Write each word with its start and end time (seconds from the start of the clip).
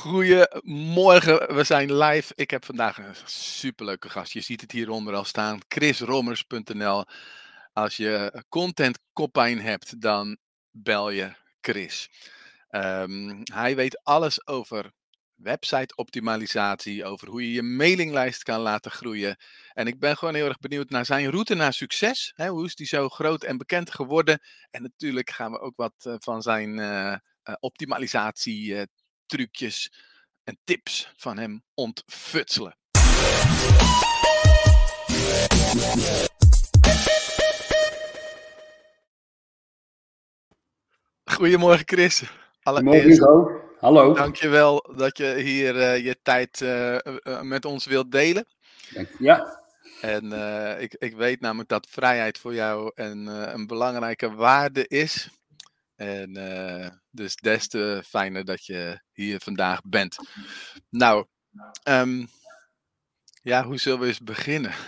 Goedemorgen, 0.00 1.54
we 1.54 1.64
zijn 1.64 1.96
live. 1.96 2.32
Ik 2.34 2.50
heb 2.50 2.64
vandaag 2.64 2.98
een 2.98 3.14
superleuke 3.24 4.08
gast. 4.08 4.32
Je 4.32 4.40
ziet 4.40 4.60
het 4.60 4.72
hieronder 4.72 5.14
al 5.14 5.24
staan. 5.24 5.60
chrisrommers.nl 5.68 7.04
Als 7.72 7.96
je 7.96 8.44
content 8.48 8.98
koppijn 9.12 9.60
hebt, 9.60 10.00
dan 10.00 10.38
bel 10.70 11.10
je 11.10 11.32
Chris. 11.60 12.10
Ehm, 12.68 13.40
hij 13.52 13.76
weet 13.76 14.04
alles 14.04 14.46
over 14.46 14.92
website 15.34 15.94
optimalisatie, 15.96 17.04
over 17.04 17.28
hoe 17.28 17.42
je 17.42 17.52
je 17.52 17.62
mailinglijst 17.62 18.42
kan 18.42 18.60
laten 18.60 18.90
groeien. 18.90 19.36
En 19.72 19.86
ik 19.86 19.98
ben 19.98 20.16
gewoon 20.16 20.34
heel 20.34 20.48
erg 20.48 20.58
benieuwd 20.58 20.90
naar 20.90 21.06
zijn 21.06 21.30
route 21.30 21.54
naar 21.54 21.72
succes. 21.72 22.32
Hoe 22.36 22.64
is 22.64 22.74
die 22.74 22.86
zo 22.86 23.08
groot 23.08 23.42
en 23.42 23.56
bekend 23.56 23.90
geworden? 23.90 24.40
En 24.70 24.82
natuurlijk 24.82 25.30
gaan 25.30 25.52
we 25.52 25.60
ook 25.60 25.76
wat 25.76 25.94
eh, 25.98 26.14
van 26.18 26.42
zijn 26.42 26.78
uh, 26.78 27.14
optimalisatie 27.60 28.86
trucjes 29.30 29.92
en 30.44 30.58
tips 30.64 31.12
van 31.16 31.38
hem 31.38 31.62
ontfutselen. 31.74 32.76
Goedemorgen 41.24 41.82
Chris. 41.86 42.22
Allereerst, 42.62 43.20
Morgen, 43.20 43.60
Hallo. 43.78 44.14
Dankjewel 44.14 44.94
dat 44.96 45.16
je 45.16 45.34
hier 45.34 45.74
uh, 45.74 46.04
je 46.04 46.18
tijd 46.22 46.60
uh, 46.60 46.98
uh, 47.24 47.40
met 47.40 47.64
ons 47.64 47.86
wilt 47.86 48.12
delen. 48.12 48.46
Ja. 49.18 49.58
En 50.00 50.32
ik, 50.80 50.94
ik 50.94 51.16
weet 51.16 51.40
namelijk 51.40 51.68
dat 51.68 51.86
vrijheid 51.90 52.38
voor 52.38 52.54
jou 52.54 52.90
een, 52.94 53.26
een 53.26 53.66
belangrijke 53.66 54.34
waarde 54.34 54.86
is. 54.86 55.39
En 56.00 56.38
uh, 56.38 56.88
dus 57.10 57.36
des 57.36 57.68
te 57.68 58.02
fijner 58.06 58.44
dat 58.44 58.64
je 58.64 59.00
hier 59.12 59.40
vandaag 59.40 59.80
bent. 59.84 60.16
Nou, 60.88 61.26
um, 61.88 62.28
ja, 63.42 63.64
hoe 63.64 63.78
zullen 63.78 64.00
we 64.00 64.06
eens 64.06 64.22
beginnen? 64.22 64.72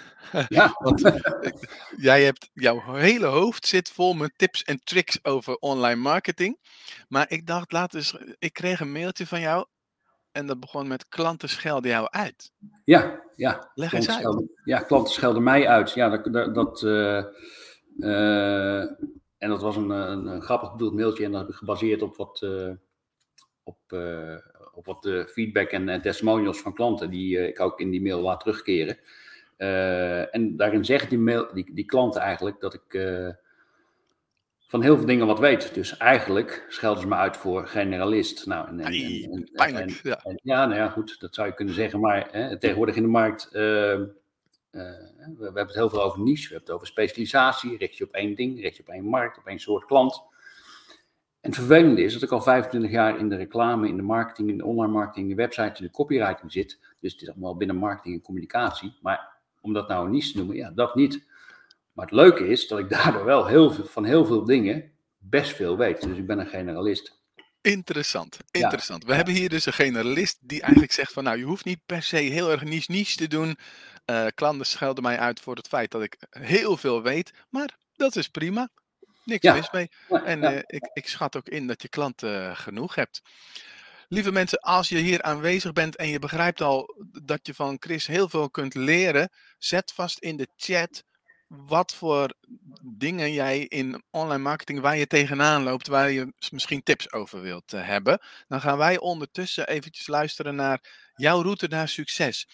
Ja. 0.49 0.75
Want 0.79 1.05
eh, 1.05 1.53
jij 1.97 2.25
hebt, 2.25 2.51
jouw 2.53 2.95
hele 2.95 3.27
hoofd 3.27 3.67
zit 3.67 3.91
vol 3.91 4.15
met 4.15 4.33
tips 4.37 4.63
en 4.63 4.81
tricks 4.85 5.25
over 5.25 5.57
online 5.57 6.01
marketing. 6.01 6.59
Maar 7.09 7.31
ik 7.31 7.47
dacht, 7.47 7.73
laat 7.73 7.95
eens, 7.95 8.17
ik 8.39 8.53
kreeg 8.53 8.81
een 8.81 8.93
mailtje 8.93 9.27
van 9.27 9.41
jou 9.41 9.67
en 10.31 10.47
dat 10.47 10.61
begon 10.61 10.89
met 10.89 11.09
klanten 11.09 11.49
schelden 11.49 11.91
jou 11.91 12.09
uit. 12.11 12.53
Ja, 12.85 13.23
ja. 13.37 13.71
Leg 13.75 13.93
eens 13.93 14.09
uit. 14.09 14.45
ja, 14.65 14.79
klanten 14.79 15.15
schelden 15.15 15.43
mij 15.43 15.69
uit. 15.69 15.93
Ja, 15.93 16.09
dat, 16.09 16.33
dat, 16.33 16.55
dat 16.55 16.83
uh, 16.83 17.25
uh, 17.99 18.85
en 19.43 19.49
dat 19.49 19.63
was 19.63 19.77
een, 19.77 19.91
een, 19.91 20.27
een, 20.27 20.43
grappig 20.43 20.73
bedoeld 20.73 20.95
mailtje 20.95 21.25
en 21.25 21.31
dat 21.31 21.41
heb 21.41 21.51
ik 21.51 21.57
gebaseerd 21.57 22.03
op 22.03 22.17
wat, 22.17 22.41
uh, 22.45 22.71
op, 23.63 23.79
uh, 23.89 24.37
op 24.75 24.87
wat 24.87 25.07
uh, 25.07 25.25
feedback 25.25 25.71
en 25.71 26.03
testimonials 26.03 26.61
van 26.61 26.75
klanten 26.75 27.11
die 27.11 27.49
ik 27.49 27.61
ook 27.61 27.81
in 27.81 27.91
die 27.91 28.03
mail 28.03 28.21
laat 28.21 28.41
terugkeren. 28.41 28.99
en 30.31 30.57
daarin 30.57 30.85
zegt 30.85 31.11
die, 31.11 31.19
mail, 31.19 31.49
die, 31.55 31.75
die 31.75 31.85
klanten 31.85 32.21
eigenlijk 32.21 32.61
dat 32.61 32.75
ik 32.75 33.01
van 34.67 34.83
heel 34.83 34.97
veel 34.97 35.07
dingen 35.07 35.27
wat 35.27 35.39
weet. 35.39 35.75
Dus 35.75 35.97
eigenlijk 35.97 36.67
schelden 36.69 37.03
ze 37.03 37.09
me 37.09 37.15
uit 37.15 37.37
voor 37.37 37.67
generalist. 37.67 38.47
Nou, 38.47 38.69
en, 38.69 38.81
en, 38.81 38.93
en, 38.93 39.51
pijnlijk, 39.53 40.01
ja. 40.03 40.21
ja, 40.43 40.67
nou 40.67 40.81
ja, 40.81 40.89
goed, 40.89 41.21
dat 41.21 41.35
zou 41.35 41.49
je 41.49 41.55
kunnen 41.55 41.75
zeggen. 41.75 42.01
Maar 42.01 42.29
hè, 42.31 42.59
tegenwoordig 42.59 42.97
in 42.97 43.03
de 43.03 43.09
markt 43.09 43.51
we, 44.73 45.35
we, 45.37 45.45
hebben 45.45 45.67
het 45.67 45.75
heel 45.75 45.91
veel 45.91 46.03
over 46.03 46.21
niche, 46.21 46.49
we 46.49 46.55
hebben 46.55 46.67
het 46.67 46.75
over 46.75 46.87
specialisatie, 46.87 47.77
richt 47.77 47.97
je 47.97 48.05
op 48.05 48.13
één 48.13 48.35
ding, 48.35 48.61
richt 48.61 48.77
je 48.77 48.83
op 48.83 48.89
één 48.89 49.05
markt, 49.05 49.39
op 49.39 49.47
één 49.47 49.59
soort 49.59 49.85
klant. 49.85 50.23
En 51.41 51.51
het 51.51 51.59
vervelende 51.59 52.03
is 52.03 52.13
dat 52.13 52.23
ik 52.23 52.31
al 52.31 52.43
25 52.43 52.91
jaar 52.91 53.19
in 53.19 53.29
de 53.29 53.37
reclame, 53.37 53.89
in 53.89 53.97
de 53.97 54.03
marketing, 54.03 54.49
in 54.49 54.59
de 54.59 54.65
online 54.65 54.93
marketing, 54.93 55.31
in 55.31 55.37
de 55.37 55.43
website, 55.43 55.73
in 55.79 55.85
de 55.85 55.91
copywriting 55.91 56.53
zit. 56.53 56.79
Dus 57.01 57.13
het 57.13 57.23
is 57.23 57.29
allemaal 57.29 57.57
binnen 57.57 57.77
marketing 57.77 58.15
en 58.15 58.23
communicatie. 58.23 58.97
Maar 59.01 59.37
om 59.61 59.73
dat 59.73 59.89
nou 59.89 60.05
een 60.05 60.11
niche 60.11 60.33
te 60.33 60.37
noemen, 60.37 60.57
ja, 60.57 60.71
dat 60.71 60.95
niet. 60.95 61.27
Maar 61.93 62.07
het 62.07 62.15
leuke 62.15 62.47
is 62.47 62.69
dat 62.69 62.79
ik 62.79 62.89
daardoor 63.03 63.25
wel 63.25 63.47
heel 63.47 63.73
veel, 63.73 63.85
van 63.85 64.05
heel 64.05 64.25
veel 64.25 64.45
dingen 64.45 64.91
best 65.19 65.53
veel 65.55 65.77
weet. 65.77 66.03
Dus 66.03 66.19
ik 66.19 66.27
ben 66.27 66.39
een 66.39 66.47
generalist. 66.47 67.21
Interessant, 67.61 68.39
interessant. 68.51 69.05
We 69.05 69.15
hebben 69.15 69.35
hier 69.35 69.49
dus 69.49 69.67
een 69.67 69.73
generalist 69.73 70.39
die 70.41 70.61
eigenlijk 70.61 70.93
zegt 70.93 71.13
van 71.13 71.25
nou, 71.25 71.39
je 71.39 71.45
hoeft 71.45 71.65
niet 71.65 71.81
per 71.87 72.03
se 72.03 72.17
heel 72.17 72.51
erg 72.51 72.65
niche 72.65 72.93
niche 72.93 73.17
te 73.17 73.29
doen. 73.29 73.57
Uh, 74.07 74.27
klanten 74.35 74.67
schelden 74.67 75.03
mij 75.03 75.19
uit 75.19 75.41
voor 75.41 75.57
het 75.57 75.69
feit 75.69 75.91
dat 75.91 76.03
ik 76.03 76.17
heel 76.31 76.77
veel 76.77 77.03
weet, 77.03 77.33
maar 77.49 77.77
dat 77.97 78.17
is 78.17 78.29
prima. 78.29 78.69
Niks 79.25 79.53
mis 79.53 79.71
mee. 79.71 79.91
En 80.25 80.43
uh, 80.43 80.57
ik, 80.57 80.91
ik, 80.93 81.09
schat 81.09 81.37
ook 81.37 81.49
in 81.49 81.67
dat 81.67 81.83
je 81.83 81.89
klanten 81.89 82.43
uh, 82.43 82.57
genoeg 82.57 82.95
hebt. 82.95 83.23
Lieve 84.09 84.33
mensen, 84.33 84.61
als 84.61 84.89
je 84.89 84.99
hier 84.99 85.23
aanwezig 85.23 85.73
bent 85.73 85.97
en 85.97 86.09
je 86.09 86.19
begrijpt 86.19 86.61
al 86.61 86.95
dat 87.23 87.47
je 87.47 87.55
van 87.55 87.77
Chris 87.81 88.07
heel 88.07 88.29
veel 88.29 88.51
kunt 88.51 88.75
leren, 88.75 89.31
zet 89.59 89.93
vast 89.93 90.19
in 90.19 90.37
de 90.37 90.49
chat 90.57 91.05
wat 91.47 91.95
voor 91.95 92.35
dingen 92.83 93.33
jij 93.33 93.59
in 93.59 94.03
online 94.11 94.43
marketing, 94.43 94.81
waar 94.81 94.97
je 94.97 95.07
tegenaan 95.07 95.63
loopt, 95.63 95.87
waar 95.87 96.11
je 96.11 96.33
misschien 96.51 96.83
tips 96.83 97.13
over 97.13 97.41
wilt 97.41 97.71
hebben. 97.71 98.21
Dan 98.49 98.61
gaan 98.61 98.79
wij 98.79 98.99
ondertussen 98.99 99.69
eventjes 99.69 100.07
luisteren 100.07 100.55
naar 100.55 101.11
jouw 101.15 101.43
route 101.43 101.69
naar 101.69 101.89
succes 101.89 102.47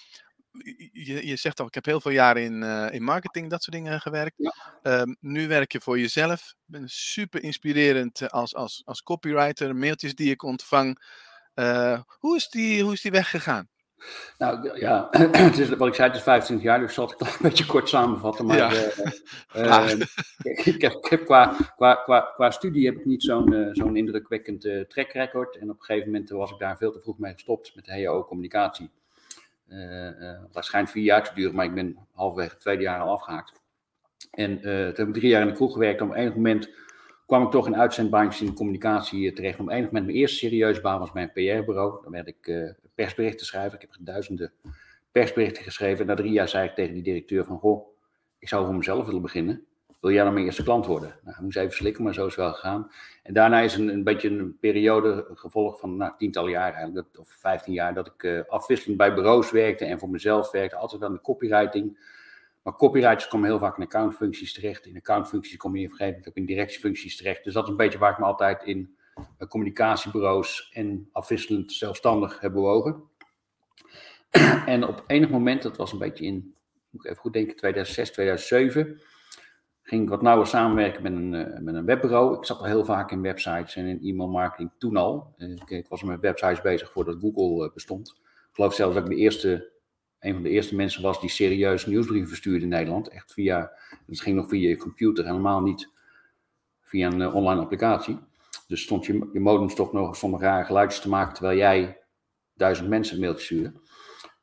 je, 0.92 1.26
je 1.26 1.36
zegt 1.36 1.60
al, 1.60 1.66
ik 1.66 1.74
heb 1.74 1.84
heel 1.84 2.00
veel 2.00 2.10
jaren 2.10 2.42
in, 2.42 2.62
uh, 2.62 2.86
in 2.90 3.02
marketing, 3.02 3.50
dat 3.50 3.62
soort 3.62 3.76
dingen 3.76 4.00
gewerkt. 4.00 4.34
Ja. 4.36 4.52
Um, 4.82 5.16
nu 5.20 5.48
werk 5.48 5.72
je 5.72 5.80
voor 5.80 5.98
jezelf. 5.98 6.54
Ben 6.64 6.88
super 6.88 7.42
inspirerend 7.42 8.20
eh, 8.20 8.28
als, 8.28 8.54
als, 8.54 8.82
als 8.84 9.02
copywriter, 9.02 9.76
mailtjes 9.76 10.14
die 10.14 10.30
ik 10.30 10.42
ontvang. 10.42 11.06
Uh, 11.54 12.00
hoe, 12.08 12.36
is 12.36 12.48
die, 12.48 12.82
hoe 12.82 12.92
is 12.92 13.00
die 13.00 13.10
weg 13.10 13.30
gegaan? 13.30 13.68
Nou 14.38 14.78
ja, 14.78 15.08
het 15.30 15.58
is, 15.58 15.68
wat 15.68 15.88
ik 15.88 15.94
zei, 15.94 16.08
het 16.08 16.16
is 16.16 16.22
25 16.22 16.66
jaar, 16.66 16.80
dus 16.80 16.94
zal 16.94 17.12
ik 17.12 17.18
het 17.18 17.28
een 17.28 17.36
beetje 17.40 17.66
kort 17.66 17.88
samenvatten. 17.88 18.46
Maar 18.46 18.56
ja. 18.56 18.70
uh, 19.90 20.00
ik, 20.42 20.80
heb, 20.80 20.92
ik 20.92 21.06
heb 21.10 21.24
qua, 21.24 21.56
qua, 21.76 21.94
qua, 21.94 22.20
qua 22.20 22.50
studie 22.50 22.86
heb 22.86 22.96
ik 22.96 23.04
niet 23.04 23.22
zo'n 23.22 23.68
zo'n 23.72 23.96
indrukwekkend 23.96 24.60
track 24.88 25.12
record. 25.12 25.56
En 25.56 25.70
op 25.70 25.78
een 25.78 25.84
gegeven 25.84 26.10
moment 26.10 26.30
was 26.30 26.50
ik 26.50 26.58
daar 26.58 26.76
veel 26.76 26.92
te 26.92 27.00
vroeg 27.00 27.18
mee 27.18 27.32
gestopt 27.32 27.74
met 27.74 27.84
de 27.84 28.06
HO 28.06 28.24
communicatie. 28.24 28.90
Uh, 29.68 30.40
waarschijnlijk 30.52 30.94
vier 30.94 31.04
jaar 31.04 31.24
te 31.24 31.34
duren, 31.34 31.54
maar 31.54 31.64
ik 31.64 31.74
ben 31.74 31.96
halverwege 32.12 32.50
het 32.50 32.60
tweede 32.60 32.82
jaar 32.82 33.00
al 33.00 33.12
afgehaakt. 33.12 33.62
En 34.30 34.50
uh, 34.50 34.60
toen 34.62 34.94
heb 34.94 35.06
ik 35.06 35.14
drie 35.14 35.28
jaar 35.28 35.42
in 35.42 35.48
de 35.48 35.52
kroeg 35.52 35.72
gewerkt. 35.72 36.00
Op 36.00 36.14
enig 36.14 36.34
moment 36.34 36.70
kwam 37.26 37.42
ik 37.42 37.50
toch 37.50 37.66
in 37.66 37.76
uitzendbaantjes 37.76 38.40
in 38.40 38.46
de 38.46 38.52
communicatie 38.52 39.32
terecht. 39.32 39.60
Op 39.60 39.68
enig 39.68 39.84
moment 39.84 40.04
mijn 40.04 40.16
eerste 40.16 40.36
serieuze 40.36 40.80
baan 40.80 40.98
was 40.98 41.12
bij 41.12 41.22
een 41.22 41.32
PR-bureau. 41.32 42.02
Dan 42.02 42.12
werd 42.12 42.26
ik 42.26 42.74
persberichten 42.94 43.46
schrijven. 43.46 43.80
Ik 43.80 43.80
heb 43.80 44.06
duizenden 44.06 44.52
persberichten 45.10 45.62
geschreven. 45.62 46.00
En 46.00 46.06
na 46.06 46.14
drie 46.14 46.32
jaar 46.32 46.48
zei 46.48 46.68
ik 46.68 46.74
tegen 46.74 46.94
die 46.94 47.02
directeur 47.02 47.44
van, 47.44 47.58
goh, 47.58 47.88
ik 48.38 48.48
zou 48.48 48.64
voor 48.64 48.74
mezelf 48.74 49.06
willen 49.06 49.22
beginnen 49.22 49.67
wil 50.00 50.10
jij 50.10 50.24
dan 50.24 50.32
mijn 50.32 50.44
eerste 50.44 50.62
klant 50.62 50.86
worden? 50.86 51.18
Nou, 51.22 51.42
moest 51.42 51.56
even 51.56 51.72
slikken, 51.72 52.04
maar 52.04 52.14
zo 52.14 52.26
is 52.26 52.34
het 52.36 52.44
wel 52.44 52.52
gegaan. 52.52 52.90
En 53.22 53.34
daarna 53.34 53.60
is 53.60 53.74
een, 53.74 53.88
een 53.88 54.04
beetje 54.04 54.28
een 54.28 54.56
periode 54.60 55.26
gevolgd 55.34 55.80
van 55.80 55.96
nou, 55.96 56.12
tientallen 56.16 56.50
jaar 56.50 56.72
eigenlijk, 56.72 57.18
of 57.18 57.36
vijftien 57.38 57.74
jaar, 57.74 57.94
dat 57.94 58.06
ik 58.06 58.22
uh, 58.22 58.40
afwisselend 58.48 58.96
bij 58.96 59.14
bureaus 59.14 59.50
werkte 59.50 59.84
en 59.84 59.98
voor 59.98 60.10
mezelf 60.10 60.50
werkte, 60.50 60.76
altijd 60.76 61.02
aan 61.02 61.12
de 61.12 61.20
copywriting. 61.20 62.16
Maar 62.62 62.76
copywriters 62.76 63.28
komen 63.28 63.48
heel 63.48 63.58
vaak 63.58 63.76
in 63.76 63.82
accountfuncties 63.82 64.52
terecht. 64.52 64.86
In 64.86 64.96
accountfuncties 64.96 65.56
kom 65.56 65.76
je 65.76 65.88
vergeten 65.88 66.28
ook 66.28 66.36
in 66.36 66.46
directiefuncties 66.46 67.16
terecht. 67.16 67.44
Dus 67.44 67.54
dat 67.54 67.64
is 67.64 67.70
een 67.70 67.76
beetje 67.76 67.98
waar 67.98 68.12
ik 68.12 68.18
me 68.18 68.24
altijd 68.24 68.62
in 68.62 68.96
uh, 69.38 69.48
communicatiebureaus 69.48 70.70
en 70.72 71.08
afwisselend 71.12 71.72
zelfstandig 71.72 72.40
heb 72.40 72.52
bewogen. 72.52 73.02
en 74.66 74.84
op 74.84 75.04
enig 75.06 75.28
moment, 75.30 75.62
dat 75.62 75.76
was 75.76 75.92
een 75.92 75.98
beetje 75.98 76.24
in, 76.24 76.54
moet 76.90 77.04
ik 77.04 77.10
even 77.10 77.22
goed 77.22 77.32
denken, 77.32 77.56
2006, 77.56 78.10
2007 78.10 79.00
ging 79.88 80.02
ik 80.02 80.08
wat 80.08 80.22
nauwer 80.22 80.46
samenwerken 80.46 81.02
met 81.02 81.12
een, 81.12 81.32
uh, 81.32 81.58
met 81.60 81.74
een 81.74 81.84
webbureau. 81.84 82.36
Ik 82.36 82.44
zat 82.44 82.58
al 82.58 82.64
heel 82.64 82.84
vaak 82.84 83.10
in 83.10 83.22
websites 83.22 83.76
en 83.76 83.86
in 83.86 84.00
e-mail 84.02 84.28
marketing 84.28 84.70
toen 84.78 84.96
al. 84.96 85.34
Uh, 85.38 85.56
ik, 85.66 85.88
was 85.88 86.02
met 86.02 86.20
websites 86.20 86.60
bezig 86.60 86.92
voordat 86.92 87.16
Google 87.20 87.66
uh, 87.66 87.72
bestond. 87.72 88.08
Ik 88.18 88.54
geloof 88.54 88.74
zelfs 88.74 88.94
dat 88.94 89.04
ik 89.04 89.10
de 89.10 89.16
eerste, 89.16 89.70
een 90.20 90.32
van 90.32 90.42
de 90.42 90.48
eerste 90.48 90.76
mensen 90.76 91.02
was 91.02 91.20
die 91.20 91.30
serieus 91.30 91.86
nieuwsbrieven 91.86 92.28
verstuurde 92.28 92.64
in 92.64 92.68
Nederland. 92.68 93.08
Echt 93.08 93.32
via, 93.32 93.72
dat 94.06 94.20
ging 94.20 94.36
nog 94.36 94.48
via 94.48 94.68
je 94.68 94.76
computer, 94.76 95.24
helemaal 95.24 95.60
niet 95.60 95.90
via 96.80 97.12
een 97.12 97.32
online 97.32 97.60
applicatie. 97.60 98.18
Dus 98.66 98.82
stond 98.82 99.06
je, 99.06 99.28
je 99.32 99.40
modem 99.40 99.68
toch 99.68 99.92
nog, 99.92 100.16
stond 100.16 100.40
rare 100.40 100.64
geluidjes 100.64 101.00
te 101.00 101.08
maken 101.08 101.34
terwijl 101.34 101.58
jij 101.58 101.98
duizend 102.54 102.88
mensen 102.88 103.14
een 103.14 103.20
mailtje 103.20 103.44
stuurde. 103.44 103.72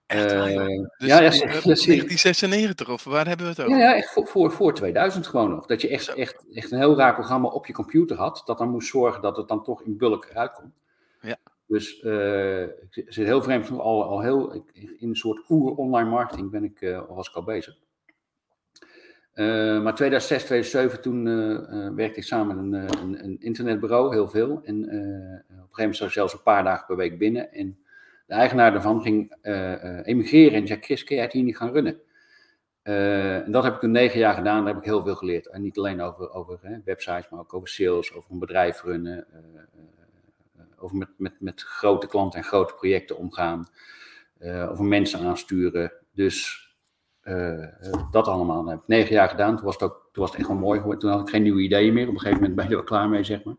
Echt, 0.06 0.34
uh, 0.34 0.56
dus 0.98 1.08
ja, 1.08 1.20
ja, 1.20 1.30
1996 1.30 2.90
of 2.90 3.04
waar 3.04 3.28
hebben 3.28 3.46
we 3.46 3.52
het 3.52 3.62
over? 3.62 3.78
Ja, 3.78 3.84
ja 3.90 3.96
echt 3.96 4.12
voor, 4.12 4.28
voor, 4.28 4.52
voor 4.52 4.74
2000 4.74 5.28
gewoon 5.28 5.50
nog. 5.50 5.66
Dat 5.66 5.82
je 5.82 5.90
echt, 5.90 6.08
echt, 6.08 6.46
echt 6.54 6.72
een 6.72 6.78
heel 6.78 6.98
raar 6.98 7.14
programma 7.14 7.48
op 7.48 7.66
je 7.66 7.74
computer 7.74 8.18
had. 8.18 8.42
Dat 8.46 8.58
dan 8.58 8.70
moest 8.70 8.90
zorgen 8.90 9.22
dat 9.22 9.38
het 9.38 9.48
dan 9.48 9.64
toch 9.64 9.82
in 9.82 9.98
bulk 9.98 10.26
eruit 10.26 10.52
komt. 10.52 10.84
Ja. 11.22 11.38
Dus 11.68 12.02
uh, 12.04 12.62
ik 12.62 13.06
zit 13.08 13.26
heel 13.26 13.44
vreemd 13.44 13.70
al, 13.70 14.04
al 14.04 14.22
heel 14.22 14.54
in 14.74 15.10
een 15.10 15.16
soort 15.16 15.50
oer-online 15.50 16.10
marketing 16.10 16.52
ben 16.52 16.64
ik, 16.64 16.82
uh, 16.82 17.02
was 17.08 17.30
ik 17.30 17.36
al 17.36 17.44
bezig. 17.44 17.78
Uh, 19.34 19.82
maar 19.82 19.96
2006, 19.96 20.44
2007, 20.44 21.02
toen 21.02 21.96
werkte 21.96 22.20
ik 22.20 22.26
samen 22.26 22.70
met 22.70 22.82
een, 22.92 23.00
een, 23.02 23.24
een, 23.24 23.38
internetbureau, 23.40 24.14
heel 24.14 24.30
veel. 24.30 24.62
En 24.64 24.84
op 24.84 24.90
een 24.90 25.44
gegeven 25.50 25.70
moment 25.76 25.96
zat 25.96 26.08
ik 26.08 26.14
zelfs 26.14 26.34
een 26.34 26.44
paar 26.44 26.64
dagen 26.64 26.86
per 26.86 26.96
week 26.96 27.18
binnen. 27.18 27.54
En 27.54 27.85
De 28.26 28.34
eigenaar 28.34 28.72
daarvan 28.72 29.02
ging 29.02 29.36
emigreren 30.04 30.62
en 30.62 30.68
zei, 30.68 30.80
Chris, 30.82 31.04
kun 31.04 31.16
jij 31.16 31.26
het 31.26 31.34
hier 31.34 31.44
niet 31.44 31.58
gaan 31.58 31.72
runnen? 31.72 32.00
en 32.84 33.52
dat 33.52 33.64
heb 33.64 33.74
ik 33.74 33.80
toen 33.80 33.92
negen 33.92 34.20
jaar 34.20 34.34
gedaan, 34.34 34.58
daar 34.58 34.74
heb 34.74 34.84
ik 34.84 34.90
heel 34.90 35.04
veel 35.04 35.16
geleerd. 35.16 35.48
En 35.48 35.62
niet 35.62 35.78
alleen 35.78 36.02
over, 36.02 36.34
over 36.34 36.60
hè, 36.62 36.78
websites, 36.86 37.30
maar 37.30 37.40
ook 37.40 37.54
over 37.54 37.68
sales, 37.68 38.14
over 38.14 38.32
een 38.32 38.40
bedrijf 38.40 38.82
runnen, 38.82 39.26
over 40.78 40.98
met, 40.98 41.10
met, 41.18 41.34
met 41.40 41.62
grote 41.62 42.08
klanten 42.08 42.40
en 42.40 42.46
grote 42.46 42.74
projecten 42.74 43.18
omgaan, 43.18 43.68
over 44.42 44.84
mensen 44.84 45.20
aansturen. 45.20 45.92
Dus 46.14 46.66
dat 48.12 48.28
allemaal. 48.28 48.64
Dat 48.64 48.72
heb 48.72 48.82
ik 48.82 48.88
negen 48.88 49.14
jaar 49.14 49.30
gedaan. 49.30 49.56
Toen 49.56 49.66
was 49.66 49.74
het, 49.74 49.84
ook, 49.84 50.10
toen 50.12 50.24
was 50.24 50.32
het 50.32 50.40
echt 50.40 50.50
wel 50.50 50.58
mooi. 50.58 50.98
Toen 50.98 51.10
had 51.10 51.22
ik 51.22 51.30
geen 51.30 51.44
nieuwe 51.44 51.62
ideeën 51.62 51.94
meer. 51.94 52.08
Op 52.08 52.14
een 52.14 52.20
gegeven 52.20 52.40
moment 52.40 52.56
ben 52.56 52.66
je 52.66 52.72
er 52.72 52.78
wel 52.78 52.86
klaar 52.86 53.10
mee, 53.10 53.24
zeg 53.24 53.44
maar. 53.44 53.56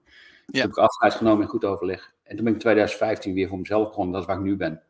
Toen 0.46 0.60
heb 0.60 0.70
ik 0.70 0.76
afscheid 0.76 1.14
genomen 1.14 1.42
in 1.42 1.48
goed 1.48 1.64
overleg. 1.64 2.14
En 2.26 2.36
toen 2.36 2.44
ben 2.44 2.46
ik 2.46 2.52
in 2.52 2.58
2015 2.58 3.34
weer 3.34 3.48
voor 3.48 3.58
mezelf 3.58 3.88
begonnen. 3.88 4.12
Dat 4.12 4.22
is 4.22 4.28
waar 4.28 4.38
ik 4.38 4.44
nu 4.44 4.56
ben. 4.56 4.82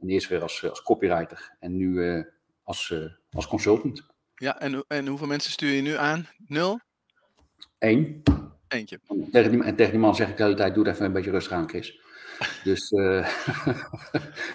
En 0.00 0.08
eerst 0.08 0.28
weer 0.28 0.42
als, 0.42 0.68
als 0.68 0.82
copywriter. 0.82 1.56
En 1.60 1.76
nu 1.76 1.88
uh, 1.88 2.24
als, 2.62 2.90
uh, 2.90 3.12
als 3.30 3.46
consultant. 3.46 4.06
Ja, 4.34 4.60
en, 4.60 4.84
en 4.88 5.06
hoeveel 5.06 5.26
mensen 5.26 5.52
stuur 5.52 5.72
je 5.72 5.82
nu 5.82 5.96
aan? 5.96 6.28
Nul? 6.46 6.80
Eén. 7.78 8.22
Eentje. 8.68 9.00
En 9.08 9.30
tegen, 9.30 9.50
die, 9.50 9.62
en 9.62 9.76
tegen 9.76 9.92
die 9.92 10.00
man 10.00 10.14
zeg 10.14 10.28
ik 10.28 10.36
de 10.36 10.42
hele 10.42 10.54
tijd, 10.54 10.74
doe 10.74 10.84
het 10.84 10.92
even 10.94 11.06
een 11.06 11.12
beetje 11.12 11.30
rustig 11.30 11.52
aan, 11.52 11.68
Chris. 11.68 12.00
Dus 12.64 12.90
uh, 12.90 13.28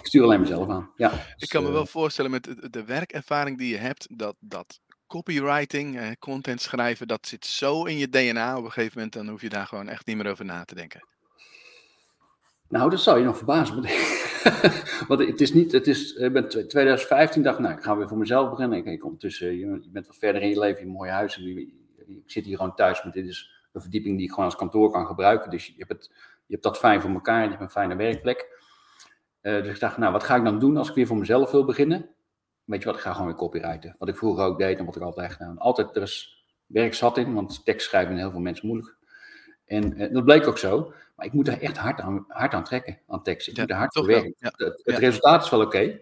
stuur 0.02 0.22
alleen 0.22 0.40
mezelf 0.40 0.68
aan. 0.68 0.90
Ja, 0.96 1.12
ik 1.12 1.34
dus, 1.36 1.48
kan 1.48 1.62
me 1.62 1.70
wel 1.70 1.86
voorstellen 1.86 2.30
met 2.30 2.54
de, 2.70 2.84
werkervaring 2.84 3.58
die 3.58 3.68
je 3.68 3.76
hebt, 3.76 4.18
dat, 4.18 4.36
dat 4.40 4.80
copywriting, 5.06 5.98
eh, 5.98 6.10
content 6.18 6.60
schrijven, 6.60 7.08
dat 7.08 7.26
zit 7.26 7.46
zo 7.46 7.84
in 7.84 7.96
je 7.96 8.08
DNA 8.08 8.56
op 8.56 8.64
een 8.64 8.72
gegeven 8.72 8.92
moment, 8.94 9.12
dan 9.12 9.28
hoef 9.28 9.40
je 9.40 9.48
daar 9.48 9.66
gewoon 9.66 9.88
echt 9.88 10.06
niet 10.06 10.16
meer 10.16 10.30
over 10.30 10.44
na 10.44 10.64
te 10.64 10.74
denken. 10.74 11.08
Nou, 12.68 12.90
dat 12.90 13.00
zou 13.00 13.18
je 13.18 13.24
nog 13.24 13.36
verbazen. 13.36 13.74
Want 15.08 15.20
het 15.26 15.40
is 15.40 15.52
niet, 15.52 15.72
het 15.72 15.86
is, 15.86 16.14
ik 16.14 16.32
ben 16.32 16.48
2015 16.48 17.42
dacht, 17.42 17.58
nou, 17.58 17.74
ik 17.74 17.82
ga 17.82 17.96
weer 17.96 18.08
voor 18.08 18.18
mezelf 18.18 18.50
beginnen. 18.50 18.78
Ik, 18.78 18.84
ik 18.84 19.04
ondertussen, 19.04 19.52
je, 19.52 19.78
je 19.82 19.90
bent 19.90 20.06
wat 20.06 20.16
verder 20.16 20.42
in 20.42 20.48
je 20.48 20.58
leven, 20.58 20.80
in 20.80 20.86
een 20.86 20.92
mooi 20.92 21.10
huis. 21.10 21.36
En 21.36 21.46
ik 22.06 22.22
zit 22.26 22.44
hier 22.44 22.56
gewoon 22.56 22.74
thuis, 22.74 23.02
maar 23.02 23.12
dit 23.12 23.26
is 23.26 23.50
een 23.72 23.80
verdieping 23.80 24.16
die 24.16 24.24
ik 24.24 24.30
gewoon 24.30 24.44
als 24.44 24.56
kantoor 24.56 24.90
kan 24.90 25.06
gebruiken. 25.06 25.50
Dus 25.50 25.66
je 25.66 25.74
hebt, 25.76 25.92
het, 25.92 26.10
je 26.46 26.52
hebt 26.52 26.62
dat 26.62 26.78
fijn 26.78 27.00
voor 27.00 27.10
elkaar, 27.10 27.42
je 27.42 27.48
hebt 27.48 27.60
een 27.60 27.70
fijne 27.70 27.96
werkplek. 27.96 28.62
Uh, 29.42 29.62
dus 29.62 29.74
ik 29.74 29.80
dacht, 29.80 29.96
nou, 29.96 30.12
wat 30.12 30.24
ga 30.24 30.36
ik 30.36 30.44
dan 30.44 30.58
doen 30.58 30.76
als 30.76 30.88
ik 30.88 30.94
weer 30.94 31.06
voor 31.06 31.18
mezelf 31.18 31.50
wil 31.50 31.64
beginnen? 31.64 32.08
weet 32.64 32.80
je 32.80 32.86
wat, 32.86 32.96
ik 32.96 33.00
ga 33.00 33.12
gewoon 33.12 33.26
weer 33.26 33.36
copywriten. 33.36 33.94
Wat 33.98 34.08
ik 34.08 34.16
vroeger 34.16 34.44
ook 34.44 34.58
deed 34.58 34.78
en 34.78 34.84
wat 34.84 34.96
ik 34.96 35.02
altijd 35.02 35.32
gedaan. 35.32 35.58
Altijd, 35.58 35.96
er 35.96 36.02
is 36.02 36.44
werk 36.66 36.94
zat 36.94 37.18
in, 37.18 37.34
want 37.34 37.64
tekst 37.64 37.86
schrijven 37.86 38.16
heel 38.16 38.30
veel 38.30 38.40
mensen 38.40 38.66
moeilijk. 38.66 38.96
En 39.64 40.12
dat 40.12 40.24
bleek 40.24 40.46
ook 40.46 40.58
zo. 40.58 40.92
Maar 41.14 41.26
ik 41.26 41.32
moet 41.32 41.48
er 41.48 41.62
echt 41.62 41.76
hard 41.76 42.00
aan, 42.00 42.24
hard 42.28 42.54
aan 42.54 42.64
trekken, 42.64 42.98
aan 43.08 43.22
tekst. 43.22 43.48
Ik 43.48 43.56
moet 43.56 43.70
er 43.70 43.76
hard 43.76 43.92
voor 43.92 44.06
werken. 44.06 44.34
Ja. 44.38 44.52
Het, 44.56 44.80
het 44.84 44.98
resultaat 44.98 45.44
is 45.44 45.50
wel 45.50 45.60
oké, 45.60 45.78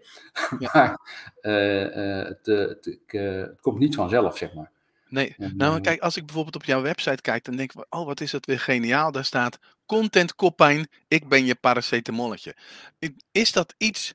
okay, 0.54 0.68
maar 0.72 0.98
uh, 1.42 1.96
uh, 1.96 2.24
het, 2.24 2.46
het, 2.46 2.98
het, 3.06 3.60
komt 3.60 3.78
niet 3.78 3.94
vanzelf, 3.94 4.36
zeg 4.36 4.54
maar. 4.54 4.70
Nee, 5.08 5.34
nou 5.36 5.80
kijk, 5.80 6.00
als 6.00 6.16
ik 6.16 6.24
bijvoorbeeld 6.26 6.56
op 6.56 6.64
jouw 6.64 6.82
website 6.82 7.22
kijk, 7.22 7.44
dan 7.44 7.56
denk 7.56 7.72
ik, 7.72 7.86
oh 7.88 8.06
wat 8.06 8.20
is 8.20 8.30
dat 8.30 8.46
weer 8.46 8.60
geniaal. 8.60 9.12
Daar 9.12 9.24
staat 9.24 9.58
content 9.86 10.34
koppijn, 10.34 10.88
ik 11.08 11.28
ben 11.28 11.44
je 11.44 11.54
paracetamolletje. 11.54 12.56
Is 13.32 13.52
dat 13.52 13.74
iets 13.78 14.14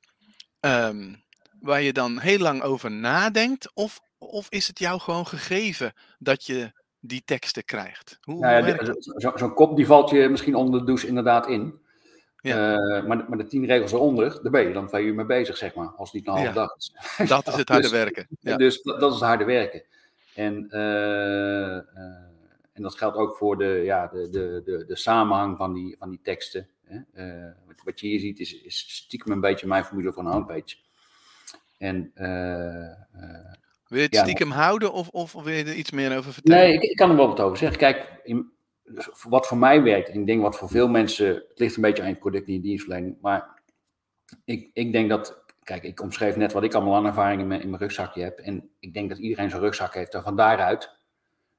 um, 0.60 1.24
waar 1.60 1.82
je 1.82 1.94
dan 1.94 2.20
heel 2.20 2.40
lang 2.40 2.62
over 2.62 2.92
nadenkt? 2.92 3.72
Of, 3.74 4.02
of 4.18 4.50
is 4.50 4.68
het 4.68 4.80
jou 4.80 5.00
gewoon 5.00 5.28
gegeven 5.28 5.94
dat 6.20 6.46
je 6.46 6.72
die 7.00 7.22
teksten 7.26 7.66
krijgt? 7.66 8.20
Hoe, 8.22 8.40
nou 8.40 8.68
ja, 8.68 8.96
Zo'n 9.00 9.38
zo 9.38 9.50
kop 9.50 9.76
die 9.76 9.86
valt 9.86 10.10
je 10.10 10.30
misschien 10.30 10.56
onder 10.56 10.80
de 10.80 10.86
douche 10.86 11.08
inderdaad 11.08 11.48
in. 11.48 11.80
Ja. 12.42 12.78
Uh, 12.78 13.08
maar, 13.08 13.26
maar, 13.30 13.38
de 13.38 13.48
tien 13.48 13.66
regels 13.66 13.92
eronder, 13.92 14.40
daar 14.42 14.52
ben 14.52 14.68
je 14.68 14.74
dan 14.74 14.88
twee 14.88 15.06
uur 15.06 15.14
mee 15.16 15.26
bezig, 15.26 15.58
zeg 15.58 15.76
maar. 15.76 15.88
Als 15.88 16.12
het 16.12 16.14
niet 16.14 16.28
een 16.28 16.34
halve 16.34 16.48
ja. 16.48 16.54
dag 16.54 16.76
is. 16.76 16.94
Dat 17.30 17.48
is 17.48 17.56
het 17.56 17.70
harde 17.70 17.84
dus, 17.84 17.92
werken. 17.92 18.28
Ja. 18.40 18.58
Dus 18.58 18.82
dat, 18.82 19.00
dat, 19.00 19.14
is 19.14 19.20
het 19.20 19.28
harde 19.28 19.44
werken. 19.44 19.84
En, 20.36 20.68
uh, 20.72 20.80
uh, 20.80 21.76
en 22.74 22.82
dat 22.82 22.96
geldt 22.96 23.18
ook 23.18 23.36
voor 23.36 23.58
de, 23.58 23.82
ja, 23.84 24.08
de, 24.08 24.30
de, 24.30 24.62
de, 24.66 24.86
de 24.86 24.96
samenhang 24.96 25.58
van 25.58 25.74
die, 25.74 25.96
van 26.00 26.10
die 26.10 26.20
teksten. 26.24 26.68
Hè? 26.84 27.00
Wat, 27.66 27.76
wat, 27.84 28.00
je 28.00 28.08
hier 28.08 28.20
ziet 28.20 28.40
is, 28.40 28.62
is 28.62 28.96
stiekem 28.96 29.32
een 29.32 29.40
beetje 29.40 29.68
mijn 29.68 29.86
formule 29.86 30.14
voor 30.14 30.24
een 30.26 30.32
homepage. 30.32 30.76
En, 31.78 32.12
wil 33.88 34.00
je 34.00 34.06
het 34.06 34.16
stiekem 34.16 34.52
houden 34.52 34.94
of, 34.94 35.10
of 35.10 35.34
wil 35.34 35.54
je 35.54 35.64
er 35.64 35.74
iets 35.74 35.92
meer 35.92 36.18
over 36.18 36.34
vertellen? 36.34 36.62
Nee, 36.62 36.74
ik, 36.74 36.82
ik 36.82 36.96
kan 36.96 37.10
er 37.10 37.16
wel 37.16 37.28
wat 37.28 37.40
over 37.40 37.58
zeggen. 37.58 37.78
Kijk, 37.78 38.20
in, 38.24 38.52
wat 39.24 39.48
voor 39.48 39.58
mij 39.58 39.84
werkt, 39.84 40.10
en 40.10 40.20
ik 40.20 40.26
denk 40.26 40.42
wat 40.42 40.58
voor 40.58 40.70
veel 40.70 40.88
mensen, 40.88 41.28
het 41.28 41.60
ligt 41.60 41.76
een 41.76 41.82
beetje 41.82 42.04
aan 42.04 42.10
je 42.10 42.16
product 42.16 42.48
en 42.48 42.54
je 42.54 42.62
dienstverlening, 42.62 43.18
maar 43.22 43.62
ik, 44.46 44.70
ik 44.74 44.92
denk 44.92 45.10
dat, 45.10 45.44
kijk, 45.64 45.84
ik 45.84 46.02
omschreef 46.02 46.36
net 46.36 46.54
wat 46.54 46.64
ik 46.64 46.74
allemaal 46.74 46.96
aan 46.96 47.06
ervaring 47.06 47.42
in 47.42 47.48
mijn, 47.48 47.62
in 47.62 47.70
mijn 47.70 47.82
rugzakje 47.82 48.24
heb, 48.24 48.40
en 48.40 48.70
ik 48.80 48.94
denk 48.94 49.10
dat 49.10 49.18
iedereen 49.18 49.50
zijn 49.50 49.62
rugzak 49.62 49.94
heeft, 49.94 50.14
en 50.14 50.24
van 50.24 50.36
daaruit, 50.36 50.98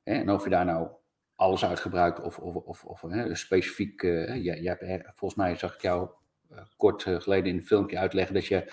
hè, 0.02 0.12
en 0.14 0.30
of 0.30 0.44
je 0.44 0.50
daar 0.50 0.64
nou 0.64 0.88
alles 1.36 1.64
uit 1.64 1.80
gebruikt 1.80 2.20
of, 2.20 2.38
of, 2.38 2.54
of, 2.54 2.84
of 2.84 3.00
hè, 3.00 3.34
specifiek, 3.34 4.02
uh, 4.02 4.34
je, 4.34 4.62
je 4.62 4.68
hebt, 4.68 5.10
volgens 5.14 5.40
mij 5.40 5.56
zag 5.56 5.74
ik 5.74 5.82
jou 5.82 6.08
uh, 6.52 6.58
kort 6.76 7.02
geleden 7.02 7.50
in 7.50 7.56
een 7.56 7.66
filmpje 7.66 7.98
uitleggen 7.98 8.34
dat 8.34 8.46
je 8.46 8.72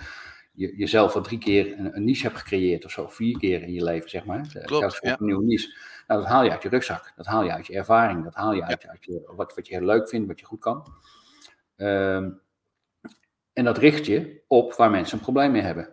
je, 0.56 0.76
jezelf 0.76 1.14
al 1.14 1.22
drie 1.22 1.38
keer 1.38 1.78
een, 1.78 1.96
een, 1.96 2.04
niche 2.04 2.22
hebt 2.22 2.38
gecreëerd 2.38 2.84
of 2.84 2.90
zo, 2.90 3.06
vier 3.06 3.38
keer 3.38 3.62
in 3.62 3.72
je 3.72 3.84
leven, 3.84 4.10
zeg 4.10 4.24
maar. 4.24 4.60
Klopt, 4.64 4.98
ja. 5.02 5.16
een 5.18 5.26
nieuwe 5.26 5.44
niche. 5.44 5.74
Nou, 6.06 6.20
dat 6.20 6.30
haal 6.30 6.44
je 6.44 6.50
uit 6.50 6.62
je 6.62 6.68
rugzak, 6.68 7.12
dat 7.16 7.26
haal 7.26 7.42
je 7.42 7.52
uit 7.52 7.66
je 7.66 7.74
ervaring, 7.74 8.24
dat 8.24 8.34
haal 8.34 8.52
je 8.52 8.64
uit, 8.64 8.82
ja. 8.82 8.88
uit 8.88 9.04
je, 9.04 9.32
wat, 9.36 9.54
wat 9.54 9.68
je 9.68 9.74
heel 9.74 9.86
leuk 9.86 10.08
vindt, 10.08 10.26
wat 10.26 10.40
je 10.40 10.46
goed 10.46 10.60
kan. 10.60 10.86
Um, 11.76 12.40
en 13.52 13.64
dat 13.64 13.78
richt 13.78 14.06
je 14.06 14.42
op 14.46 14.74
waar 14.74 14.90
mensen 14.90 15.16
een 15.16 15.22
probleem 15.22 15.52
mee 15.52 15.62
hebben. 15.62 15.88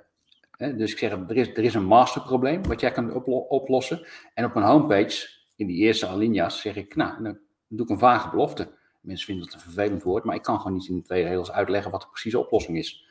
dus 0.57 0.91
ik 0.91 0.97
zeg, 0.97 1.11
er 1.11 1.37
is, 1.37 1.47
er 1.47 1.63
is 1.63 1.73
een 1.73 1.85
masterprobleem 1.85 2.63
wat 2.67 2.79
jij 2.79 2.91
kan 2.91 3.23
oplossen. 3.25 4.07
En 4.33 4.45
op 4.45 4.53
mijn 4.53 4.65
homepage, 4.65 5.29
in 5.55 5.67
die 5.67 5.77
eerste 5.77 6.07
alinea's, 6.07 6.61
zeg 6.61 6.75
ik, 6.75 6.95
nou, 6.95 7.23
dan 7.23 7.39
doe 7.67 7.85
ik 7.85 7.91
een 7.91 7.99
vage 7.99 8.29
belofte. 8.29 8.71
Mensen 8.99 9.25
vinden 9.25 9.45
het 9.45 9.53
een 9.53 9.59
vervelend 9.59 10.03
woord, 10.03 10.23
maar 10.23 10.35
ik 10.35 10.41
kan 10.41 10.57
gewoon 10.57 10.73
niet 10.73 10.87
in 10.87 11.03
twee 11.03 11.23
regels 11.23 11.51
uitleggen 11.51 11.91
wat 11.91 12.01
de 12.01 12.07
precieze 12.07 12.39
oplossing 12.39 12.77
is. 12.77 13.02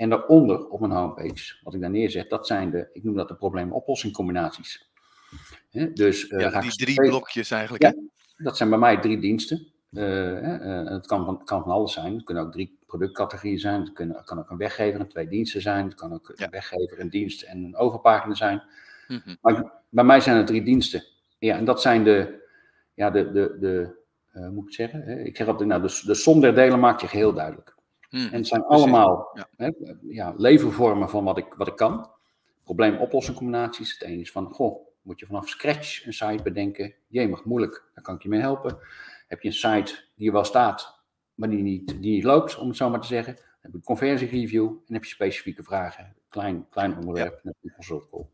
En 0.00 0.08
daaronder 0.08 0.68
op 0.68 0.80
mijn 0.80 0.92
homepage, 0.92 1.54
wat 1.62 1.74
ik 1.74 1.80
daar 1.80 1.90
neerzet, 1.90 2.30
dat 2.30 2.46
zijn 2.46 2.70
de, 2.70 2.88
ik 2.92 3.04
noem 3.04 3.14
dat 3.14 3.28
de 3.28 3.34
probleem-oplossing 3.34 4.12
combinaties. 4.12 4.90
dus, 5.94 6.30
uh, 6.30 6.40
ja, 6.40 6.60
die 6.60 6.70
drie 6.70 6.94
blokjes 6.94 7.50
eigenlijk. 7.50 7.82
Ja, 7.82 7.94
dat 8.36 8.56
zijn 8.56 8.68
bij 8.68 8.78
mij 8.78 9.00
drie 9.00 9.20
diensten. 9.20 9.66
Uh, 9.92 10.42
uh, 10.42 10.88
het 10.88 11.06
kan 11.06 11.24
van, 11.24 11.44
kan 11.44 11.62
van 11.62 11.72
alles 11.72 11.92
zijn. 11.92 12.14
Het 12.14 12.24
kunnen 12.24 12.44
ook 12.44 12.52
drie 12.52 12.78
productcategorieën 12.86 13.58
zijn. 13.58 13.80
Het, 13.80 13.92
kunnen, 13.92 14.24
kan 14.24 14.38
ook 14.38 14.50
een 14.50 14.56
weggever 14.56 15.00
en 15.00 15.08
twee 15.08 15.28
diensten 15.28 15.62
zijn. 15.62 15.84
Het 15.84 15.94
kan 15.94 16.12
ook 16.12 16.32
een 16.34 16.50
weggever, 16.50 17.00
een 17.00 17.10
dienst 17.10 17.42
en 17.42 17.64
een 17.64 17.76
overpagina 17.76 18.34
zijn. 18.34 18.62
Mm 19.08 19.20
-hmm. 19.24 19.36
Maar 19.40 19.72
bij 19.88 20.04
mij 20.04 20.20
zijn 20.20 20.36
het 20.36 20.46
drie 20.46 20.62
diensten. 20.62 21.04
Ja, 21.38 21.56
en 21.56 21.64
dat 21.64 21.80
zijn 21.80 22.04
de, 22.04 22.44
ja, 22.94 23.10
de, 23.10 23.30
de, 23.32 23.56
de 23.60 23.98
moet 24.50 24.66
ik 24.66 24.74
zeggen? 24.74 25.26
Ik 25.26 25.36
zeg 25.36 25.46
altijd, 25.46 25.68
nou, 25.68 25.82
de, 25.82 26.02
de 26.04 26.14
som 26.14 26.40
der 26.40 26.54
delen 26.54 26.80
maakt 26.80 27.00
je 27.00 27.08
geheel 27.08 27.32
duidelijk. 27.32 27.78
Hmm, 28.10 28.26
en 28.26 28.32
het 28.32 28.46
zijn 28.46 28.64
allemaal 28.64 29.30
ja. 29.34 29.48
Hè, 29.56 29.70
ja, 30.08 30.34
levervormen 30.36 31.08
van 31.08 31.24
wat 31.24 31.38
ik, 31.38 31.54
wat 31.54 31.68
ik 31.68 31.76
kan. 31.76 32.10
Probleem-oplossing-combinaties. 32.64 33.92
Het 33.92 34.02
ene 34.02 34.20
is 34.20 34.32
van, 34.32 34.50
goh, 34.50 34.88
moet 35.02 35.20
je 35.20 35.26
vanaf 35.26 35.48
scratch 35.48 36.06
een 36.06 36.12
site 36.12 36.42
bedenken. 36.42 36.94
Jemig, 37.06 37.44
moeilijk, 37.44 37.84
daar 37.94 38.04
kan 38.04 38.14
ik 38.14 38.22
je 38.22 38.28
mee 38.28 38.40
helpen. 38.40 38.78
Heb 39.28 39.40
je 39.40 39.48
een 39.48 39.54
site 39.54 40.04
die 40.14 40.26
er 40.26 40.32
wel 40.32 40.44
staat, 40.44 41.00
maar 41.34 41.50
die 41.50 41.62
niet, 41.62 41.88
die 41.88 42.12
niet 42.12 42.24
loopt, 42.24 42.58
om 42.58 42.68
het 42.68 42.76
zo 42.76 42.90
maar 42.90 43.00
te 43.00 43.06
zeggen. 43.06 43.34
Dan 43.34 43.44
heb 43.60 43.70
je 43.70 43.76
een 43.76 43.84
conversiereview 43.84 44.66
en 44.66 44.94
heb 44.94 45.04
je 45.04 45.10
specifieke 45.10 45.62
vragen. 45.62 46.16
Klein, 46.28 46.66
klein 46.70 46.96
onderwerp, 46.96 47.40
ja. 47.42 47.52
een 47.62 47.72
consult 47.72 48.08
call. 48.10 48.26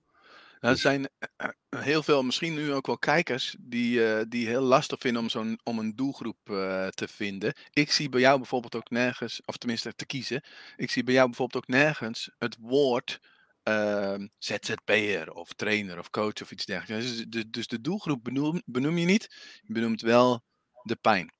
Nou, 0.60 0.74
er 0.74 0.80
zijn 0.80 1.08
eh, 1.18 1.48
eh, 1.68 1.80
heel 1.82 2.02
veel, 2.02 2.22
misschien 2.22 2.54
nu 2.54 2.72
ook 2.72 2.86
wel 2.86 2.98
kijkers, 2.98 3.56
die, 3.60 3.98
uh, 3.98 4.20
die 4.28 4.46
heel 4.46 4.62
lastig 4.62 4.98
vinden 4.98 5.22
om, 5.22 5.28
zo'n, 5.28 5.58
om 5.64 5.78
een 5.78 5.96
doelgroep 5.96 6.38
uh, 6.50 6.86
te 6.86 7.08
vinden. 7.08 7.54
Ik 7.72 7.92
zie 7.92 8.08
bij 8.08 8.20
jou 8.20 8.36
bijvoorbeeld 8.36 8.74
ook 8.74 8.90
nergens, 8.90 9.40
of 9.44 9.56
tenminste 9.56 9.94
te 9.94 10.06
kiezen, 10.06 10.42
ik 10.76 10.90
zie 10.90 11.04
bij 11.04 11.14
jou 11.14 11.26
bijvoorbeeld 11.26 11.64
ook 11.64 11.70
nergens 11.70 12.30
het 12.38 12.56
woord 12.60 13.20
uh, 13.68 14.14
ZZP'er 14.38 15.32
of 15.32 15.52
trainer 15.52 15.98
of 15.98 16.10
coach 16.10 16.42
of 16.42 16.50
iets 16.50 16.64
dergelijks. 16.64 17.06
Dus 17.06 17.24
de, 17.28 17.50
dus 17.50 17.66
de 17.66 17.80
doelgroep 17.80 18.24
benoem, 18.24 18.62
benoem 18.64 18.98
je 18.98 19.06
niet, 19.06 19.60
je 19.62 19.72
benoemt 19.72 20.00
wel 20.00 20.42
de 20.82 20.96
pijn. 20.96 21.32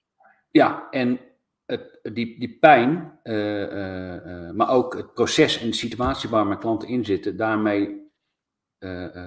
Ja, 0.51 0.87
en 0.91 1.21
het, 1.67 1.99
die, 2.03 2.39
die 2.39 2.59
pijn, 2.59 3.19
maar 4.57 4.71
ook 4.71 4.95
het 4.95 5.15
proces 5.15 5.61
en 5.61 5.67
de 5.67 5.77
situatie 5.77 6.29
waar 6.29 6.47
mijn 6.47 6.59
klanten 6.59 6.89
in 6.89 7.05
zitten, 7.05 7.37
daarmee 7.37 8.06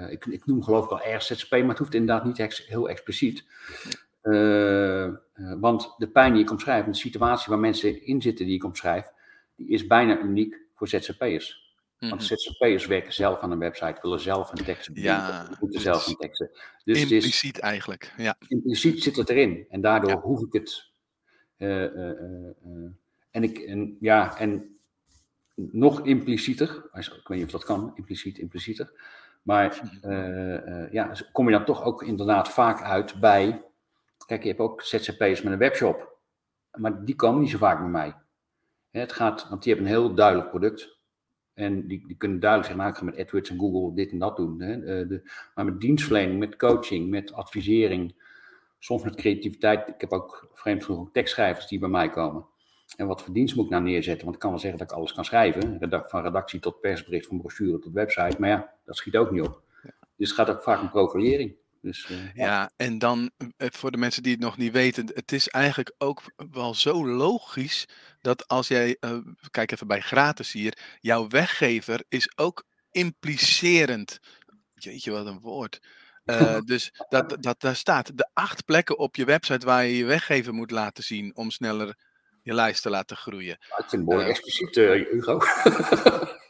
ik, 0.09 0.25
ik, 0.25 0.45
noem 0.45 0.63
geloof 0.63 0.91
ik 0.91 0.99
ergens 0.99 1.27
ZZP, 1.27 1.51
maar 1.51 1.69
het 1.69 1.77
hoeft 1.77 1.93
inderdaad 1.93 2.25
niet 2.25 2.39
ex, 2.39 2.67
heel 2.67 2.89
expliciet. 2.89 3.45
Uh, 4.23 5.09
want 5.59 5.95
de 5.97 6.07
pijn 6.07 6.33
die 6.33 6.41
ik 6.41 6.51
omschrijf, 6.51 6.85
de 6.85 6.93
situatie 6.93 7.49
waar 7.49 7.59
mensen 7.59 8.05
in 8.05 8.21
zitten 8.21 8.45
die 8.45 8.55
ik 8.55 8.63
omschrijf, 8.63 9.11
die 9.55 9.67
is 9.67 9.87
bijna 9.87 10.19
uniek 10.19 10.61
voor 10.75 10.87
ZZP'ers. 10.87 11.67
Want 11.99 12.13
mhm. 12.13 12.21
ZZP'ers 12.21 12.85
werken 12.85 13.13
zelf 13.13 13.39
aan 13.39 13.51
een 13.51 13.59
website, 13.59 13.97
willen 14.01 14.19
zelf 14.19 14.51
een 14.51 14.65
tekst 14.65 14.89
ja, 14.93 15.57
moeten 15.59 15.81
zelf 15.81 16.07
een 16.07 16.15
teksten. 16.15 16.49
Dus 16.83 17.01
impliciet 17.01 17.55
is, 17.55 17.61
eigenlijk, 17.61 18.13
ja. 18.17 18.35
Impliciet 18.47 19.03
zit 19.03 19.15
het 19.15 19.29
erin 19.29 19.65
en 19.69 19.81
daardoor 19.81 20.11
hoef 20.11 20.41
ik 20.41 20.53
het. 20.53 20.91
en 23.31 23.43
ik, 23.43 23.57
en, 23.57 23.97
ja, 23.99 24.37
en 24.37 24.77
nog 25.55 26.05
implicieter. 26.05 26.89
Ik 26.93 27.27
weet 27.27 27.37
niet 27.37 27.45
of 27.45 27.51
dat 27.51 27.63
kan, 27.63 27.91
impliciet, 27.95 28.37
implicieter. 28.37 28.91
Maar 29.41 29.81
ja, 30.91 31.11
kom 31.31 31.45
je 31.45 31.51
dan 31.51 31.65
toch 31.65 31.83
ook 31.83 32.03
inderdaad 32.03 32.49
vaak 32.49 32.81
uit 32.81 33.19
bij. 33.19 33.65
Kijk, 34.25 34.41
je 34.41 34.47
hebt 34.47 34.59
ook 34.59 34.81
ZZP'ers 34.81 35.41
met 35.41 35.53
een 35.53 35.59
webshop. 35.59 36.17
Maar 36.71 37.05
die 37.05 37.15
komen 37.15 37.41
niet 37.41 37.49
zo 37.49 37.57
vaak 37.57 37.79
bij 37.79 37.89
mij. 37.89 38.15
Het 38.91 39.13
gaat, 39.13 39.49
want 39.49 39.63
die 39.63 39.73
hebben 39.73 39.91
een 39.91 39.97
heel 39.97 40.15
duidelijk 40.15 40.49
product. 40.49 40.97
En 41.53 41.87
die, 41.87 42.07
die 42.07 42.17
kunnen 42.17 42.39
duidelijk 42.39 42.69
zeggen, 42.69 42.77
nou, 42.77 42.89
ik 42.89 42.97
ga 42.97 43.17
met 43.17 43.25
AdWords 43.25 43.49
en 43.49 43.59
Google 43.59 43.95
dit 43.95 44.11
en 44.11 44.19
dat 44.19 44.35
doen. 44.35 44.61
Hè. 44.61 45.07
De, 45.07 45.31
maar 45.55 45.65
met 45.65 45.79
dienstverlening, 45.79 46.39
met 46.39 46.55
coaching, 46.55 47.09
met 47.09 47.33
advisering, 47.33 48.15
soms 48.79 49.03
met 49.03 49.15
creativiteit. 49.15 49.87
Ik 49.87 50.01
heb 50.01 50.11
ook 50.11 50.49
vreemd 50.53 50.85
genoeg 50.85 51.01
ook 51.01 51.13
tekstschrijvers 51.13 51.67
die 51.67 51.79
bij 51.79 51.89
mij 51.89 52.09
komen. 52.09 52.45
En 52.95 53.07
wat 53.07 53.21
voor 53.21 53.33
dienst 53.33 53.55
moet 53.55 53.65
ik 53.65 53.71
nou 53.71 53.83
neerzetten? 53.83 54.23
Want 54.23 54.35
ik 54.35 54.41
kan 54.41 54.49
wel 54.49 54.59
zeggen 54.59 54.79
dat 54.79 54.91
ik 54.91 54.95
alles 54.95 55.13
kan 55.13 55.25
schrijven. 55.25 55.77
Van 56.07 56.21
redactie 56.21 56.59
tot 56.59 56.81
persbericht, 56.81 57.27
van 57.27 57.37
brochure 57.37 57.79
tot 57.79 57.93
website. 57.93 58.35
Maar 58.39 58.49
ja, 58.49 58.73
dat 58.85 58.97
schiet 58.97 59.17
ook 59.17 59.31
niet 59.31 59.41
op. 59.41 59.61
Dus 60.15 60.29
het 60.29 60.37
gaat 60.37 60.49
ook 60.49 60.63
vaak 60.63 60.81
om 60.81 60.89
profilering. 60.89 61.55
Dus, 61.81 62.09
uh, 62.09 62.35
ja. 62.35 62.71
en 62.75 62.99
dan 62.99 63.31
eh, 63.57 63.67
voor 63.71 63.91
de 63.91 63.97
mensen 63.97 64.23
die 64.23 64.31
het 64.31 64.41
nog 64.41 64.57
niet 64.57 64.71
weten, 64.71 65.11
het 65.13 65.31
is 65.31 65.47
eigenlijk 65.47 65.93
ook 65.97 66.21
wel 66.51 66.73
zo 66.73 67.07
logisch 67.07 67.85
dat 68.21 68.47
als 68.47 68.67
jij, 68.67 68.97
uh, 68.99 69.17
kijk 69.51 69.71
even 69.71 69.87
bij 69.87 70.01
gratis 70.01 70.51
hier, 70.51 70.77
jouw 70.99 71.27
weggever 71.27 72.03
is 72.09 72.37
ook 72.37 72.63
implicerend. 72.91 74.19
Jeetje, 74.73 75.11
wat 75.11 75.25
een 75.25 75.39
woord. 75.39 75.79
Uh, 76.25 76.59
dus 76.65 76.91
dat, 77.09 77.37
dat, 77.39 77.61
daar 77.61 77.75
staat 77.75 78.17
de 78.17 78.29
acht 78.33 78.65
plekken 78.65 78.97
op 78.97 79.15
je 79.15 79.25
website 79.25 79.65
waar 79.65 79.85
je 79.85 79.97
je 79.97 80.05
weggever 80.05 80.53
moet 80.53 80.71
laten 80.71 81.03
zien 81.03 81.35
om 81.35 81.51
sneller 81.51 81.97
je 82.49 82.55
lijst 82.55 82.81
te 82.81 82.89
laten 82.89 83.17
groeien. 83.17 83.53
ik 83.53 83.85
vind 83.87 83.91
het 83.91 84.05
mooi 84.05 84.23
uh, 84.23 84.29
expliciet, 84.29 84.75
Hugo. 84.75 85.39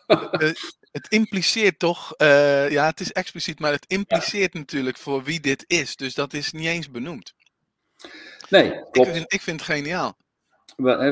het 0.91 1.07
impliceert 1.09 1.79
toch, 1.79 2.13
ja, 2.69 2.85
het 2.85 2.99
is 2.99 3.11
expliciet, 3.11 3.59
maar 3.59 3.71
het 3.71 3.85
impliceert 3.87 4.53
ja. 4.53 4.59
natuurlijk 4.59 4.97
voor 4.97 5.23
wie 5.23 5.39
dit 5.39 5.63
is. 5.67 5.95
Dus 5.95 6.13
dat 6.13 6.33
is 6.33 6.51
niet 6.51 6.65
eens 6.65 6.91
benoemd. 6.91 7.33
Nee, 8.49 8.69
klopt. 8.91 8.97
Ik 8.97 9.13
vind, 9.13 9.33
ik 9.33 9.41
vind 9.41 9.59
het 9.59 9.69
geniaal. 9.69 10.17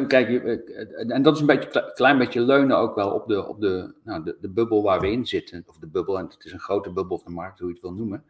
Kijk, 0.08 0.44
en 1.10 1.22
dat 1.22 1.36
is 1.36 1.40
een 1.40 1.46
beetje, 1.46 1.92
klein 1.94 2.18
beetje 2.18 2.42
leunen 2.42 2.78
ook 2.78 2.96
wel 2.96 3.12
op, 3.12 3.28
de, 3.28 3.48
op 3.48 3.62
de, 3.62 3.94
nou, 4.04 4.24
de, 4.24 4.38
de 4.42 4.50
bubbel 4.50 4.84
waar 4.84 5.00
we 5.00 5.12
in 5.12 5.26
zitten. 5.26 5.64
Of 5.68 5.78
de 5.78 5.88
bubbel, 5.88 6.18
en 6.18 6.26
het 6.26 6.46
is 6.46 6.52
een 6.52 6.60
grote 6.60 6.92
bubbel 6.92 7.16
of 7.16 7.24
de 7.24 7.30
markt, 7.30 7.60
hoe 7.60 7.68
je 7.68 7.74
het 7.74 7.84
wil 7.84 7.94
noemen. 7.94 8.24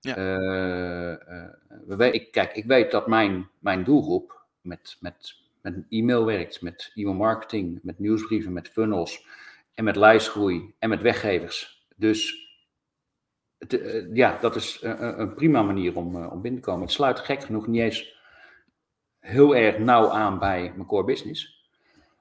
Ja. 0.00 0.16
Uh, 0.16 1.10
uh, 1.10 1.96
we, 1.96 2.10
ik, 2.10 2.32
kijk, 2.32 2.52
ik 2.52 2.64
weet 2.64 2.90
dat 2.90 3.06
mijn, 3.06 3.48
mijn 3.58 3.84
doelgroep 3.84 4.44
met, 4.60 4.96
met, 5.00 5.34
met 5.64 5.84
e-mail 5.88 6.24
werkt, 6.24 6.62
met 6.62 6.90
e-mail 6.94 7.14
marketing, 7.14 7.78
met 7.82 7.98
nieuwsbrieven, 7.98 8.52
met 8.52 8.68
funnels 8.68 9.26
en 9.74 9.84
met 9.84 9.96
lijstgroei 9.96 10.74
en 10.78 10.88
met 10.88 11.02
weggevers. 11.02 11.86
Dus 11.96 12.48
het, 13.58 13.72
uh, 13.72 14.14
ja, 14.14 14.38
dat 14.40 14.56
is 14.56 14.78
een, 14.82 15.20
een 15.20 15.34
prima 15.34 15.62
manier 15.62 15.96
om, 15.96 16.26
om 16.26 16.40
binnen 16.42 16.60
te 16.60 16.66
komen. 16.66 16.82
Het 16.82 16.92
sluit 16.92 17.18
gek 17.18 17.42
genoeg 17.42 17.66
niet 17.66 17.80
eens 17.80 18.22
heel 19.18 19.56
erg 19.56 19.78
nauw 19.78 20.08
aan 20.08 20.38
bij 20.38 20.72
mijn 20.74 20.86
core 20.86 21.04
business. 21.04 21.68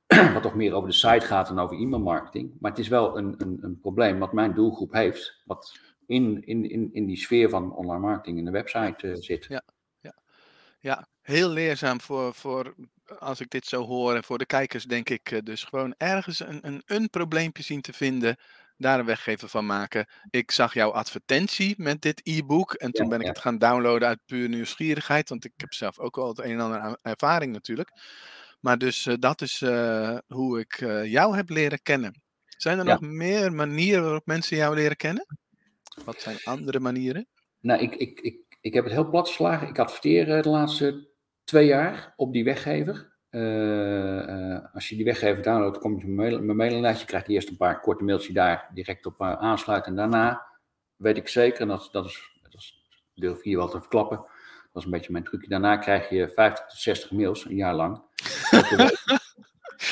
Wat 0.33 0.41
toch 0.41 0.55
meer 0.55 0.73
over 0.73 0.89
de 0.89 0.95
site 0.95 1.25
gaat 1.25 1.47
dan 1.47 1.59
over 1.59 1.77
e-mail 1.77 2.01
marketing. 2.01 2.51
Maar 2.59 2.71
het 2.71 2.79
is 2.79 2.87
wel 2.87 3.17
een, 3.17 3.35
een, 3.37 3.57
een 3.61 3.79
probleem 3.79 4.19
wat 4.19 4.33
mijn 4.33 4.53
doelgroep 4.53 4.93
heeft. 4.93 5.41
Wat 5.45 5.79
in, 6.05 6.45
in, 6.45 6.69
in, 6.69 6.89
in 6.93 7.05
die 7.05 7.17
sfeer 7.17 7.49
van 7.49 7.75
online 7.75 8.01
marketing 8.01 8.37
in 8.37 8.45
de 8.45 8.51
website 8.51 9.15
zit. 9.15 9.45
Ja, 9.45 9.63
ja. 10.83 11.07
heel 11.21 11.49
leerzaam 11.49 12.01
voor, 12.01 12.33
voor, 12.33 12.75
als 13.19 13.39
ik 13.39 13.49
dit 13.49 13.65
zo 13.65 13.85
hoor, 13.85 14.15
en 14.15 14.23
voor 14.23 14.37
de 14.37 14.45
kijkers 14.45 14.83
denk 14.83 15.09
ik 15.09 15.31
uh, 15.31 15.39
dus 15.43 15.63
gewoon 15.63 15.93
ergens 15.97 16.39
een, 16.39 16.67
een, 16.67 16.81
een 16.85 17.09
probleempje 17.09 17.63
zien 17.63 17.81
te 17.81 17.93
vinden, 17.93 18.37
daar 18.77 18.99
een 18.99 19.05
weggever 19.05 19.49
van 19.49 19.65
maken. 19.65 20.07
Ik 20.29 20.51
zag 20.51 20.73
jouw 20.73 20.91
advertentie 20.91 21.73
met 21.77 22.01
dit 22.01 22.21
e-book 22.23 22.73
en 22.73 22.91
toen 22.91 23.05
ja, 23.05 23.11
ben 23.11 23.19
ik 23.19 23.25
ja. 23.25 23.31
het 23.31 23.41
gaan 23.41 23.57
downloaden 23.57 24.07
uit 24.07 24.25
puur 24.25 24.49
nieuwsgierigheid, 24.49 25.29
want 25.29 25.45
ik 25.45 25.53
heb 25.57 25.73
zelf 25.73 25.99
ook 25.99 26.17
al 26.17 26.27
het 26.27 26.39
een 26.39 26.51
en 26.51 26.59
ander 26.59 26.97
ervaring 27.01 27.53
natuurlijk. 27.53 27.89
Maar 28.59 28.77
dus 28.77 29.05
uh, 29.05 29.15
dat 29.19 29.41
is 29.41 29.59
hoe 30.27 30.59
ik 30.59 30.79
jou 31.05 31.35
heb 31.35 31.49
leren 31.49 31.81
kennen. 31.81 32.21
Zijn 32.57 32.79
er 32.79 32.85
nog 32.85 33.01
meer 33.01 33.53
manieren 33.53 34.03
waarop 34.03 34.25
mensen 34.25 34.57
jou 34.57 34.75
leren 34.75 34.97
kennen? 34.97 35.25
Wat 36.05 36.21
zijn 36.21 36.37
andere 36.43 36.79
manieren? 36.79 37.27
Nou, 37.59 37.81
ik, 37.81 37.95
ik, 37.95 38.19
ik, 38.19 38.52
ik 38.63 38.73
heb 38.73 38.83
het 38.83 38.93
heel 38.93 39.09
plat 39.09 39.27
geslagen. 39.27 39.67
Ik 39.67 39.79
adverteer 39.79 40.41
de 40.41 40.49
laatste 40.49 41.07
twee 41.43 41.65
jaar 41.65 42.13
op 42.15 42.33
die 42.33 42.43
weggever. 42.43 43.11
Uh, 43.29 44.27
uh, 44.27 44.57
als 44.73 44.89
je 44.89 44.95
die 44.95 45.05
weggever 45.05 45.43
downloadt, 45.43 45.77
kom 45.77 45.99
je 45.99 46.07
mijn 46.07 46.55
mailinglijst. 46.55 46.99
Je 46.99 47.05
krijgt 47.05 47.27
eerst 47.27 47.49
een 47.49 47.57
paar 47.57 47.79
korte 47.79 48.03
mails 48.03 48.25
die 48.25 48.33
daar 48.33 48.69
direct 48.73 49.05
op 49.05 49.21
aansluiten. 49.21 49.91
En 49.91 49.97
daarna 49.97 50.45
weet 50.95 51.17
ik 51.17 51.27
zeker, 51.27 51.61
en 51.61 51.67
dat, 51.67 51.89
dat, 51.91 52.05
is, 52.05 52.39
dat 52.41 52.53
is 52.53 52.83
deel 53.13 53.35
4 53.35 53.57
wel 53.57 53.69
te 53.69 53.79
verklappen. 53.79 54.17
Dat 54.17 54.81
is 54.81 54.83
een 54.83 54.91
beetje 54.91 55.11
mijn 55.11 55.23
trucje. 55.23 55.49
Daarna 55.49 55.77
krijg 55.77 56.09
je 56.09 56.29
50 56.29 56.65
tot 56.65 56.77
60 56.77 57.11
mails, 57.11 57.45
een 57.45 57.55
jaar 57.55 57.75
lang. 57.75 58.01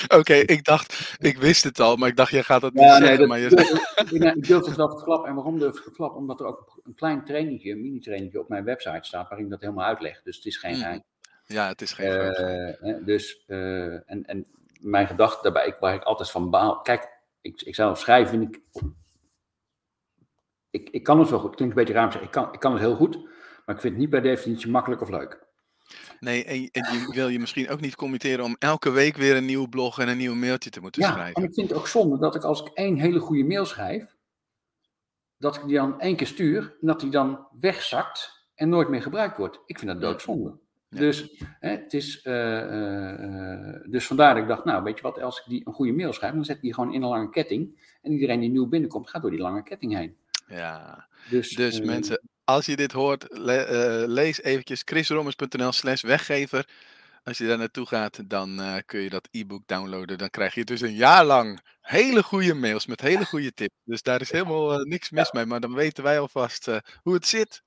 Oké, 0.06 0.16
okay, 0.16 0.40
ik 0.40 0.64
dacht, 0.64 1.16
ik 1.20 1.38
wist 1.38 1.64
het 1.64 1.80
al, 1.80 1.96
maar 1.96 2.10
ik 2.10 2.16
dacht, 2.16 2.32
jij 2.32 2.44
gaat 2.44 2.62
het 2.62 2.74
niet 2.74 2.84
ja, 2.84 2.98
zeggen. 2.98 3.18
Nee, 3.18 3.28
maar 3.28 3.40
je... 3.40 3.50
ik, 4.12 4.24
ik 4.36 4.48
durf 4.48 4.66
het 4.66 4.76
wel 4.76 4.88
te. 4.88 5.28
En 5.28 5.36
waarom 5.36 5.60
durf 5.60 5.70
ik 5.70 5.76
het 5.76 5.84
verklappen? 5.84 6.20
Omdat 6.20 6.40
er 6.40 6.46
ook 6.46 6.82
een 6.84 6.96
klein 6.96 7.26
trainingje, 7.26 7.72
een 7.72 7.82
mini-trainingje 7.82 8.40
op 8.40 8.50
mijn 8.50 8.64
website 8.64 9.00
staat, 9.02 9.28
waarin 9.28 9.46
ik 9.46 9.52
dat 9.52 9.62
helemaal 9.62 9.86
uitleg. 9.86 10.22
Dus 10.24 10.36
het 10.36 10.46
is 10.46 10.58
geen 10.58 10.76
geheim. 10.76 11.04
Ja, 11.46 11.68
het 11.68 11.82
is 11.82 11.94
geen 11.94 12.34
uh, 12.82 13.06
Dus, 13.06 13.44
uh, 13.48 14.10
en, 14.10 14.26
en 14.26 14.46
mijn 14.80 15.08
gedachte 15.08 15.42
daarbij, 15.42 15.76
waar 15.80 15.94
ik 15.94 16.04
altijd 16.04 16.32
van 16.32 16.50
baal. 16.50 16.82
Kijk, 16.82 17.10
ik, 17.42 17.62
ik 17.62 17.76
zou 17.76 17.96
schrijven, 17.96 18.30
vind 18.30 18.56
ik, 18.56 18.62
ik. 20.70 20.90
Ik 20.90 21.04
kan 21.04 21.20
het 21.20 21.30
wel 21.30 21.40
goed, 21.40 21.56
klinkt 21.56 21.78
een 21.78 21.84
beetje 21.84 22.00
raar, 22.00 22.24
ik 22.24 22.32
kan, 22.32 22.54
ik 22.54 22.60
kan 22.60 22.72
het 22.72 22.82
heel 22.82 22.96
goed, 22.96 23.16
maar 23.66 23.76
ik 23.76 23.82
vind 23.82 23.94
het 23.94 23.98
niet 23.98 24.10
bij 24.10 24.22
definitie 24.22 24.72
makkelijk 24.72 25.02
of 25.02 25.10
leuk. 25.10 25.50
Nee, 26.22 26.46
en, 26.46 26.70
en 26.72 27.00
je 27.00 27.12
wil 27.14 27.28
je 27.28 27.40
misschien 27.40 27.70
ook 27.70 27.82
niet 27.82 27.96
committeren 27.96 28.46
om 28.46 28.56
elke 28.60 28.92
week 28.92 29.18
weer 29.18 29.36
een 29.36 29.46
nieuw 29.46 29.68
blog 29.68 30.00
en 30.00 30.08
een 30.08 30.18
nieuw 30.18 30.36
mailtje 30.36 30.70
te 30.70 30.82
moeten 30.82 31.02
ja, 31.02 31.12
schrijven. 31.12 31.36
En 31.36 31.44
ik 31.44 31.54
vind 31.54 31.70
het 31.70 31.78
ook 31.78 31.88
zonde 31.88 32.18
dat 32.18 32.36
ik 32.36 32.44
als 32.44 32.62
ik 32.62 32.68
één 32.68 32.96
hele 32.96 33.20
goede 33.20 33.44
mail 33.44 33.66
schrijf, 33.66 34.16
dat 35.38 35.56
ik 35.56 35.66
die 35.66 35.76
dan 35.76 36.00
één 36.00 36.16
keer 36.16 36.28
stuur 36.28 36.78
en 36.82 36.88
dat 36.88 37.00
die 37.00 37.10
dan 37.10 37.48
wegzakt 37.60 38.48
en 38.56 38.70
nooit 38.70 38.90
meer 38.90 39.02
gebruikt 39.02 39.38
wordt. 39.38 39.60
Ik 39.66 39.80
vind 39.80 39.92
dat 39.92 40.02
doodzonde. 40.02 40.58
Ja. 40.90 41.00
Dus, 41.00 41.44
hè, 41.60 41.70
het 41.70 41.94
is, 41.94 42.26
uh, 42.26 42.34
uh, 42.34 43.76
dus 43.86 44.08
vandaar 44.08 44.34
dat 44.34 44.44
ik 44.44 44.50
dacht, 44.50 44.66
nou 44.66 44.84
weet 44.84 44.98
je 44.98 45.04
wat, 45.04 45.22
als 45.22 45.40
ik 45.40 45.46
die 45.48 45.68
een 45.68 45.74
goede 45.74 45.94
mail 45.94 46.14
schrijf, 46.14 46.34
dan 46.34 46.46
zet 46.46 46.56
ik 46.56 46.62
die 46.62 46.74
gewoon 46.74 46.94
in 46.94 47.02
een 47.02 47.10
lange 47.10 47.30
ketting. 47.30 47.96
En 48.02 48.12
iedereen 48.12 48.40
die 48.40 48.50
nieuw 48.50 48.68
binnenkomt, 48.68 49.10
gaat 49.10 49.22
door 49.22 49.32
die 49.32 49.40
lange 49.40 49.64
ketting 49.64 49.96
heen. 49.96 50.16
Ja, 50.48 51.08
dus, 51.30 51.50
dus 51.50 51.82
mensen, 51.82 52.22
als 52.54 52.66
je 52.66 52.76
dit 52.76 52.92
hoort, 52.92 53.26
le 53.30 53.68
uh, 54.04 54.14
lees 54.14 54.42
eventjes 54.42 54.82
chrisrommers.nl 54.86 55.72
slash 55.72 56.02
weggever. 56.02 56.68
Als 57.24 57.38
je 57.38 57.48
daar 57.48 57.58
naartoe 57.58 57.86
gaat, 57.86 58.30
dan 58.30 58.60
uh, 58.60 58.76
kun 58.86 59.00
je 59.00 59.10
dat 59.10 59.28
e-book 59.32 59.64
downloaden. 59.68 60.18
Dan 60.18 60.30
krijg 60.30 60.54
je 60.54 60.64
dus 60.64 60.82
een 60.82 60.96
jaar 60.96 61.26
lang 61.26 61.62
hele 61.82 62.24
goede 62.24 62.54
mails 62.54 62.86
met 62.86 63.02
hele 63.02 63.26
goede 63.26 63.54
tips. 63.54 63.76
Dus 63.84 64.02
daar 64.02 64.22
is 64.22 64.32
helemaal 64.32 64.80
uh, 64.80 64.86
niks 64.86 65.10
mis 65.10 65.32
mee. 65.32 65.46
Maar 65.46 65.60
dan 65.60 65.74
weten 65.74 66.04
wij 66.04 66.20
alvast 66.20 66.66
hoe 67.04 67.14
het 67.14 67.28
zit. 67.28 67.62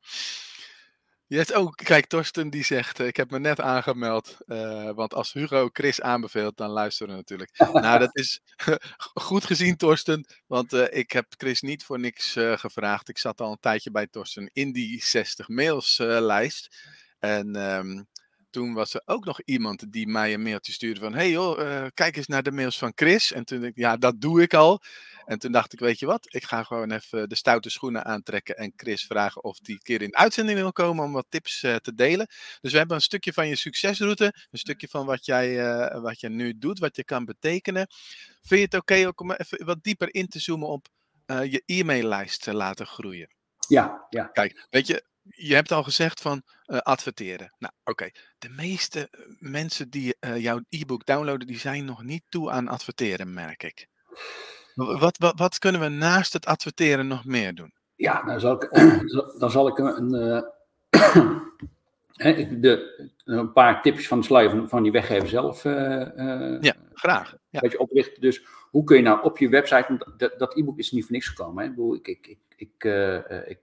Yes, 1.27 1.53
oh, 1.53 1.73
kijk, 1.73 2.07
Torsten 2.07 2.51
die 2.51 2.65
zegt, 2.65 2.99
ik 2.99 3.17
heb 3.17 3.31
me 3.31 3.39
net 3.39 3.61
aangemeld, 3.61 4.37
uh, 4.47 4.91
want 4.91 5.15
als 5.15 5.33
Hugo 5.33 5.69
Chris 5.73 6.01
aanbeveelt, 6.01 6.57
dan 6.57 6.71
luisteren 6.71 7.13
we 7.13 7.19
natuurlijk. 7.19 7.51
nou, 7.73 7.99
dat 7.99 8.17
is 8.17 8.41
goed 9.29 9.45
gezien, 9.45 9.77
Torsten, 9.77 10.27
want 10.47 10.73
uh, 10.73 10.87
ik 10.91 11.13
heb 11.13 11.27
Chris 11.37 11.61
niet 11.61 11.85
voor 11.85 11.99
niks 12.01 12.37
gevraagd. 12.39 13.09
Ik 13.09 13.19
zat 13.19 13.41
al 13.41 13.51
een 13.51 13.61
tijdje 13.61 13.91
bij 13.91 14.07
Torsten 14.07 14.51
in 14.53 14.73
die 14.73 15.05
60 15.05 15.49
mails 15.49 15.99
lijst. 15.99 16.77
En 17.19 17.57
um, 17.57 18.07
toen 18.55 18.73
was 18.73 18.95
er 18.95 19.03
ook 19.05 19.25
nog 19.25 19.41
iemand 19.45 19.93
die 19.93 20.07
mij 20.07 20.35
een 20.35 20.43
mailtje 20.43 20.73
stuurde 20.73 21.01
van, 21.01 21.15
hey 21.15 21.31
joh, 21.31 21.87
kijk 21.95 22.17
eens 22.17 22.27
naar 22.27 22.43
de 22.43 22.51
mails 22.51 22.79
van 22.79 22.93
Chris. 22.95 23.33
En 23.33 23.45
toen 23.45 23.59
dacht 23.61 23.71
ik, 23.71 23.79
ja, 23.79 23.97
dat 23.97 24.21
doe 24.21 24.43
ik 24.43 24.55
al. 24.55 24.83
En 25.25 25.39
toen 25.39 25.53
dacht 25.53 25.73
ik, 25.73 25.79
weet 25.79 25.99
je 25.99 26.07
wat, 26.07 26.35
ik 26.35 26.45
ga 26.45 26.63
gewoon 26.63 26.91
even 26.91 27.29
de 27.29 27.35
stoute 27.35 27.71
schoenen 27.71 28.05
aantrekken 28.05 28.57
en 28.57 28.73
Chris 28.77 29.05
vragen 29.07 29.45
of 29.45 29.59
die 29.59 29.75
een 29.75 29.83
keer 29.83 30.03
in 30.03 30.09
de 30.09 30.17
uitzending 30.17 30.59
wil 30.59 30.73
komen 30.73 31.05
om 31.05 31.13
wat 31.13 31.27
tips 31.29 31.63
uh, 31.63 31.75
te 31.77 31.95
delen. 31.95 32.27
Dus 32.61 32.73
we 32.73 32.79
hebben 32.79 32.97
een 32.97 33.03
stukje 33.03 33.33
van 33.33 33.49
je 33.49 33.57
succesroute, 33.57 34.25
een 34.51 34.59
stukje 34.59 34.89
van 34.89 35.07
wat 35.07 35.25
jij, 35.25 35.51
uh, 35.51 36.01
wat 36.03 36.21
jij 36.21 36.31
nu 36.31 36.59
doet, 36.59 36.79
wat 36.79 36.97
je 36.97 37.05
kan 37.05 37.25
betekenen. 37.25 37.87
Vind 38.43 38.61
je 38.61 38.67
het 38.67 38.75
oké 38.75 38.93
okay 38.99 39.13
om 39.17 39.33
even 39.33 39.65
wat 39.65 39.83
dieper 39.83 40.15
in 40.15 40.29
te 40.29 40.39
zoomen 40.39 40.69
op 40.69 40.89
je 41.27 41.63
e-maillijst 41.67 42.43
te 42.43 42.55
laten 42.55 42.87
groeien? 42.87 43.35
Ja, 43.69 44.07
ja. 44.11 44.25
Kijk, 44.25 44.67
weet 44.71 44.87
je, 44.87 45.05
je 45.29 45.55
hebt 45.55 45.73
al 45.73 45.83
gezegd 45.83 46.21
van 46.21 46.43
uh, 46.67 46.79
adverteren. 46.79 47.55
Nou, 47.59 47.73
oké. 47.81 47.91
Okay. 47.91 48.15
De 48.39 48.49
meeste 48.49 49.09
mensen 49.39 49.91
die 49.91 50.17
uh, 50.21 50.43
jouw 50.43 50.61
e-book 50.69 51.07
downloaden, 51.07 51.47
die 51.47 51.59
zijn 51.59 51.85
nog 51.85 52.03
niet 52.03 52.23
toe 52.29 52.51
aan 52.51 52.69
adverteren, 52.69 53.35
merk 53.35 53.63
ik. 53.63 53.87
Wat, 54.75 55.19
wat, 55.19 55.39
wat, 55.39 55.59
kunnen 55.59 55.81
we 55.81 55.89
naast 55.89 56.33
het 56.33 56.47
adverteren 56.47 57.07
nog 57.07 57.25
meer 57.25 57.55
doen? 57.55 57.75
Ja, 57.97 58.23
dan 58.23 58.41
zal 58.41 58.63
ik, 58.63 58.71
dan 59.39 59.51
zal 59.51 59.69
ik 59.69 59.79
een, 59.79 60.15
uh, 60.15 60.43
de, 62.61 63.09
een 63.25 63.53
paar 63.53 63.83
tips 63.83 64.09
van 64.09 64.19
de 64.19 64.27
sluier 64.27 64.51
van, 64.51 64.69
van 64.69 64.83
die 64.83 64.93
weggever 64.93 65.29
zelf. 65.29 65.65
Uh, 65.65 66.61
ja, 66.61 66.75
graag. 66.93 67.37
Ja. 67.51 67.61
Beetje 67.61 67.79
oplichten. 67.79 68.21
Dus 68.21 68.45
hoe 68.71 68.85
kun 68.85 68.97
je 68.97 69.03
nou 69.03 69.23
op 69.23 69.39
je 69.39 69.49
website, 69.49 70.15
dat, 70.17 70.39
dat 70.39 70.57
e-book 70.57 70.79
is 70.79 70.91
niet 70.91 71.03
voor 71.03 71.13
niks 71.13 71.29
gekomen. 71.29 71.65
Hè? 71.65 71.95
Ik, 71.95 72.09
ik, 72.09 72.27
ik, 72.27 72.39
ik, 72.57 72.85
ik, 72.87 73.47
ik, 73.47 73.59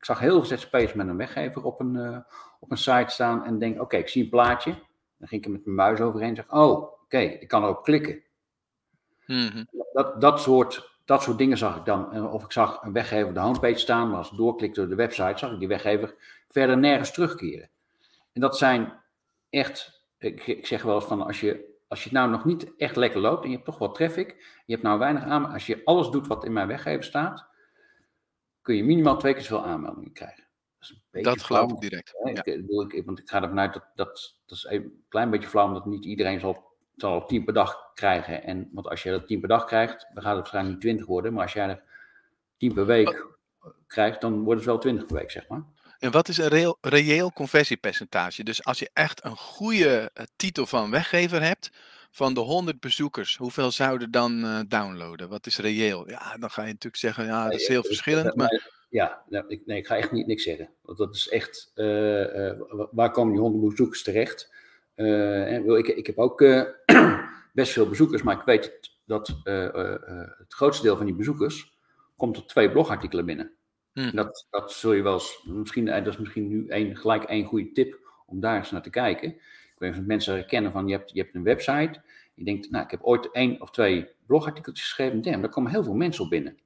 zag 0.00 0.18
heel 0.18 0.44
veel 0.44 0.58
ZZP'ers 0.58 0.92
met 0.92 1.08
een 1.08 1.16
weggever 1.16 1.64
op 1.64 1.80
een, 1.80 2.24
op 2.60 2.70
een 2.70 2.76
site 2.76 3.12
staan 3.12 3.44
en 3.44 3.58
denk, 3.58 3.80
oké, 3.80 3.96
ik 3.96 4.08
zie 4.08 4.22
een 4.22 4.30
plaatje. 4.30 4.74
Dan 5.16 5.28
ging 5.28 5.40
ik 5.40 5.46
er 5.46 5.52
met 5.52 5.64
mijn 5.64 5.76
muis 5.76 6.00
overheen 6.00 6.28
en 6.28 6.36
zeg, 6.36 6.50
oh, 6.50 6.82
oké, 7.02 7.18
ik 7.18 7.48
kan 7.48 7.62
erop 7.62 7.82
klikken. 7.82 8.22
Mhm. 9.26 9.64
dat, 9.92 10.20
dat, 10.20 10.40
soort, 10.40 10.98
dat 11.04 11.22
soort 11.22 11.38
dingen 11.38 11.58
zag 11.58 11.76
ik 11.76 11.84
dan. 11.84 12.30
Of 12.32 12.44
ik 12.44 12.52
zag 12.52 12.82
een 12.82 12.92
weggever 12.92 13.28
op 13.28 13.34
de 13.34 13.40
homepage 13.40 13.78
staan, 13.78 14.08
maar 14.08 14.18
als 14.18 14.30
ik 14.30 14.36
doorklikte 14.36 14.80
door 14.80 14.88
de 14.88 14.94
website, 14.94 15.38
zag 15.38 15.52
ik 15.52 15.58
die 15.58 15.68
weggever 15.68 16.14
verder 16.48 16.78
nergens 16.78 17.12
terugkeren. 17.12 17.68
En 18.32 18.40
dat 18.40 18.58
zijn 18.58 18.92
echt, 19.50 20.04
ik, 20.18 20.46
ik 20.46 20.66
zeg 20.66 20.82
wel 20.82 20.94
eens 20.94 21.04
van, 21.04 21.26
als 21.26 21.40
je, 21.40 21.78
als 21.88 21.98
je 21.98 22.08
het 22.08 22.18
nou 22.18 22.30
nog 22.30 22.44
niet 22.44 22.76
echt 22.76 22.96
lekker 22.96 23.20
loopt 23.20 23.42
en 23.42 23.48
je 23.48 23.54
hebt 23.54 23.66
toch 23.66 23.78
wat 23.78 23.94
traffic, 23.94 24.60
je 24.66 24.72
hebt 24.72 24.84
nou 24.84 24.98
weinig 24.98 25.22
aan, 25.22 25.52
als 25.52 25.66
je 25.66 25.84
alles 25.84 26.08
doet 26.08 26.26
wat 26.26 26.44
in 26.44 26.52
mijn 26.52 26.68
weggever 26.68 27.04
staat, 27.04 27.46
kun 28.62 28.76
je 28.76 28.84
minimaal 28.84 29.18
twee 29.18 29.32
keer 29.32 29.42
zoveel 29.42 29.66
aanmeldingen 29.66 30.12
krijgen. 30.12 30.48
Dat, 31.10 31.24
dat 31.24 31.42
geloof 31.42 31.72
ik 31.72 31.80
direct. 31.80 32.12
Ja. 32.24 32.44
Ik, 32.44 32.92
ik, 32.92 33.04
want 33.04 33.18
ik 33.18 33.28
ga 33.28 33.42
ervan 33.42 33.60
uit 33.60 33.72
dat, 33.72 33.84
dat, 33.94 34.36
dat 34.46 34.56
is 34.56 34.66
een 34.68 35.04
klein 35.08 35.30
beetje 35.30 35.48
flauw, 35.48 35.66
omdat 35.66 35.86
niet 35.86 36.04
iedereen 36.04 36.40
zal 36.40 36.70
zal 37.00 37.26
tien 37.26 37.44
per 37.44 37.54
dag 37.54 37.90
krijgen. 37.94 38.42
En, 38.42 38.68
want 38.72 38.88
als 38.88 39.02
je 39.02 39.10
er 39.10 39.26
tien 39.26 39.40
per 39.40 39.48
dag 39.48 39.64
krijgt, 39.64 40.06
dan 40.14 40.22
gaat 40.22 40.32
het 40.32 40.40
waarschijnlijk 40.40 40.74
niet 40.74 40.82
20 40.82 41.06
worden. 41.06 41.32
Maar 41.32 41.42
als 41.42 41.52
jij 41.52 41.68
er 41.68 41.82
tien 42.56 42.74
per 42.74 42.86
week 42.86 43.26
krijgt, 43.86 44.20
dan 44.20 44.42
wordt 44.42 44.60
het 44.60 44.68
wel 44.68 44.78
20 44.78 45.06
per 45.06 45.16
week, 45.16 45.30
zeg 45.30 45.48
maar. 45.48 45.62
En 45.98 46.10
wat 46.10 46.28
is 46.28 46.38
een 46.38 46.48
reëel, 46.48 46.78
reëel 46.80 47.32
conversiepercentage? 47.32 48.44
Dus 48.44 48.64
als 48.64 48.78
je 48.78 48.90
echt 48.92 49.24
een 49.24 49.36
goede 49.36 50.10
eh, 50.14 50.24
titel 50.36 50.66
van 50.66 50.90
weggever 50.90 51.42
hebt, 51.42 51.70
van 52.10 52.34
de 52.34 52.40
100 52.40 52.80
bezoekers, 52.80 53.36
hoeveel 53.36 53.70
zouden 53.70 54.10
dan 54.10 54.44
uh, 54.44 54.60
downloaden? 54.68 55.28
Wat 55.28 55.46
is 55.46 55.58
reëel? 55.58 56.10
Ja, 56.10 56.36
dan 56.36 56.50
ga 56.50 56.62
je 56.62 56.66
natuurlijk 56.66 56.96
zeggen, 56.96 57.24
ja, 57.24 57.44
dat 57.44 57.60
is 57.60 57.68
heel 57.68 57.84
verschillend. 57.84 58.34
Maar... 58.36 58.78
Ja, 58.88 59.22
ik, 59.48 59.66
nee, 59.66 59.78
ik 59.78 59.86
ga 59.86 59.96
echt 59.96 60.12
niet 60.12 60.26
niks 60.26 60.42
zeggen. 60.42 60.70
Want 60.82 60.98
dat 60.98 61.14
is 61.14 61.28
echt, 61.28 61.72
uh, 61.74 62.52
waar 62.90 63.10
komen 63.10 63.32
die 63.32 63.42
100 63.42 63.70
bezoekers 63.70 64.02
terecht? 64.02 64.52
Ik, 64.94 65.88
ik 65.88 66.06
heb 66.06 66.18
ook 66.18 66.38
best 67.52 67.72
veel 67.72 67.88
bezoekers, 67.88 68.22
maar 68.22 68.36
ik 68.36 68.44
weet 68.44 68.90
dat 69.04 69.40
het 69.44 70.54
grootste 70.54 70.82
deel 70.82 70.96
van 70.96 71.06
die 71.06 71.14
bezoekers 71.14 71.78
komt 72.16 72.38
op 72.38 72.48
twee 72.48 72.70
blogartikelen 72.70 73.24
binnen. 73.24 73.52
Hmm. 73.92 74.10
Dat, 74.14 74.46
dat 74.50 74.72
zul 74.72 74.92
je 74.92 75.02
wel 75.02 75.12
eens, 75.12 75.42
misschien, 75.44 75.84
dat 75.84 76.06
is 76.06 76.16
misschien 76.16 76.48
nu 76.48 76.64
een, 76.68 76.96
gelijk 76.96 77.24
één 77.24 77.44
goede 77.44 77.72
tip 77.72 77.98
om 78.26 78.40
daar 78.40 78.56
eens 78.56 78.70
naar 78.70 78.82
te 78.82 78.90
kijken. 78.90 79.36
Mensen 80.06 80.34
herkennen 80.34 80.72
van, 80.72 80.86
je 80.86 80.96
hebt, 80.96 81.10
je 81.12 81.20
hebt 81.20 81.34
een 81.34 81.42
website, 81.42 82.02
je 82.34 82.44
denkt, 82.44 82.70
nou, 82.70 82.84
ik 82.84 82.90
heb 82.90 83.02
ooit 83.02 83.30
één 83.30 83.60
of 83.60 83.70
twee 83.70 84.08
blogartikeltjes 84.26 84.86
geschreven, 84.86 85.22
damn, 85.22 85.40
daar 85.40 85.50
komen 85.50 85.70
heel 85.70 85.84
veel 85.84 85.94
mensen 85.94 86.24
op 86.24 86.30
binnen. 86.30 86.58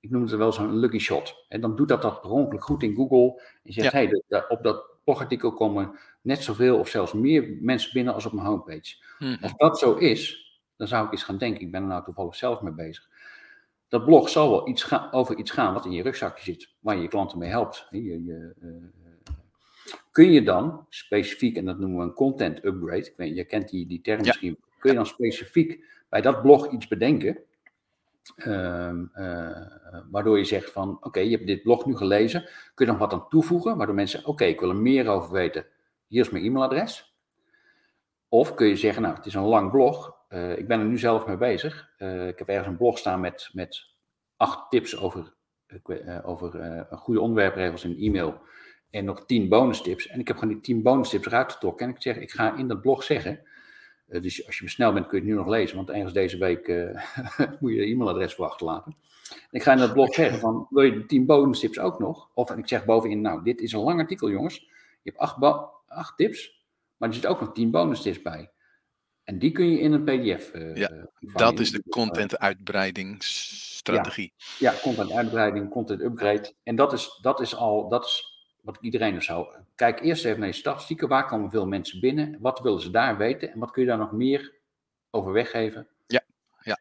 Ik 0.00 0.10
noem 0.10 0.22
het 0.22 0.30
wel 0.30 0.52
zo'n 0.52 0.76
lucky 0.76 0.98
shot. 0.98 1.44
En 1.48 1.60
dan 1.60 1.76
doet 1.76 1.88
dat 1.88 2.02
dat 2.02 2.20
per 2.20 2.30
ongeluk 2.30 2.64
goed 2.64 2.82
in 2.82 2.94
Google. 2.94 3.42
En 3.62 3.72
zegt, 3.72 3.92
hé, 3.92 4.08
hey, 4.28 4.48
op 4.48 4.62
dat 4.62 4.86
blogartikel 5.04 5.52
komen 5.52 5.98
net 6.20 6.42
zoveel 6.42 6.78
of 6.78 6.88
zelfs 6.88 7.12
meer 7.12 7.56
mensen 7.60 7.92
binnen 7.92 8.14
als 8.14 8.26
op 8.26 8.32
mijn 8.32 8.46
homepage. 8.46 8.96
Hmm. 9.18 9.38
Als 9.40 9.54
dat 9.56 9.78
zo 9.78 9.94
is, 9.94 10.44
dan 10.76 10.88
zou 10.88 11.06
ik 11.06 11.12
eens 11.12 11.22
gaan 11.22 11.38
denken, 11.38 11.60
ik 11.60 11.70
ben 11.70 11.82
er 11.82 11.88
nou 11.88 12.04
toevallig 12.04 12.36
zelf 12.36 12.60
mee 12.60 12.72
bezig. 12.72 13.08
Dat 13.88 14.04
blog 14.04 14.28
zal 14.28 14.50
wel 14.50 14.68
iets 14.68 14.82
gaan, 14.82 15.12
over 15.12 15.36
iets 15.36 15.50
gaan 15.50 15.74
wat 15.74 15.84
in 15.84 15.92
je 15.92 16.02
rugzakje 16.02 16.44
zit, 16.44 16.74
waar 16.80 16.96
je 16.96 17.02
je 17.02 17.08
klanten 17.08 17.38
mee 17.38 17.48
helpt. 17.48 17.86
Je, 17.90 18.24
je, 18.24 18.54
uh, 18.62 18.70
kun 20.14 20.32
je 20.32 20.42
dan 20.42 20.86
specifiek, 20.88 21.56
en 21.56 21.64
dat 21.64 21.78
noemen 21.78 21.98
we 21.98 22.04
een 22.04 22.12
content 22.12 22.64
upgrade, 22.64 23.06
ik 23.06 23.16
weet, 23.16 23.36
je 23.36 23.44
kent 23.44 23.68
die, 23.68 23.86
die 23.86 24.00
term 24.00 24.20
misschien, 24.20 24.58
kun 24.78 24.90
je 24.90 24.96
dan 24.96 25.06
specifiek 25.06 25.84
bij 26.08 26.20
dat 26.20 26.42
blog 26.42 26.70
iets 26.70 26.88
bedenken, 26.88 27.38
uh, 28.36 28.92
waardoor 30.10 30.38
je 30.38 30.44
zegt 30.44 30.70
van, 30.70 30.98
oké, 31.00 31.20
je 31.20 31.30
hebt 31.30 31.46
dit 31.46 31.62
blog 31.62 31.86
nu 31.86 31.96
gelezen, 31.96 32.48
kun 32.74 32.86
je 32.86 32.92
nog 32.92 33.00
wat 33.00 33.12
aan 33.12 33.28
toevoegen, 33.28 33.76
waardoor 33.76 33.94
mensen, 33.94 34.26
oké, 34.26 34.44
ik 34.44 34.60
wil 34.60 34.68
er 34.68 34.76
meer 34.76 35.08
over 35.08 35.32
weten, 35.32 35.66
hier 36.06 36.20
is 36.20 36.30
mijn 36.30 36.44
e-mailadres. 36.44 37.16
Of 38.28 38.54
kun 38.54 38.66
je 38.66 38.76
zeggen, 38.76 39.02
nou, 39.02 39.14
het 39.14 39.26
is 39.26 39.34
een 39.34 39.42
lang 39.42 39.70
blog, 39.70 40.16
uh, 40.28 40.58
ik 40.58 40.68
ben 40.68 40.80
er 40.80 40.86
nu 40.86 40.98
zelf 40.98 41.26
mee 41.26 41.36
bezig. 41.36 41.90
Uh, 41.98 42.28
ik 42.28 42.38
heb 42.38 42.48
ergens 42.48 42.68
een 42.68 42.76
blog 42.76 42.98
staan 42.98 43.20
met, 43.20 43.50
met 43.52 43.86
acht 44.36 44.70
tips 44.70 44.98
over, 44.98 45.34
over 46.22 46.86
goede 46.90 47.20
onderwerpregels 47.20 47.84
in 47.84 47.98
e-mail. 47.98 48.40
En 48.94 49.04
nog 49.04 49.26
tien 49.26 49.48
bonus 49.48 49.82
tips. 49.82 50.06
En 50.06 50.20
ik 50.20 50.28
heb 50.28 50.36
gewoon 50.38 50.52
die 50.52 50.62
tien 50.62 50.82
bonus 50.82 51.08
tips 51.08 51.26
eruit 51.26 51.52
getrokken. 51.52 51.86
En 51.86 51.94
ik 51.94 52.02
zeg, 52.02 52.16
ik 52.16 52.30
ga 52.30 52.56
in 52.56 52.68
dat 52.68 52.80
blog 52.80 53.02
zeggen. 53.02 53.40
dus 54.06 54.46
als 54.46 54.58
je 54.58 54.68
snel 54.68 54.92
bent, 54.92 55.06
kun 55.06 55.18
je 55.18 55.24
het 55.24 55.32
nu 55.32 55.38
nog 55.38 55.48
lezen. 55.48 55.76
Want 55.76 55.90
ergens 55.90 56.12
deze 56.12 56.38
week 56.38 56.68
moet 57.60 57.72
je 57.72 57.76
je 57.76 57.92
e-mailadres 57.92 58.34
voor 58.34 58.46
achterlaten. 58.46 58.96
En 59.30 59.48
ik 59.50 59.62
ga 59.62 59.72
in 59.72 59.78
dat 59.78 59.92
blog 59.92 60.14
zeggen 60.14 60.38
van, 60.38 60.66
wil 60.70 60.82
je 60.82 60.92
de 60.92 61.06
tien 61.06 61.26
bonus 61.26 61.60
tips 61.60 61.78
ook 61.78 61.98
nog? 61.98 62.30
Of 62.34 62.50
en 62.50 62.58
ik 62.58 62.68
zeg 62.68 62.84
bovenin, 62.84 63.20
nou, 63.20 63.42
dit 63.42 63.60
is 63.60 63.72
een 63.72 63.80
lang 63.80 64.00
artikel, 64.00 64.30
jongens. 64.30 64.58
Je 65.02 65.10
hebt 65.10 65.18
acht, 65.18 65.42
acht 65.86 66.16
tips, 66.16 66.64
maar 66.96 67.08
er 67.08 67.14
zit 67.14 67.26
ook 67.26 67.40
nog 67.40 67.52
tien 67.52 67.70
bonus 67.70 68.02
tips 68.02 68.22
bij. 68.22 68.50
En 69.24 69.38
die 69.38 69.52
kun 69.52 69.70
je 69.70 69.80
in 69.80 69.92
een 69.92 70.04
PDF. 70.04 70.54
Uh, 70.54 70.76
ja, 70.76 71.08
dat 71.18 71.60
is 71.60 71.70
de 71.70 71.82
content 71.88 72.38
uitbreidingsstrategie. 72.38 74.32
Ja, 74.58 74.72
ja, 74.72 74.78
content 74.82 75.12
uitbreiding, 75.12 75.70
content 75.70 76.00
upgrade. 76.00 76.54
En 76.62 76.76
dat 76.76 76.92
is, 76.92 77.18
dat 77.22 77.40
is 77.40 77.56
al, 77.56 77.88
dat 77.88 78.04
is 78.04 78.33
wat 78.64 78.78
iedereen 78.80 79.22
zou. 79.22 79.46
Kijk 79.74 80.00
eerst 80.00 80.24
even 80.24 80.38
naar 80.38 80.48
je 80.48 80.54
statistieken. 80.54 81.08
Waar 81.08 81.26
komen 81.26 81.50
veel 81.50 81.66
mensen 81.66 82.00
binnen? 82.00 82.38
Wat 82.40 82.60
willen 82.60 82.80
ze 82.80 82.90
daar 82.90 83.16
weten? 83.16 83.52
En 83.52 83.58
wat 83.58 83.70
kun 83.70 83.82
je 83.82 83.88
daar 83.88 83.98
nog 83.98 84.12
meer 84.12 84.52
over 85.10 85.32
weggeven? 85.32 85.88
Ja, 86.06 86.22
ja. 86.60 86.78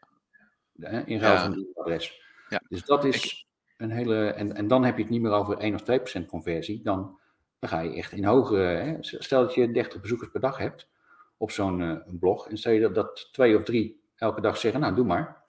In 1.05 1.19
ruil 1.19 1.39
van 1.39 1.53
die 1.53 1.71
adres. 1.73 2.21
Ja. 2.49 2.61
Dus 2.69 2.85
dat 2.85 3.05
is 3.05 3.47
een 3.77 3.91
hele. 3.91 4.25
En, 4.25 4.55
en 4.55 4.67
dan 4.67 4.83
heb 4.83 4.95
je 4.95 5.01
het 5.01 5.11
niet 5.11 5.21
meer 5.21 5.31
over 5.31 5.57
1 5.57 5.73
of 5.73 5.81
2 5.81 5.97
procent 5.97 6.27
conversie. 6.27 6.83
Dan 6.83 7.19
dan 7.63 7.71
ga 7.71 7.79
je 7.79 7.95
echt 7.95 8.11
in 8.11 8.23
hogere. 8.23 8.63
Hè, 8.63 8.97
stel 8.99 9.41
dat 9.41 9.53
je 9.53 9.71
30 9.71 10.01
bezoekers 10.01 10.31
per 10.31 10.41
dag 10.41 10.57
hebt 10.57 10.89
op 11.37 11.51
zo'n 11.51 11.79
uh, 11.79 11.97
blog. 12.19 12.49
En 12.49 12.57
stel 12.57 12.71
je 12.71 12.79
dat, 12.79 12.95
dat 12.95 13.29
twee 13.31 13.55
of 13.57 13.63
drie 13.63 14.03
elke 14.15 14.41
dag 14.41 14.57
zeggen: 14.57 14.81
Nou, 14.81 14.95
doe 14.95 15.05
maar. 15.05 15.43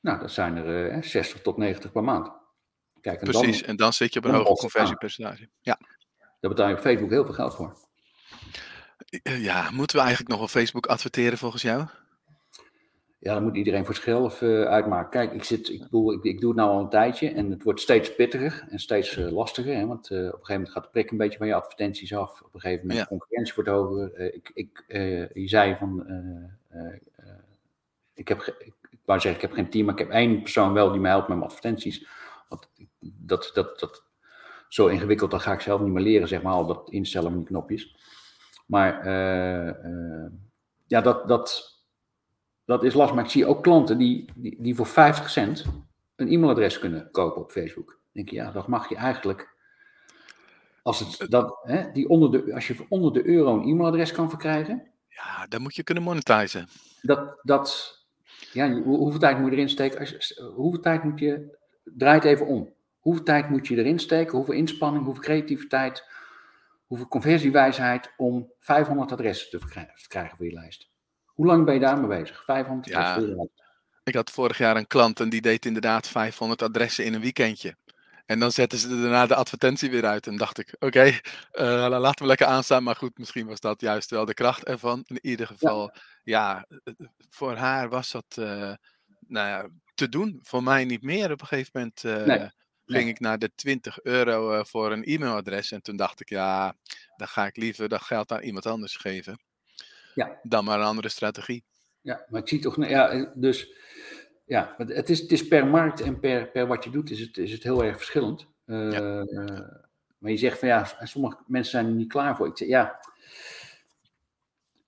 Nou, 0.00 0.20
dat 0.20 0.30
zijn 0.30 0.56
er 0.56 0.96
uh, 0.96 1.02
60 1.02 1.42
tot 1.42 1.56
90 1.56 1.92
per 1.92 2.04
maand. 2.04 2.32
Kijk, 3.00 3.20
en 3.20 3.30
Precies, 3.30 3.60
dan, 3.60 3.68
en 3.68 3.76
dan 3.76 3.92
zit 3.92 4.12
je 4.12 4.18
op 4.18 4.24
een 4.24 4.34
hoger 4.34 4.56
conversiepercentage. 4.56 5.48
Ja. 5.60 5.78
Daar 6.40 6.50
betaal 6.50 6.68
je 6.68 6.74
op 6.74 6.80
Facebook 6.80 7.10
heel 7.10 7.24
veel 7.24 7.34
geld 7.34 7.54
voor. 7.54 7.76
Ja, 9.22 9.70
moeten 9.70 9.96
we 9.96 10.02
eigenlijk 10.02 10.30
nog 10.30 10.42
op 10.42 10.48
Facebook 10.48 10.86
adverteren 10.86 11.38
volgens 11.38 11.62
jou? 11.62 11.86
Ja, 13.20 13.34
dan 13.34 13.42
moet 13.42 13.56
iedereen 13.56 13.84
voor 13.84 13.94
zichzelf 13.94 14.40
uh, 14.40 14.62
uitmaken. 14.62 15.10
Kijk, 15.10 15.32
ik, 15.32 15.44
zit, 15.44 15.68
ik, 15.68 15.82
bedoel, 15.82 16.12
ik, 16.12 16.22
ik, 16.24 16.40
doe 16.40 16.50
het 16.50 16.58
nou 16.58 16.70
al 16.70 16.80
een 16.80 16.88
tijdje 16.88 17.30
en 17.30 17.50
het 17.50 17.62
wordt 17.62 17.80
steeds 17.80 18.14
pittiger 18.14 18.66
en 18.68 18.78
steeds 18.78 19.16
uh, 19.16 19.30
lastiger. 19.30 19.74
Hè, 19.74 19.86
want 19.86 20.10
uh, 20.10 20.18
op 20.18 20.24
een 20.24 20.30
gegeven 20.30 20.54
moment 20.54 20.70
gaat 20.72 20.82
de 20.82 20.90
prik 20.90 21.10
een 21.10 21.16
beetje 21.16 21.38
van 21.38 21.46
je 21.46 21.54
advertenties 21.54 22.14
af. 22.14 22.42
Op 22.42 22.54
een 22.54 22.60
gegeven 22.60 22.86
moment 22.86 23.04
de 23.04 23.16
concurrentie 23.16 23.54
wordt 23.54 23.70
hoger. 23.70 24.34
ik, 24.34 24.50
ik, 24.54 24.84
je 25.32 25.48
zei 25.48 25.76
van, 25.76 26.06
ik 28.14 28.28
heb, 28.28 28.42
ik, 28.58 28.74
ik 28.90 28.98
wou 29.04 29.20
zeggen, 29.20 29.42
ik 29.42 29.48
heb 29.48 29.56
geen 29.56 29.70
team, 29.70 29.84
maar 29.84 29.94
ik 29.94 30.00
heb 30.00 30.10
één 30.10 30.42
persoon 30.42 30.72
wel 30.72 30.90
die 30.90 31.00
mij 31.00 31.10
helpt 31.10 31.28
met 31.28 31.36
mijn 31.36 31.50
advertenties. 31.50 32.06
Want 32.48 32.68
dat, 33.00 33.50
dat, 33.54 33.80
dat, 33.80 34.06
zo 34.68 34.86
ingewikkeld, 34.86 35.30
dat 35.30 35.42
ga 35.42 35.52
ik 35.52 35.60
zelf 35.60 35.80
niet 35.80 35.92
meer 35.92 36.02
leren, 36.02 36.28
zeg 36.28 36.42
maar, 36.42 36.52
al 36.52 36.66
dat 36.66 36.90
instellen 36.90 37.28
van 37.28 37.38
die 37.38 37.48
knopjes. 37.48 37.96
Maar 38.66 39.06
ja, 40.86 41.00
dat... 41.00 41.28
dat 41.28 41.76
dat 42.68 42.84
is 42.84 42.94
lastig. 42.94 43.16
Maar 43.16 43.24
ik 43.24 43.30
zie 43.30 43.46
ook 43.46 43.62
klanten 43.62 43.98
die, 43.98 44.30
die, 44.34 44.56
die 44.62 44.74
voor 44.74 44.86
50 44.86 45.30
cent 45.30 45.64
een 46.16 46.28
e-mailadres 46.28 46.78
kunnen 46.78 47.10
kopen 47.10 47.42
op 47.42 47.50
Facebook. 47.50 47.86
Dan 47.88 47.98
denk 48.12 48.28
je, 48.28 48.36
ja, 48.36 48.50
dat 48.50 48.66
mag 48.66 48.88
je 48.88 48.96
eigenlijk. 48.96 49.56
Als, 50.82 50.98
het, 50.98 51.30
dat, 51.30 51.58
hè, 51.62 51.92
die 51.92 52.08
onder 52.08 52.30
de, 52.30 52.54
als 52.54 52.66
je 52.66 52.86
onder 52.88 53.12
de 53.12 53.26
euro 53.26 53.54
een 53.54 53.68
e-mailadres 53.68 54.12
kan 54.12 54.28
verkrijgen. 54.28 54.90
Ja, 55.08 55.46
dan 55.46 55.62
moet 55.62 55.76
je 55.76 55.82
kunnen 55.82 56.02
monetizen. 56.02 56.68
Dat, 57.02 57.40
dat, 57.42 57.96
ja, 58.52 58.72
hoeveel 58.82 59.20
tijd 59.20 59.38
moet 59.38 59.50
je 59.50 59.56
erin 59.56 59.68
steken? 59.68 59.98
Als, 59.98 60.40
hoeveel 60.54 60.80
tijd 60.80 61.04
moet 61.04 61.18
je. 61.18 61.56
Draai 61.84 62.14
het 62.14 62.24
even 62.24 62.46
om. 62.46 62.72
Hoeveel 62.98 63.24
tijd 63.24 63.48
moet 63.48 63.66
je 63.66 63.76
erin 63.76 63.98
steken? 63.98 64.36
Hoeveel 64.36 64.54
inspanning, 64.54 65.04
hoeveel 65.04 65.22
creativiteit, 65.22 66.04
hoeveel 66.86 67.08
conversiewijsheid 67.08 68.12
om 68.16 68.52
500 68.60 69.12
adressen 69.12 69.50
te 69.50 69.58
verkrijgen 69.96 70.36
voor 70.36 70.46
je 70.46 70.52
lijst? 70.52 70.90
Hoe 71.26 71.46
lang 71.46 71.64
ben 71.64 71.74
je 71.74 71.80
daarmee 71.80 72.20
bezig? 72.20 72.44
500 72.44 72.88
ja, 72.88 73.22
Ik 74.04 74.14
had 74.14 74.30
vorig 74.30 74.58
jaar 74.58 74.76
een 74.76 74.86
klant 74.86 75.20
en 75.20 75.28
die 75.28 75.40
deed 75.40 75.66
inderdaad 75.66 76.08
500 76.08 76.62
adressen 76.62 77.04
in 77.04 77.14
een 77.14 77.20
weekendje. 77.20 77.76
En 78.28 78.38
dan 78.38 78.52
zetten 78.52 78.78
ze 78.78 78.88
daarna 78.88 79.26
de 79.26 79.34
advertentie 79.34 79.90
weer 79.90 80.04
uit. 80.04 80.26
En 80.26 80.36
dacht 80.36 80.58
ik, 80.58 80.74
oké, 80.74 80.86
okay, 80.86 81.20
uh, 81.52 81.84
eh, 81.84 82.00
laten 82.00 82.22
we 82.22 82.28
lekker 82.28 82.46
aanstaan. 82.46 82.82
Maar 82.82 82.96
goed, 82.96 83.18
misschien 83.18 83.46
was 83.46 83.60
dat 83.60 83.80
juist 83.80 84.10
wel 84.10 84.24
de 84.24 84.34
kracht 84.34 84.64
ervan. 84.64 85.02
In 85.06 85.18
ieder 85.22 85.46
geval, 85.46 85.92
ja, 86.24 86.66
eh, 86.84 86.94
voor 87.28 87.54
haar 87.56 87.88
was 87.88 88.10
dat 88.10 88.36
uh, 88.38 88.72
nou 89.26 89.48
ja, 89.48 89.68
te 89.94 90.08
doen. 90.08 90.38
Voor 90.42 90.62
mij 90.62 90.84
niet 90.84 91.02
meer 91.02 91.32
op 91.32 91.40
een 91.40 91.46
gegeven 91.46 91.70
moment. 91.74 92.02
Uh, 92.02 92.24
nee. 92.24 92.50
Ging 92.88 93.08
ik 93.08 93.20
naar 93.20 93.38
de 93.38 93.50
20 93.54 94.02
euro 94.02 94.62
voor 94.62 94.92
een 94.92 95.04
e-mailadres. 95.04 95.72
En 95.72 95.82
toen 95.82 95.96
dacht 95.96 96.20
ik, 96.20 96.28
ja, 96.28 96.74
dan 97.16 97.28
ga 97.28 97.46
ik 97.46 97.56
liever 97.56 97.88
dat 97.88 98.02
geld 98.02 98.32
aan 98.32 98.42
iemand 98.42 98.66
anders 98.66 98.96
geven. 98.96 99.38
Ja. 100.14 100.38
Dan 100.42 100.64
maar 100.64 100.78
een 100.78 100.86
andere 100.86 101.08
strategie. 101.08 101.64
Ja, 102.00 102.24
maar 102.28 102.40
ik 102.40 102.48
zie 102.48 102.58
toch, 102.58 102.88
ja, 102.88 103.32
dus 103.34 103.72
ja, 104.44 104.74
het 104.76 105.10
is, 105.10 105.20
het 105.20 105.32
is 105.32 105.48
per 105.48 105.66
markt 105.66 106.00
en 106.00 106.20
per, 106.20 106.48
per 106.48 106.66
wat 106.66 106.84
je 106.84 106.90
doet 106.90 107.10
is 107.10 107.20
het, 107.20 107.36
is 107.36 107.52
het 107.52 107.62
heel 107.62 107.84
erg 107.84 107.96
verschillend. 107.96 108.46
Uh, 108.66 109.22
maar 110.18 110.30
je 110.30 110.36
zegt 110.36 110.58
van 110.58 110.68
ja, 110.68 110.86
sommige 111.02 111.36
mensen 111.46 111.70
zijn 111.70 111.86
er 111.86 111.92
niet 111.92 112.08
klaar 112.08 112.36
voor. 112.36 112.46
Ik 112.46 112.56
zeg 112.56 112.68
ja, 112.68 113.00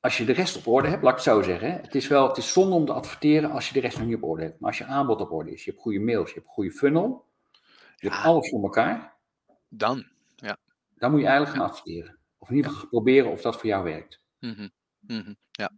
als 0.00 0.18
je 0.18 0.24
de 0.24 0.32
rest 0.32 0.56
op 0.56 0.66
orde 0.66 0.88
hebt, 0.88 1.02
laat 1.02 1.18
ik 1.18 1.24
het 1.24 1.34
zo 1.34 1.42
zeggen. 1.42 1.72
Het 1.72 1.94
is 1.94 2.08
wel, 2.08 2.28
het 2.28 2.36
is 2.36 2.52
zonde 2.52 2.74
om 2.74 2.86
te 2.86 2.92
adverteren 2.92 3.50
als 3.50 3.68
je 3.68 3.74
de 3.74 3.80
rest 3.80 3.98
nog 3.98 4.06
niet 4.06 4.16
op 4.16 4.24
orde 4.24 4.42
hebt. 4.42 4.60
Maar 4.60 4.68
als 4.68 4.78
je 4.78 4.84
aanbod 4.84 5.20
op 5.20 5.32
orde 5.32 5.52
is, 5.52 5.64
je 5.64 5.70
hebt 5.70 5.82
goede 5.82 6.00
mails, 6.00 6.28
je 6.28 6.34
hebt 6.34 6.46
een 6.46 6.52
goede 6.52 6.70
funnel, 6.70 7.24
je 8.00 8.08
hebt 8.08 8.22
alles 8.22 8.48
voor 8.48 8.62
elkaar. 8.62 9.16
Dan, 9.68 10.06
ja. 10.36 10.56
Dan 10.94 11.10
moet 11.10 11.20
je 11.20 11.26
eigenlijk 11.26 11.56
gaan 11.56 11.66
adverteren. 11.68 12.18
Of 12.38 12.50
in 12.50 12.56
ieder 12.56 12.70
geval 12.70 12.88
proberen 12.88 13.30
of 13.30 13.40
dat 13.40 13.56
voor 13.56 13.66
jou 13.66 13.84
werkt. 13.84 14.20
Mm 14.38 14.70
-hmm. 15.06 15.36
Ja. 15.50 15.70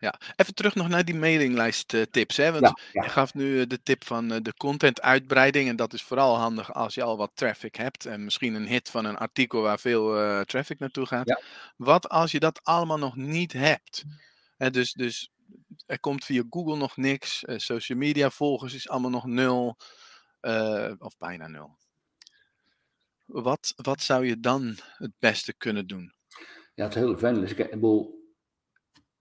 Ja, 0.00 0.20
even 0.36 0.54
terug 0.54 0.74
nog 0.74 0.88
naar 0.88 1.04
die 1.04 1.14
mailinglijst 1.14 1.92
uh, 1.92 2.02
tips. 2.02 2.36
Hè? 2.36 2.52
Want 2.60 2.80
je 2.92 3.08
gaf 3.08 3.34
nu 3.34 3.60
eh, 3.60 3.66
de 3.66 3.82
tip 3.82 4.04
van 4.04 4.32
uh, 4.32 4.38
de 4.42 4.54
content 4.54 5.00
uitbreiding. 5.00 5.68
En 5.68 5.76
dat 5.76 5.92
is 5.92 6.02
vooral 6.02 6.36
handig 6.36 6.74
als 6.74 6.94
je 6.94 7.02
al 7.02 7.16
wat 7.16 7.30
traffic 7.34 7.74
hebt. 7.74 8.06
En 8.06 8.24
misschien 8.24 8.54
een 8.54 8.66
hit 8.66 8.90
van 8.90 9.04
een 9.04 9.16
artikel 9.16 9.62
waar 9.62 9.78
veel 9.78 10.44
traffic 10.44 10.78
naartoe 10.78 11.06
gaat. 11.06 11.42
Wat 11.76 12.08
als 12.08 12.30
je 12.30 12.40
dat 12.40 12.60
allemaal 12.62 12.98
nog 12.98 13.16
niet 13.16 13.52
hebt? 13.52 14.04
Hè, 14.56 14.70
dus, 14.70 14.92
dus 14.92 15.30
er 15.86 16.00
komt 16.00 16.24
via 16.24 16.42
Google 16.50 16.76
nog 16.76 16.96
niks. 16.96 17.42
social 17.56 17.98
media 17.98 18.30
volgers 18.30 18.74
is 18.74 18.88
allemaal 18.88 19.10
nog 19.10 19.26
nul. 19.26 19.76
Of 20.98 21.18
bijna 21.18 21.48
nul. 21.48 21.76
Wat, 23.26 23.72
wat 23.76 24.00
zou 24.00 24.26
je 24.26 24.40
dan 24.40 24.76
het 24.96 25.12
beste 25.18 25.54
kunnen 25.54 25.86
doen? 25.86 26.12
Ja, 26.74 26.84
het 26.84 26.94
is 26.94 27.00
heel 27.00 27.16
fijn. 27.16 27.40
Dus 27.40 27.54
ik, 27.54 27.70
bedoel, 27.70 28.20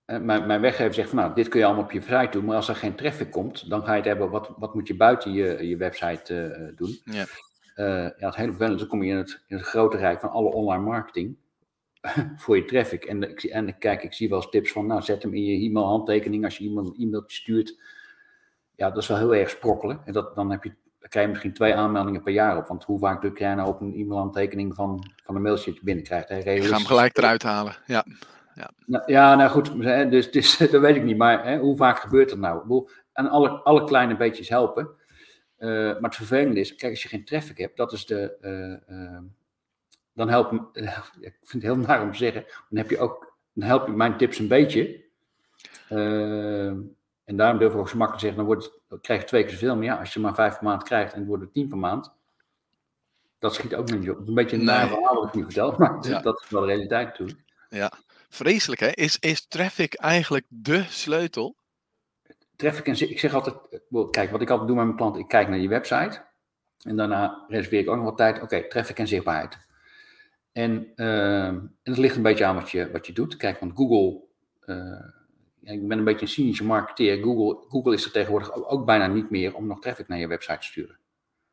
mijn, 0.05 0.47
mijn 0.47 0.61
weggever 0.61 0.93
zegt 0.93 1.09
van 1.09 1.17
nou, 1.17 1.33
dit 1.33 1.47
kun 1.47 1.59
je 1.59 1.65
allemaal 1.65 1.83
op 1.83 1.91
je 1.91 2.01
site 2.01 2.27
doen, 2.31 2.45
maar 2.45 2.55
als 2.55 2.69
er 2.69 2.75
geen 2.75 2.95
traffic 2.95 3.31
komt, 3.31 3.69
dan 3.69 3.83
ga 3.83 3.91
je 3.91 3.97
het 3.97 4.05
hebben, 4.05 4.29
wat, 4.29 4.51
wat 4.57 4.73
moet 4.73 4.87
je 4.87 4.95
buiten 4.95 5.31
je, 5.33 5.67
je 5.67 5.77
website 5.77 6.33
uh, 6.33 6.77
doen? 6.77 7.01
Ja. 7.03 7.25
Uh, 7.75 8.09
ja, 8.19 8.25
het 8.25 8.35
hele 8.35 8.49
vervelend, 8.49 8.79
dan 8.79 8.87
kom 8.87 9.03
je 9.03 9.11
in 9.11 9.17
het, 9.17 9.43
in 9.47 9.57
het 9.57 9.65
grote 9.65 9.97
rijk 9.97 10.19
van 10.19 10.29
alle 10.29 10.51
online 10.51 10.83
marketing 10.83 11.37
voor 12.41 12.55
je 12.55 12.65
traffic. 12.65 13.03
En, 13.03 13.23
ik, 13.23 13.43
en 13.43 13.77
kijk, 13.77 14.03
ik 14.03 14.13
zie 14.13 14.29
wel 14.29 14.41
eens 14.41 14.49
tips 14.49 14.71
van, 14.71 14.85
nou, 14.85 15.01
zet 15.01 15.23
hem 15.23 15.33
in 15.33 15.45
je 15.45 15.65
e-mail 15.67 15.85
handtekening 15.85 16.43
als 16.43 16.57
je 16.57 16.63
iemand 16.63 16.87
een 16.87 17.05
e-mailtje 17.05 17.37
stuurt. 17.37 17.79
Ja, 18.75 18.89
dat 18.89 19.01
is 19.01 19.07
wel 19.07 19.17
heel 19.17 19.35
erg 19.35 19.49
sprokkelen. 19.49 20.01
En 20.05 20.13
dat, 20.13 20.35
dan 20.35 20.51
heb 20.51 20.63
je 20.63 20.73
krijg 21.09 21.25
je 21.25 21.31
misschien 21.31 21.53
twee 21.53 21.75
aanmeldingen 21.75 22.23
per 22.23 22.33
jaar 22.33 22.57
op. 22.57 22.67
Want 22.67 22.83
hoe 22.83 22.99
vaak 22.99 23.21
druk 23.21 23.37
jij 23.37 23.55
nou 23.55 23.67
op 23.67 23.81
een 23.81 23.93
e-mailhandtekening 23.93 24.75
van, 24.75 25.11
van 25.23 25.35
een 25.35 25.41
mailtje 25.41 25.65
dat 25.65 25.79
je 25.79 25.85
binnenkrijgt? 25.85 26.29
Ik 26.29 26.63
ga 26.63 26.75
hem 26.75 26.85
gelijk 26.85 27.17
eruit 27.17 27.43
halen, 27.43 27.75
ja. 27.85 28.05
Ja, 28.59 28.71
nou, 28.85 29.03
ja 29.05 29.35
nou 29.35 29.49
goed, 29.49 29.81
dus, 30.11 30.31
dus 30.35 30.57
dat 30.57 30.81
weet 30.81 30.95
ik 30.95 31.03
niet. 31.03 31.17
Maar 31.17 31.45
hè, 31.45 31.57
hoe 31.57 31.75
vaak 31.75 31.99
gebeurt 31.99 32.29
dat 32.29 32.37
nou? 32.37 32.87
En 33.13 33.29
alle, 33.29 33.49
alle 33.49 33.83
kleine 33.83 34.17
beetjes 34.17 34.49
helpen. 34.49 34.89
Uh, 35.59 35.69
maar 35.69 36.01
het 36.01 36.15
vervelende 36.15 36.59
is, 36.59 36.75
kijk, 36.75 36.91
als 36.91 37.01
je 37.01 37.07
geen 37.07 37.25
traffic 37.25 37.57
hebt, 37.57 37.77
dat 37.77 37.91
is 37.91 38.05
de. 38.05 38.37
Uh, 38.41 38.97
uh, 38.97 39.19
dan 40.13 40.29
helpt. 40.29 40.53
ik 41.19 41.37
vind 41.43 41.63
het 41.63 41.71
heel 41.71 41.75
naar 41.75 42.01
om 42.01 42.11
te 42.11 42.17
zeggen. 42.17 42.45
Dan 42.69 42.77
heb 42.77 42.89
je 42.89 42.99
ook. 42.99 43.37
Dan 43.53 43.67
help 43.67 43.87
je 43.87 43.93
mijn 43.93 44.17
tips 44.17 44.39
een 44.39 44.47
beetje. 44.47 45.03
en 45.89 47.35
daarom 47.35 47.59
durf 47.59 47.73
ik 47.73 47.79
ook 47.79 47.89
zo 47.89 47.97
makkelijk 47.97 48.13
te 48.13 48.19
zeggen. 48.19 48.37
Dan, 48.37 48.45
wordt 48.45 48.63
het, 48.63 48.78
dan 48.89 49.01
krijg 49.01 49.21
je 49.21 49.27
twee 49.27 49.43
keer 49.43 49.51
zoveel. 49.51 49.75
Maar 49.75 49.85
ja, 49.85 49.95
als 49.95 50.13
je 50.13 50.19
maar 50.19 50.33
vijf 50.33 50.53
per 50.53 50.63
maand 50.63 50.83
krijgt 50.83 51.13
en 51.13 51.19
het 51.19 51.27
wordt 51.27 51.43
er 51.43 51.51
tien 51.51 51.67
per 51.67 51.77
maand. 51.77 52.11
Dat 53.39 53.53
schiet 53.53 53.75
ook 53.75 53.91
niet 53.91 54.09
op. 54.09 54.27
Een 54.27 54.33
beetje 54.33 54.57
een 54.57 54.65
nee. 54.65 54.87
verhaal 54.87 55.15
wat 55.15 55.27
ik 55.27 55.33
niet 55.33 55.43
vertel. 55.43 55.75
Maar 55.77 56.01
dat 56.21 56.41
is 56.43 56.49
wel 56.49 56.61
de 56.61 56.67
realiteit 56.67 57.07
natuurlijk. 57.07 57.39
Ja, 57.69 57.91
vreselijk, 58.29 58.81
hè? 58.81 58.87
Is, 58.87 59.17
is 59.19 59.47
traffic 59.47 59.93
eigenlijk 59.93 60.45
de 60.47 60.83
sleutel? 60.83 61.55
Traffic 62.55 62.87
en 62.87 63.09
ik 63.09 63.19
zeg 63.19 63.33
altijd, 63.33 63.55
kijk, 64.11 64.31
wat 64.31 64.41
ik 64.41 64.49
altijd 64.49 64.67
doe 64.67 64.77
met 64.77 64.85
mijn 64.85 64.97
klanten, 64.97 65.21
ik 65.21 65.27
kijk 65.27 65.47
naar 65.47 65.59
je 65.59 65.67
website 65.67 66.25
en 66.83 66.95
daarna 66.95 67.45
reserveer 67.47 67.79
ik 67.79 67.89
ook 67.89 67.95
nog 67.95 68.05
wat 68.05 68.17
tijd. 68.17 68.41
Oké, 68.41 68.67
traffic 68.67 68.99
en 68.99 69.07
zichtbaarheid. 69.07 69.57
En, 70.51 70.91
uh, 70.95 71.45
en 71.45 71.77
het 71.83 71.97
ligt 71.97 72.15
een 72.15 72.21
beetje 72.21 72.45
aan 72.45 72.55
wat 72.55 72.69
je, 72.69 72.91
wat 72.91 73.07
je 73.07 73.13
doet. 73.13 73.35
Kijk, 73.35 73.59
want 73.59 73.71
Google, 73.75 74.21
uh, 74.65 75.18
ik 75.71 75.87
ben 75.87 75.97
een 75.97 76.03
beetje 76.03 76.25
een 76.25 76.31
cynische 76.31 76.65
marketeer. 76.65 77.23
Google, 77.23 77.65
Google 77.67 77.93
is 77.93 78.05
er 78.05 78.11
tegenwoordig 78.11 78.67
ook 78.67 78.85
bijna 78.85 79.07
niet 79.07 79.29
meer 79.29 79.55
om 79.55 79.67
nog 79.67 79.79
traffic 79.79 80.07
naar 80.07 80.19
je 80.19 80.27
website 80.27 80.57
te 80.57 80.65
sturen. 80.65 80.97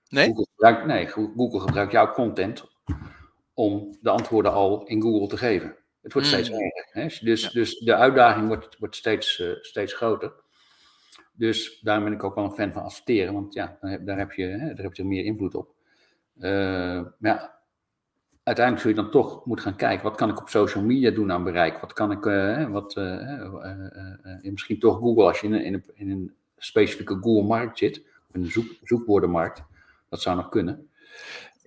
Nee? 0.08 0.26
Google 0.26 0.46
gebruikt, 0.54 0.86
nee, 0.86 1.06
Google 1.06 1.60
gebruikt 1.60 1.92
jouw 1.92 2.12
content 2.12 2.64
om 3.54 3.96
de 4.00 4.10
antwoorden 4.10 4.52
al 4.52 4.86
in 4.86 5.02
Google 5.02 5.28
te 5.28 5.36
geven. 5.36 5.76
Het 6.02 6.12
wordt 6.12 6.28
steeds 6.28 6.50
mm. 6.50 6.54
erger. 6.54 6.88
Hè? 6.90 7.24
Dus, 7.26 7.50
dus 7.50 7.78
de 7.78 7.94
uitdaging 7.94 8.46
wordt, 8.46 8.78
wordt 8.78 8.96
steeds, 8.96 9.38
uh, 9.38 9.52
steeds 9.60 9.92
groter. 9.92 10.32
Dus 11.32 11.80
daarom 11.80 12.04
ben 12.04 12.12
ik 12.12 12.24
ook 12.24 12.34
wel 12.34 12.44
een 12.44 12.54
fan 12.54 12.72
van 12.72 12.82
adverteren, 12.82 13.32
want 13.34 13.54
ja, 13.54 13.78
daar, 13.80 14.04
daar 14.04 14.18
heb, 14.18 14.32
je, 14.32 14.44
hè, 14.44 14.74
daar 14.74 14.84
heb 14.84 14.94
je 14.94 15.04
meer 15.04 15.24
invloed 15.24 15.54
op. 15.54 15.74
Uh, 16.36 16.42
maar 16.42 17.12
ja, 17.18 17.55
uiteindelijk 18.46 18.86
zul 18.86 18.94
je 18.94 19.02
dan 19.02 19.10
toch 19.10 19.44
moeten 19.44 19.64
gaan 19.64 19.76
kijken, 19.76 20.04
wat 20.04 20.16
kan 20.16 20.30
ik 20.30 20.40
op 20.40 20.48
social 20.48 20.84
media 20.84 21.10
doen 21.10 21.32
aan 21.32 21.44
bereik? 21.44 21.80
Wat 21.80 21.92
kan 21.92 22.10
ik, 22.10 22.24
uh, 22.24 22.68
wat, 22.68 22.94
misschien 24.42 24.78
toch 24.78 24.98
Google, 24.98 25.24
als 25.24 25.40
je 25.40 25.46
in 25.46 25.52
een, 25.52 25.64
in 25.64 25.74
een, 25.74 25.84
in 25.94 26.10
een 26.10 26.34
specifieke 26.56 27.14
Google-markt 27.14 27.78
zit, 27.78 28.02
of 28.28 28.34
in 28.34 28.42
een 28.42 28.50
zoek, 28.50 28.66
zoekwoordenmarkt, 28.82 29.62
dat 30.08 30.22
zou 30.22 30.36
nog 30.36 30.48
kunnen. 30.48 30.88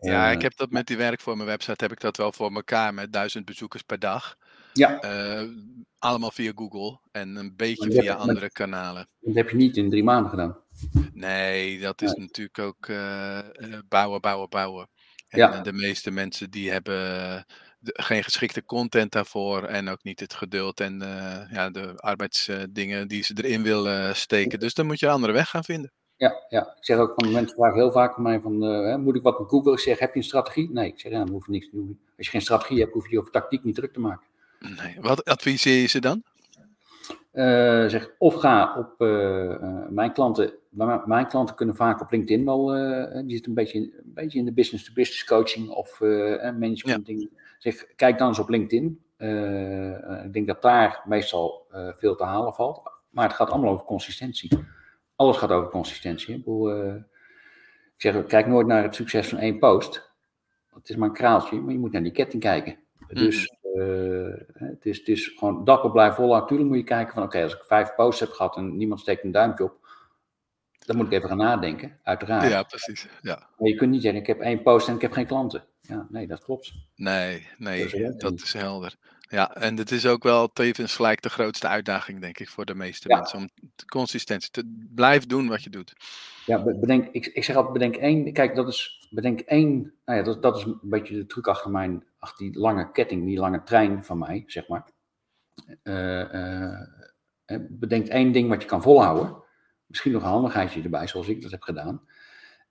Ja, 0.02 0.32
ik 0.32 0.42
heb 0.42 0.58
dat 0.58 0.72
met 0.72 0.88
die 0.88 0.98
werk 0.98 1.22
voor 1.22 1.36
mijn 1.36 1.50
website, 1.50 1.84
heb 1.84 1.92
ik 1.92 2.00
dat 2.00 2.18
wel 2.18 2.32
voor 2.32 2.52
elkaar 2.52 2.94
met 2.94 3.14
duizend 3.14 3.46
bezoekers 3.46 3.82
per 3.82 4.00
dag. 4.00 4.38
Ja. 4.74 5.04
Uh, 5.04 5.50
allemaal 5.98 6.32
via 6.32 6.52
Google 6.56 7.00
en 7.12 7.36
een 7.36 7.56
beetje 7.56 7.92
via 7.92 8.14
andere 8.14 8.52
kanalen. 8.52 9.08
Dat 9.20 9.36
heb 9.36 9.50
je 9.50 9.56
niet 9.56 9.78
in 9.78 9.90
drie 9.90 10.04
maanden 10.04 10.30
gedaan. 10.30 10.58
Nee, 11.14 11.80
dat 11.80 12.02
is 12.02 12.14
natuurlijk 12.14 12.60
ook 12.60 12.88
uh, 12.88 13.40
bouwen, 13.90 14.22
bouwen, 14.22 14.50
bouwen. 14.50 14.88
En 15.30 15.40
ja. 15.40 15.62
de 15.62 15.74
meeste 15.74 16.12
mensen 16.12 16.50
die 16.50 16.72
hebben 16.72 17.46
geen 17.82 18.24
geschikte 18.24 18.66
content 18.66 19.12
daarvoor 19.12 19.64
en 19.64 19.90
ook 19.90 20.04
niet 20.04 20.20
het 20.20 20.34
geduld 20.34 20.80
en 20.80 21.00
ja, 21.52 21.70
de 21.70 21.94
arbeidsdingen 21.96 23.08
die 23.08 23.24
ze 23.24 23.34
erin 23.38 23.64
willen 23.64 24.16
steken. 24.16 24.60
Dus 24.60 24.74
dan 24.74 24.86
moet 24.86 25.00
je 25.00 25.06
een 25.06 25.12
andere 25.12 25.34
weg 25.34 25.50
gaan 25.50 25.64
vinden. 25.64 25.92
Ja, 26.16 26.46
ja, 26.50 26.62
ik 26.62 26.86
zeg 26.86 26.98
ook 26.98 27.14
van 27.16 27.32
mensen 27.32 27.56
vragen 27.56 27.78
heel 27.78 27.92
vaak 27.92 28.18
aan 28.18 28.24
mij 28.24 28.40
van, 28.40 28.64
uh, 28.64 28.96
moet 28.96 29.16
ik 29.16 29.22
wat 29.22 29.40
met 29.40 29.50
Google? 29.50 29.72
Ik 29.72 29.80
zeg, 29.80 30.00
heb 30.00 30.14
je 30.14 30.20
een 30.20 30.26
strategie? 30.26 30.72
Nee, 30.72 30.88
ik 30.88 31.00
zeg, 31.00 31.12
ja, 31.12 31.18
dan 31.18 31.30
hoef 31.30 31.46
je 31.46 31.52
niks 31.52 31.70
te 31.70 31.76
doen. 31.76 32.00
Als 32.18 32.26
je 32.26 32.32
geen 32.32 32.42
strategie 32.42 32.80
hebt, 32.80 32.94
hoef 32.94 33.06
je 33.06 33.12
je 33.12 33.20
over 33.20 33.32
tactiek 33.32 33.64
niet 33.64 33.76
druk 33.76 33.94
te 33.94 34.00
maken. 34.00 34.28
Nee. 34.60 34.98
Wat 35.00 35.26
adviseer 35.26 35.82
je 35.82 35.88
ze 35.88 36.00
dan? 36.00 36.24
Uh, 37.34 37.88
zeg, 37.88 38.10
of 38.18 38.34
ga 38.36 38.76
op 38.78 39.00
mijn 39.90 40.14
klanten, 40.14 40.54
mijn 41.06 41.28
klanten 41.28 41.56
kunnen 41.56 41.76
vaak 41.76 42.02
op 42.02 42.12
LinkedIn 42.12 42.46
wel, 42.46 42.66
die 43.26 43.32
zitten 43.32 43.50
een 43.50 43.54
beetje, 43.54 43.80
een 43.80 44.14
beetje 44.14 44.40
in 44.40 44.46
de 44.46 44.54
business-to-business 44.54 45.24
coaching 45.24 45.70
of 45.70 46.00
management 46.60 47.08
ja. 47.08 47.28
Zeg, 47.58 47.96
kijk 47.96 48.18
dan 48.18 48.28
eens 48.28 48.40
op 48.40 48.50
LinkedIn. 48.50 49.02
ik 50.26 50.34
denk 50.34 50.48
dat 50.48 50.62
daar 50.62 51.02
meestal 51.06 51.68
veel 51.98 52.16
te 52.16 52.24
halen 52.24 52.54
valt. 52.54 52.92
Maar 53.10 53.28
het 53.28 53.36
gaat 53.36 53.50
allemaal 53.50 53.72
over 53.72 53.86
consistentie 53.86 54.60
alles 55.20 55.38
gaat 55.38 55.52
over 55.52 55.70
consistentie. 55.70 56.36
Ik, 56.36 56.46
uh, 56.46 56.96
ik 57.96 58.02
zeg, 58.02 58.26
kijk 58.26 58.48
nooit 58.48 58.68
naar 58.68 58.84
het 58.84 58.96
succes 58.96 59.28
van 59.28 59.38
één 59.38 59.60
post. 59.60 60.12
Het 60.74 60.90
is 60.90 60.96
maar 60.96 61.08
een 61.08 61.14
kraaltje, 61.16 61.62
maar 61.62 61.74
je 61.74 61.80
moet 61.80 61.92
naar 61.92 62.04
die 62.04 62.12
ketting 62.12 62.42
kijken. 62.42 62.78
Mhm. 63.00 63.16
Dus 63.16 63.58
uh, 63.76 64.34
het, 64.54 64.86
is, 64.86 64.98
het 64.98 65.08
is 65.08 65.28
gewoon 65.28 65.64
dapper 65.64 65.92
blijven 65.92 66.16
volhouden. 66.16 66.42
Natuurlijk 66.42 66.70
moet 66.70 66.80
je 66.80 66.96
kijken 66.96 67.14
van, 67.14 67.24
oké, 67.24 67.44
als 67.44 67.54
ik 67.54 67.64
vijf 67.64 67.96
posts 67.96 68.20
heb 68.20 68.30
gehad 68.30 68.56
en 68.56 68.78
niemand 68.78 69.00
steekt 69.00 69.24
een 69.24 69.32
duimpje 69.32 69.64
op, 69.64 69.89
dan 70.90 70.98
moet 70.98 71.08
ik 71.08 71.14
even 71.14 71.30
gaan 71.30 71.38
nadenken, 71.38 71.98
uiteraard. 72.04 72.50
Ja, 72.50 72.64
precies. 72.64 73.08
Ja. 73.22 73.48
Maar 73.58 73.70
je 73.70 73.76
kunt 73.76 73.92
niet 73.92 74.02
zeggen, 74.02 74.22
ik 74.22 74.28
heb 74.28 74.40
één 74.40 74.62
post 74.62 74.88
en 74.88 74.96
ik 74.96 75.02
heb 75.02 75.12
geen 75.12 75.26
klanten. 75.26 75.64
Ja, 75.82 76.08
nee, 76.10 76.28
dat 76.28 76.44
klopt. 76.44 76.74
Nee, 76.96 77.48
nee, 77.58 77.84
dat 77.84 77.94
is, 77.94 78.16
dat 78.18 78.34
is 78.34 78.54
helder. 78.54 78.96
Ja, 79.22 79.56
en 79.56 79.78
het 79.78 79.92
is 79.92 80.08
ook 80.08 80.24
wel 80.24 80.48
tevens 80.48 80.96
gelijk 80.96 81.22
de 81.22 81.30
grootste 81.30 81.68
uitdaging, 81.68 82.22
denk 82.22 82.40
ik, 82.40 82.50
voor 82.50 82.66
de 82.66 82.76
meeste 82.76 83.08
mensen. 83.08 83.38
Om 83.38 83.50
consistentie 83.86 84.52
te 84.52 84.88
blijven 84.96 85.28
doen 85.28 85.48
wat 85.48 85.64
je 85.64 85.70
doet. 85.70 85.94
Ja, 86.46 86.64
bedenk, 86.64 87.08
ik, 87.12 87.26
ik 87.26 87.44
zeg 87.44 87.56
altijd, 87.56 87.74
bedenk 87.74 87.96
één. 87.96 88.34
Kijk, 88.34 88.56
dat 88.56 88.68
is, 88.68 89.08
bedenk 89.10 89.40
één. 89.40 89.94
Nou 90.06 90.18
ja, 90.18 90.24
dat, 90.24 90.42
dat 90.42 90.58
is 90.58 90.64
een 90.64 90.80
beetje 90.82 91.16
de 91.16 91.26
truc 91.26 91.48
achter, 91.48 91.72
mijn, 91.72 92.04
achter 92.20 92.46
die 92.46 92.60
lange 92.60 92.92
ketting, 92.92 93.26
die 93.26 93.40
lange 93.40 93.64
trein 93.64 94.04
van 94.04 94.18
mij, 94.18 94.44
zeg 94.48 94.68
maar. 94.68 94.90
Uh, 95.84 96.34
uh, 96.34 97.60
bedenk 97.70 98.08
één 98.08 98.32
ding 98.32 98.50
wat 98.50 98.62
je 98.62 98.68
kan 98.68 98.82
volhouden. 98.82 99.48
Misschien 99.90 100.12
nog 100.12 100.24
een 100.24 100.30
handigheidje 100.30 100.82
erbij, 100.82 101.08
zoals 101.08 101.28
ik 101.28 101.42
dat 101.42 101.52
heb 101.52 101.62
gedaan. 101.62 102.08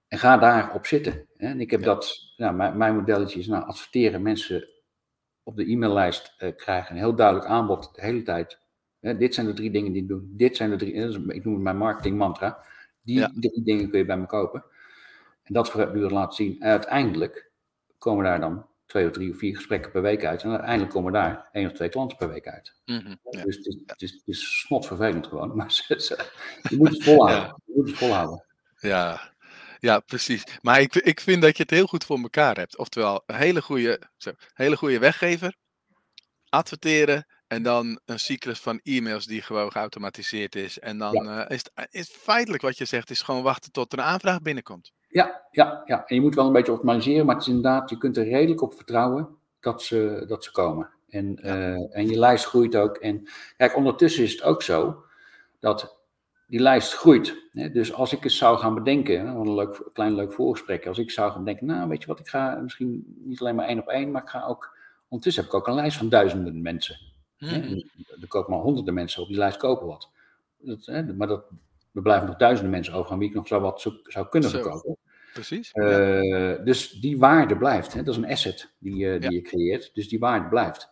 En 0.09 0.18
ga 0.18 0.37
daarop 0.37 0.87
zitten. 0.87 1.26
Hè? 1.37 1.46
En 1.46 1.61
ik 1.61 1.70
heb 1.70 1.83
dat, 1.83 2.18
nou, 2.37 2.54
mijn, 2.54 2.76
mijn 2.76 2.96
modelletje 2.96 3.38
is 3.38 3.46
nou 3.46 3.64
adverteren 3.64 4.22
mensen 4.22 4.68
op 5.42 5.57
de 5.57 5.70
e-maillijst 5.70 6.35
uh, 6.38 6.57
krijgen. 6.57 6.90
Een 6.90 7.00
heel 7.00 7.14
duidelijk 7.14 7.46
aanbod 7.46 7.94
de 7.94 8.00
hele 8.00 8.22
tijd. 8.22 8.61
dit 9.00 9.35
zijn 9.35 9.46
de 9.46 9.52
drie 9.52 9.70
dingen 9.70 9.92
die 9.92 10.02
ik 10.02 10.09
doe. 10.09 10.22
Dit 10.24 10.57
zijn 10.57 10.70
de 10.70 10.76
drie, 10.76 10.92
ik 11.35 11.44
noem 11.44 11.54
het 11.54 11.62
mijn 11.62 11.76
marketing 11.76 12.18
mantra. 12.18 12.64
Die 13.02 13.40
drie 13.40 13.62
dingen 13.62 13.90
kun 13.90 13.98
je 13.98 14.04
bij 14.04 14.18
me 14.18 14.26
kopen. 14.26 14.64
En 15.42 15.54
dat 15.54 15.70
voortdurend 15.70 16.12
laten 16.12 16.35
zien. 16.35 16.61
En 16.61 16.70
uiteindelijk 16.70 17.50
komen 17.98 18.24
daar 18.24 18.40
dan 18.40 18.67
twee 18.88 19.07
of 19.07 19.12
drie 19.12 19.31
of 19.31 19.38
vier 19.38 19.57
gesprekken 19.57 19.90
per 19.90 20.03
week 20.03 20.24
uit. 20.24 20.42
En 20.42 20.51
uiteindelijk 20.51 20.90
komen 20.90 21.12
daar 21.12 21.48
één 21.53 21.66
of 21.66 21.72
twee 21.72 21.88
klanten 21.88 22.16
per 22.16 22.29
week 22.29 22.46
uit. 22.46 22.74
Mhm, 22.85 23.14
dus 23.31 23.57
het 23.57 23.66
is, 23.66 23.83
het, 23.87 24.03
is, 24.27 24.66
het 24.68 25.27
gewoon. 25.27 25.57
Maar 25.57 25.72
je 26.68 26.77
moet 26.77 26.88
het 26.88 27.05
volhouden. 27.05 27.46
Ja. 27.46 27.57
Je 27.64 27.72
moet 27.74 27.88
het 27.88 27.98
volhouden. 27.98 28.44
Ja, 28.81 29.33
ja, 29.79 30.01
precies. 30.01 30.44
Maar 30.61 30.81
ik, 30.81 30.94
ik 30.94 31.20
vind 31.20 31.42
dat 31.42 31.57
je 31.57 31.62
het 31.62 31.72
heel 31.72 31.87
goed 31.87 32.05
voor 32.05 32.18
elkaar 32.18 32.57
hebt. 32.57 32.79
Oftewel, 32.79 33.22
een 33.27 33.37
hele 33.37 33.62
goede, 33.62 34.03
zo, 34.16 34.33
hele 34.55 34.77
goede 34.77 34.98
weggever, 34.98 35.57
adverteren 36.48 37.27
en 37.46 37.62
dan 37.62 38.01
een 38.05 38.18
cyclus 38.18 38.59
van 38.59 38.81
e-mails 38.83 39.27
die 39.27 39.42
gewoon 39.42 39.72
geautomatiseerd 39.72 40.55
is. 40.55 40.79
En 40.79 40.98
dan 40.98 41.29
uh, 41.29 41.44
is, 41.48 41.64
het, 41.74 41.88
is 41.90 42.09
feitelijk 42.09 42.62
wat 42.62 42.79
je 42.79 42.85
zegt, 42.85 43.11
is 43.11 43.22
gewoon 43.22 43.42
wachten 43.42 43.72
tot 43.72 43.92
er 43.92 43.98
een 43.98 44.05
aanvraag 44.05 44.42
binnenkomt. 44.42 44.92
Ja, 45.09 45.42
ja, 45.51 45.83
ja. 45.85 46.07
En 46.07 46.14
je 46.14 46.21
moet 46.21 46.35
wel 46.35 46.47
een 46.47 46.53
beetje 46.53 46.73
optimaliseren, 46.73 47.27
maar 47.27 47.35
het 47.35 47.44
is 47.44 47.51
inderdaad, 47.51 47.90
je 47.90 47.99
kunt 47.99 48.16
er 48.16 48.29
redelijk 48.29 48.62
op 48.62 48.75
vertrouwen 48.75 49.29
dat 49.61 49.83
ze, 49.83 50.25
dat 50.27 50.44
ze 50.44 50.53
komen. 50.53 50.90
En, 51.09 51.38
uh, 51.42 51.97
en 51.97 52.09
je 52.09 52.18
lijst 52.18 52.44
groeit 52.44 52.77
ook. 52.77 52.97
En 52.97 53.29
kijk, 53.57 53.77
ondertussen 53.77 54.25
is 54.25 54.33
het 54.33 54.42
ook 54.42 54.62
zo 54.62 55.05
dat 55.61 55.99
die 56.47 56.61
lijst 56.61 56.94
groeit. 56.94 57.49
Dus 57.53 57.92
als 57.92 58.12
ik 58.12 58.25
eens 58.25 58.37
zou 58.37 58.59
gaan 58.59 58.75
bedenken, 58.75 59.27
een 59.27 59.55
leuk, 59.55 59.88
klein 59.92 60.14
leuk 60.14 60.33
voorgesprek, 60.33 60.87
als 60.87 60.99
ik 60.99 61.11
zou 61.11 61.33
gaan 61.33 61.44
denken, 61.44 61.66
nou 61.66 61.88
weet 61.88 62.01
je 62.01 62.07
wat, 62.07 62.18
ik 62.18 62.29
ga 62.29 62.55
misschien 62.55 63.14
niet 63.25 63.40
alleen 63.40 63.55
maar 63.55 63.66
één 63.66 63.79
op 63.79 63.88
één, 63.88 64.11
maar 64.11 64.23
ik 64.23 64.29
ga 64.29 64.47
ook, 64.47 64.77
ondertussen 65.09 65.42
heb 65.42 65.53
ik 65.53 65.59
ook 65.59 65.66
een 65.66 65.75
lijst 65.75 65.97
van 65.97 66.09
duizenden 66.09 66.62
mensen. 66.62 66.97
Hmm. 67.37 67.85
Er 68.21 68.29
kopen 68.29 68.53
maar 68.53 68.61
honderden 68.62 68.94
mensen 68.94 69.23
op 69.23 69.29
die 69.29 69.37
lijst 69.37 69.57
kopen 69.57 69.87
wat. 69.87 70.11
Dat, 70.59 70.87
hè, 70.87 71.14
maar 71.14 71.27
dat, 71.27 71.44
er 71.94 72.03
blijven 72.03 72.27
nog 72.27 72.37
duizenden 72.37 72.73
mensen 72.73 72.94
over 72.94 73.12
aan 73.12 73.18
wie 73.18 73.29
ik 73.29 73.35
nog 73.35 73.47
zou 73.47 73.62
wat 73.62 73.92
zou 74.03 74.29
kunnen 74.29 74.51
verkopen. 74.51 74.97
Precies. 75.38 75.70
Uh, 75.74 76.64
Dus 76.64 76.90
die 76.90 77.18
waarde 77.18 77.57
blijft. 77.57 77.92
Hè? 77.92 78.03
Dat 78.03 78.16
is 78.16 78.22
een 78.22 78.31
asset 78.31 78.70
die, 78.79 78.94
uh, 78.94 79.20
die 79.20 79.33
je 79.33 79.42
creëert. 79.42 79.90
Dus 79.94 80.09
die 80.09 80.18
waarde 80.18 80.48
blijft. 80.48 80.90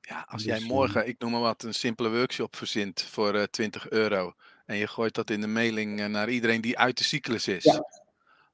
Ja, 0.00 0.26
als 0.28 0.44
jij 0.44 0.58
dus, 0.58 0.66
morgen, 0.66 1.08
ik 1.08 1.18
noem 1.18 1.30
maar 1.30 1.40
wat, 1.40 1.62
een 1.62 1.74
simpele 1.74 2.10
workshop 2.10 2.56
verzint 2.56 3.02
voor 3.02 3.34
uh, 3.34 3.42
20 3.42 3.90
euro. 3.90 4.32
En 4.66 4.76
je 4.76 4.86
gooit 4.86 5.14
dat 5.14 5.30
in 5.30 5.40
de 5.40 5.46
mailing 5.46 6.08
naar 6.08 6.28
iedereen 6.28 6.60
die 6.60 6.78
uit 6.78 6.98
de 6.98 7.04
cyclus 7.04 7.48
is. 7.48 7.64
Ja. 7.64 7.84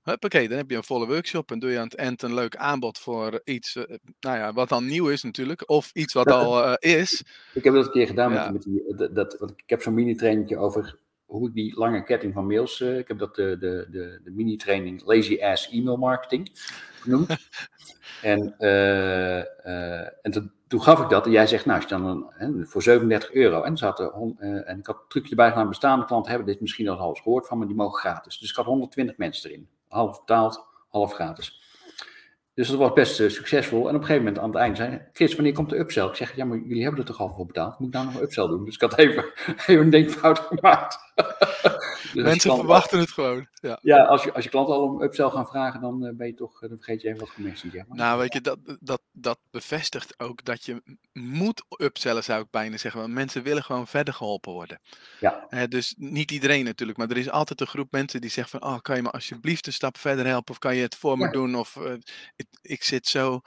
Huppakee, 0.03 0.49
dan 0.49 0.57
heb 0.57 0.71
je 0.71 0.77
een 0.77 0.85
volle 0.85 1.07
workshop 1.07 1.51
en 1.51 1.59
doe 1.59 1.71
je 1.71 1.79
aan 1.79 1.85
het 1.85 1.95
eind 1.95 2.23
een 2.23 2.35
leuk 2.35 2.57
aanbod 2.57 2.99
voor 2.99 3.41
iets, 3.45 3.75
nou 4.21 4.37
ja, 4.37 4.53
wat 4.53 4.69
dan 4.69 4.87
nieuw 4.87 5.09
is 5.09 5.23
natuurlijk, 5.23 5.71
of 5.71 5.91
iets 5.93 6.13
wat 6.13 6.31
al 6.31 6.75
is. 6.75 7.23
Ik 7.55 7.65
heb 7.65 7.75
dat 7.75 7.87
een 7.87 7.93
keer 7.93 8.07
gedaan 8.07 8.33
met, 8.33 8.53
met 8.53 8.63
die, 8.63 8.95
dat, 8.97 9.15
dat, 9.15 9.37
want 9.39 9.51
ik 9.51 9.63
heb 9.67 9.83
zo'n 9.83 9.95
mini-trainingje 9.95 10.59
over 10.59 10.99
hoe 11.27 11.49
ik 11.49 11.55
die 11.55 11.79
lange 11.79 12.05
ketting 12.05 12.33
van 12.33 12.47
mails, 12.47 12.81
uh, 12.81 12.99
ik 12.99 13.09
heb 13.09 13.19
dat 13.19 13.35
de, 13.35 13.57
de, 13.59 13.87
de, 13.91 14.21
de 14.25 14.31
mini-training 14.31 15.03
Lazy 15.05 15.39
Ass 15.43 15.71
E-mail 15.71 15.97
Marketing 15.97 16.51
genoemd. 17.01 17.37
en 18.23 18.55
uh, 18.59 19.39
uh, 19.39 20.01
en 20.01 20.31
toen, 20.31 20.53
toen, 20.69 20.83
gaf 20.83 21.01
ik 21.01 21.09
dat 21.09 21.27
en 21.27 21.31
jij 21.31 21.47
zegt, 21.47 21.65
nou, 21.67 21.81
als 21.81 21.91
je 21.91 21.97
dan 21.97 22.33
een, 22.39 22.67
voor 22.67 22.83
37 22.83 23.33
euro, 23.33 23.63
en, 23.63 23.77
zat 23.77 24.01
er, 24.01 24.13
en 24.39 24.79
ik 24.79 24.87
had 24.87 24.97
een 24.97 25.09
trucje 25.09 25.31
erbij 25.31 25.49
gedaan, 25.49 25.69
bestaande 25.69 26.05
klanten 26.05 26.31
hebben 26.31 26.49
dit 26.49 26.61
misschien 26.61 26.89
al 26.89 26.97
half 26.97 27.21
gehoord 27.21 27.47
van, 27.47 27.59
maar 27.59 27.67
die 27.67 27.77
mogen 27.77 27.99
gratis. 27.99 28.39
Dus 28.39 28.51
ik 28.51 28.57
had 28.57 28.65
120 28.65 29.17
mensen 29.17 29.51
erin, 29.51 29.69
half 29.89 30.19
betaald, 30.19 30.69
half 30.89 31.13
gratis. 31.13 31.65
Dus 32.57 32.69
dat 32.69 32.79
was 32.79 32.93
best 32.93 33.21
uh, 33.21 33.29
succesvol. 33.29 33.89
En 33.89 33.95
op 33.95 34.01
een 34.01 34.07
gegeven 34.07 34.25
moment 34.25 34.43
aan 34.43 34.51
het 34.51 34.59
einde 34.59 34.77
zei 34.77 35.03
Chris, 35.13 35.35
wanneer 35.35 35.53
komt 35.53 35.71
de 35.71 35.79
upsell? 35.79 36.07
Ik 36.07 36.15
zeg, 36.15 36.37
ja, 36.37 36.45
maar 36.45 36.59
jullie 36.59 36.83
hebben 36.83 37.01
er 37.01 37.07
toch 37.07 37.21
al 37.21 37.29
voor 37.29 37.47
betaald? 37.47 37.79
Moet 37.79 37.89
ik 37.89 37.95
nou 37.95 38.07
nog 38.07 38.15
een 38.15 38.23
upsell 38.23 38.47
doen? 38.47 38.65
Dus 38.65 38.75
ik 38.75 38.81
had 38.81 38.99
even, 38.99 39.25
even 39.67 39.85
een 39.85 39.91
denkfout 39.91 40.39
gemaakt. 40.39 41.06
Dus 41.17 42.25
Mensen 42.25 42.55
verwachten 42.55 42.99
het 42.99 43.11
gewoon. 43.11 43.49
Ja, 43.55 43.79
ja 43.83 44.05
als, 44.05 44.25
je, 44.25 44.33
als 44.33 44.45
je 44.45 44.51
klanten 44.51 44.75
al 44.75 44.83
om 44.83 45.03
upsell 45.03 45.31
gaan 45.31 45.47
vragen, 45.47 45.81
dan 45.81 46.05
uh, 46.05 46.11
ben 46.15 46.27
je 46.27 46.35
toch, 46.35 46.63
uh, 46.63 46.69
dan 46.69 46.79
vergeet 46.79 47.03
je 47.03 47.09
even 47.09 47.21
wat 47.21 47.33
commissie. 47.33 47.73
Ja. 47.73 47.85
Nou, 47.89 48.19
weet 48.19 48.33
je, 48.33 48.41
dat, 48.41 48.59
dat, 48.81 49.01
dat 49.13 49.39
bevestigt 49.51 50.21
ook 50.21 50.45
dat 50.45 50.65
je 50.65 50.83
moet 51.13 51.65
upsellen, 51.79 52.25
zou 52.25 52.43
ik 52.43 52.51
bijna 52.51 52.77
zeggen. 52.77 53.01
Want 53.01 53.13
mensen 53.13 53.43
willen 53.43 53.65
gewoon 53.65 53.87
verder 53.87 54.15
geholpen 54.15 54.53
worden. 54.53 54.81
Ja. 55.21 55.67
dus 55.67 55.95
niet 55.99 56.31
iedereen 56.31 56.65
natuurlijk, 56.65 56.99
maar 56.99 57.11
er 57.11 57.17
is 57.17 57.31
altijd 57.31 57.61
een 57.61 57.67
groep 57.67 57.93
mensen 57.93 58.21
die 58.21 58.31
zeggen 58.31 58.61
van, 58.61 58.71
oh, 58.71 58.81
kan 58.81 58.97
je 58.97 59.03
me 59.03 59.11
alsjeblieft 59.11 59.67
een 59.67 59.73
stap 59.73 59.99
verder 59.99 60.27
helpen? 60.27 60.51
Of 60.51 60.59
kan 60.59 60.77
je 60.77 60.83
het 60.83 60.97
voor 60.97 61.19
me 61.19 61.31
doen? 61.31 61.55
Of 61.55 61.79
ik 62.63 62.85
zit 62.85 63.09
zo 63.09 63.41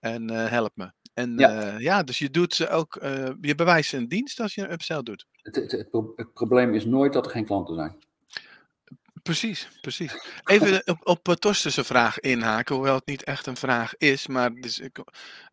en 0.00 0.32
uh, 0.32 0.48
help 0.48 0.72
me. 0.74 0.92
En 1.14 1.38
ja. 1.38 1.74
Uh, 1.74 1.80
ja. 1.80 2.02
dus 2.02 2.18
je 2.18 2.30
doet 2.30 2.54
ze 2.54 2.68
ook, 2.68 2.98
je 3.40 3.54
bewijst 3.56 3.92
een 3.92 4.08
dienst 4.08 4.40
als 4.40 4.54
je 4.54 4.62
een 4.62 4.72
upsell 4.72 5.02
doet. 5.02 5.26
Het, 5.44 5.54
het, 5.56 5.70
het, 5.72 5.88
het, 6.16 6.32
probleem 6.32 6.74
is 6.74 6.84
nooit 6.84 7.12
dat 7.12 7.24
er 7.24 7.30
geen 7.30 7.44
klanten 7.44 7.74
zijn. 7.74 7.96
Precies, 9.22 9.68
precies. 9.80 10.14
Even 10.44 10.82
op, 11.04 11.08
op 11.24 11.34
Torsten's 11.34 11.78
vraag 11.86 12.20
inhaken, 12.20 12.74
hoewel 12.74 12.94
het 12.94 13.06
niet 13.06 13.24
echt 13.24 13.46
een 13.46 13.56
vraag 13.56 13.96
is, 13.96 14.26
maar 14.26 14.54
dus, 14.54 14.82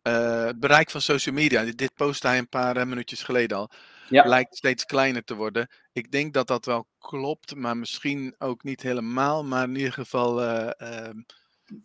het 0.02 0.60
bereik 0.60 0.90
van 0.90 1.00
social 1.00 1.34
media, 1.34 1.64
dit, 1.64 1.94
post 1.94 2.22
hij 2.22 2.38
een 2.38 2.48
paar 2.48 2.88
minuutjes 2.88 3.22
geleden 3.22 3.56
al, 3.56 3.70
ja. 4.08 4.24
lijkt 4.24 4.56
steeds 4.56 4.84
kleiner 4.84 5.24
te 5.24 5.34
worden. 5.34 5.68
Ik 5.92 6.10
denk 6.10 6.34
dat 6.34 6.46
dat 6.46 6.64
wel 6.64 6.86
klopt, 6.98 7.54
maar 7.54 7.76
misschien 7.76 8.34
ook 8.38 8.62
niet 8.62 8.82
helemaal, 8.82 9.44
maar 9.44 9.64
in 9.64 9.76
ieder 9.76 9.92
geval 9.92 10.42
ehm, 10.42 11.18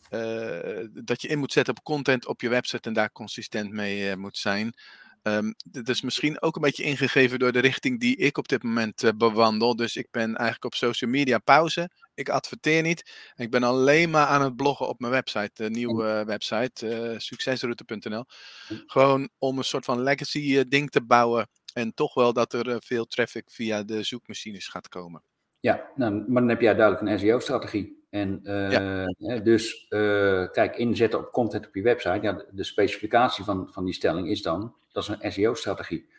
uh, 0.10 0.88
dat 1.04 1.22
je 1.22 1.28
in 1.28 1.40
moet 1.40 1.52
zetten 1.52 1.76
op 1.78 1.84
content 1.84 2.28
op 2.28 2.42
je 2.42 2.50
website 2.50 2.88
en 2.88 2.94
daar 2.94 3.12
consistent 3.12 3.72
mee 3.72 4.16
moet 4.16 4.38
zijn. 4.38 4.74
Um, 5.36 5.54
dat 5.72 5.90
is 5.90 6.02
misschien 6.02 6.42
ook 6.42 6.56
een 6.56 6.62
beetje 6.62 6.84
ingegeven 6.84 7.40
door 7.40 7.52
de 7.52 7.60
richting 7.60 8.00
die 8.00 8.16
ik 8.16 8.38
op 8.38 8.48
dit 8.48 8.64
moment 8.64 9.04
uh, 9.04 9.12
bewandel. 9.18 9.76
Dus 9.76 9.96
ik 9.96 10.08
ben 10.12 10.36
eigenlijk 10.36 10.66
op 10.66 10.76
social 10.76 11.10
media 11.10 11.38
pauze. 11.38 11.90
Ik 12.14 12.30
adverteer 12.30 12.82
niet. 12.82 13.32
Ik 13.36 13.52
ben 13.52 13.64
alleen 13.64 14.10
maar 14.10 14.26
aan 14.26 14.42
het 14.42 14.56
bloggen 14.56 14.88
op 14.88 15.00
mijn 15.00 15.12
website, 15.12 15.52
de 15.54 15.70
nieuwe 15.70 16.24
website, 16.26 17.16
succesroute.nl. 17.18 18.24
Gewoon 18.86 19.30
om 19.38 19.58
een 19.58 19.64
soort 19.64 19.86
van 19.86 20.02
legacy 20.02 20.64
ding 20.68 20.90
te 20.90 21.02
bouwen. 21.02 21.50
En 21.74 21.94
toch 21.94 22.14
wel 22.14 22.34
dat 22.34 22.54
er 22.54 22.82
veel 22.86 23.06
traffic 23.06 23.52
via 23.52 23.84
de 23.84 24.04
zoekmachines 24.04 24.68
gaat 24.68 24.88
komen. 24.88 25.24
Ja, 25.60 25.92
nou, 25.96 26.14
maar 26.14 26.42
dan 26.42 26.50
heb 26.50 26.62
jij 26.62 26.76
duidelijk 26.76 27.08
een 27.08 27.20
SEO-strategie. 27.20 27.98
En 28.10 28.40
uh, 28.44 29.44
dus 29.44 29.86
uh, 29.90 30.50
kijk, 30.52 30.76
inzetten 30.76 31.20
op 31.20 31.32
content 31.32 31.68
op 31.68 31.76
je 31.76 31.82
website. 31.82 32.20
Ja, 32.22 32.46
de, 32.52 32.64
specificatie 32.64 33.44
van, 33.44 33.68
van 33.72 33.86
die 33.86 33.94
stelling 33.94 34.30
is 34.30 34.42
dan, 34.42 34.76
dat 35.06 35.10
is 35.10 35.24
een 35.24 35.32
SEO-strategie. 35.32 36.10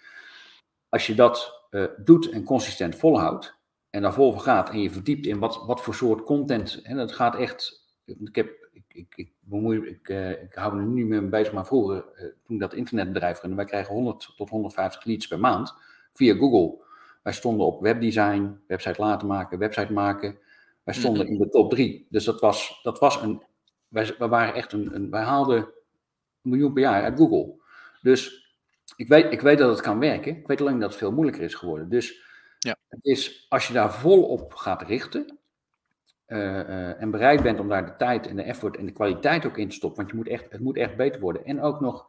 Als 0.88 1.07
je 1.07 1.14
dat 1.14 1.67
uh, 1.71 1.85
doet 1.97 2.31
en 2.31 2.45
consistent 2.45 2.97
volhoudt, 2.97 3.57
en 3.91 4.03
daar 4.03 4.14
vol 4.14 4.33
gaat 4.33 4.71
en 4.71 4.81
je 4.81 4.91
verdiept 4.91 5.27
in 5.27 5.38
wat, 5.38 5.64
wat 5.67 5.81
voor 5.83 5.95
soort 5.95 6.23
content, 6.23 6.81
en 6.83 6.97
dat 6.97 7.12
gaat 7.12 7.37
echt, 7.37 7.87
ik 8.05 8.35
heb, 8.35 8.69
ik, 8.73 8.85
ik, 8.88 9.12
ik 9.17 9.33
bemoei, 9.41 9.87
ik, 9.87 10.09
ik 10.43 10.55
hou 10.55 10.77
me 10.77 10.83
nu 10.83 10.95
niet 10.95 11.07
meer 11.07 11.29
bezig, 11.29 11.53
maar 11.53 11.67
vroeger, 11.67 12.05
toen 12.45 12.55
ik 12.55 12.61
dat 12.61 12.75
internetbedrijf 12.75 13.41
runde, 13.41 13.57
wij 13.57 13.64
krijgen 13.64 13.95
100 13.95 14.33
tot 14.37 14.49
150 14.49 15.05
leads 15.05 15.27
per 15.27 15.41
maand 15.41 15.75
via 16.12 16.35
Google. 16.35 16.87
Wij 17.23 17.33
stonden 17.33 17.67
op 17.67 17.81
webdesign, 17.81 18.61
website 18.67 19.01
laten 19.01 19.29
maken, 19.29 19.59
website 19.59 19.93
maken, 19.93 20.38
wij 20.83 20.95
stonden 20.95 21.25
mhm. 21.25 21.33
in 21.33 21.38
de 21.38 21.49
top 21.49 21.71
drie. 21.71 22.07
Dus 22.11 22.25
dat 22.25 22.41
was, 22.41 22.81
dat 22.83 22.99
was 22.99 23.23
een. 23.23 23.43
Wij, 23.88 24.14
wij 24.19 24.29
waren 24.29 24.55
echt 24.55 24.73
een, 24.73 24.95
een. 24.95 25.11
Wij 25.11 25.23
haalden 25.23 25.57
een 25.57 26.51
miljoen 26.51 26.73
per 26.73 26.83
jaar 26.83 27.03
uit 27.03 27.19
Google. 27.19 27.55
Dus 28.03 28.48
ik 28.96 29.09
weet, 29.09 29.33
ik 29.33 29.40
weet 29.40 29.59
dat 29.59 29.70
het 29.70 29.81
kan 29.81 29.98
werken. 29.98 30.37
Ik 30.37 30.46
weet 30.46 30.61
alleen 30.61 30.79
dat 30.79 30.88
het 30.88 30.98
veel 30.98 31.12
moeilijker 31.12 31.42
is 31.42 31.55
geworden. 31.55 31.88
Dus 31.88 32.22
ja. 32.59 32.77
het 32.88 33.05
is, 33.05 33.46
als 33.48 33.66
je 33.66 33.72
daar 33.72 33.92
volop 33.92 34.55
gaat 34.55 34.83
richten. 34.83 35.38
Uh, 36.27 36.38
uh, 36.38 37.03
en 37.03 37.11
bereid 37.11 37.42
bent 37.42 37.61
om 37.61 37.68
daar 37.68 37.87
de 37.87 37.96
tijd 37.96 38.27
en 38.27 38.37
de 38.37 38.42
effort 38.42 38.77
en 38.77 38.87
de 38.87 38.92
kwaliteit 38.92 39.46
ook 39.46 39.57
in 39.57 39.68
te 39.68 39.74
stoppen. 39.74 39.98
Want 39.98 40.11
je 40.11 40.16
moet 40.16 40.29
echt, 40.29 40.53
het 40.53 40.61
moet 40.61 40.77
echt 40.77 40.96
beter 40.96 41.20
worden. 41.20 41.44
En 41.44 41.61
ook 41.61 41.81
nog 41.81 42.07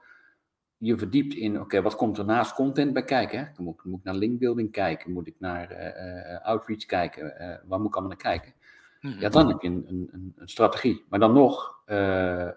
je 0.78 0.98
verdiept 0.98 1.34
in, 1.34 1.60
oké, 1.60 1.82
wat 1.82 1.96
komt 1.96 2.18
er 2.18 2.26
naast 2.26 2.54
content 2.54 2.94
bij 2.94 3.04
kijken? 3.04 3.40
Hè? 3.40 3.46
Dan, 3.56 3.64
moet, 3.64 3.84
moet 3.84 4.00
ik 4.00 4.06
naar 4.06 4.16
linkbuilding 4.16 4.72
kijken, 4.72 5.12
moet 5.12 5.28
ik 5.28 5.36
naar 5.40 5.72
uh, 5.72 6.46
outreach 6.46 6.86
kijken, 6.86 7.34
waar 7.66 7.80
moet 7.80 7.88
ik 7.88 7.96
allemaal 7.96 8.18
naar 8.18 8.34
kijken? 8.34 8.54
Ja, 9.02 9.10
mhm. 9.10 9.32
dan 9.32 9.48
heb 9.48 9.62
je 9.62 9.68
een, 9.68 9.86
een, 9.88 10.34
een 10.36 10.50
strategie. 10.50 11.06
Maar 11.10 11.20
dan 11.20 11.34
nog, 11.34 11.82
uh, 11.86 12.50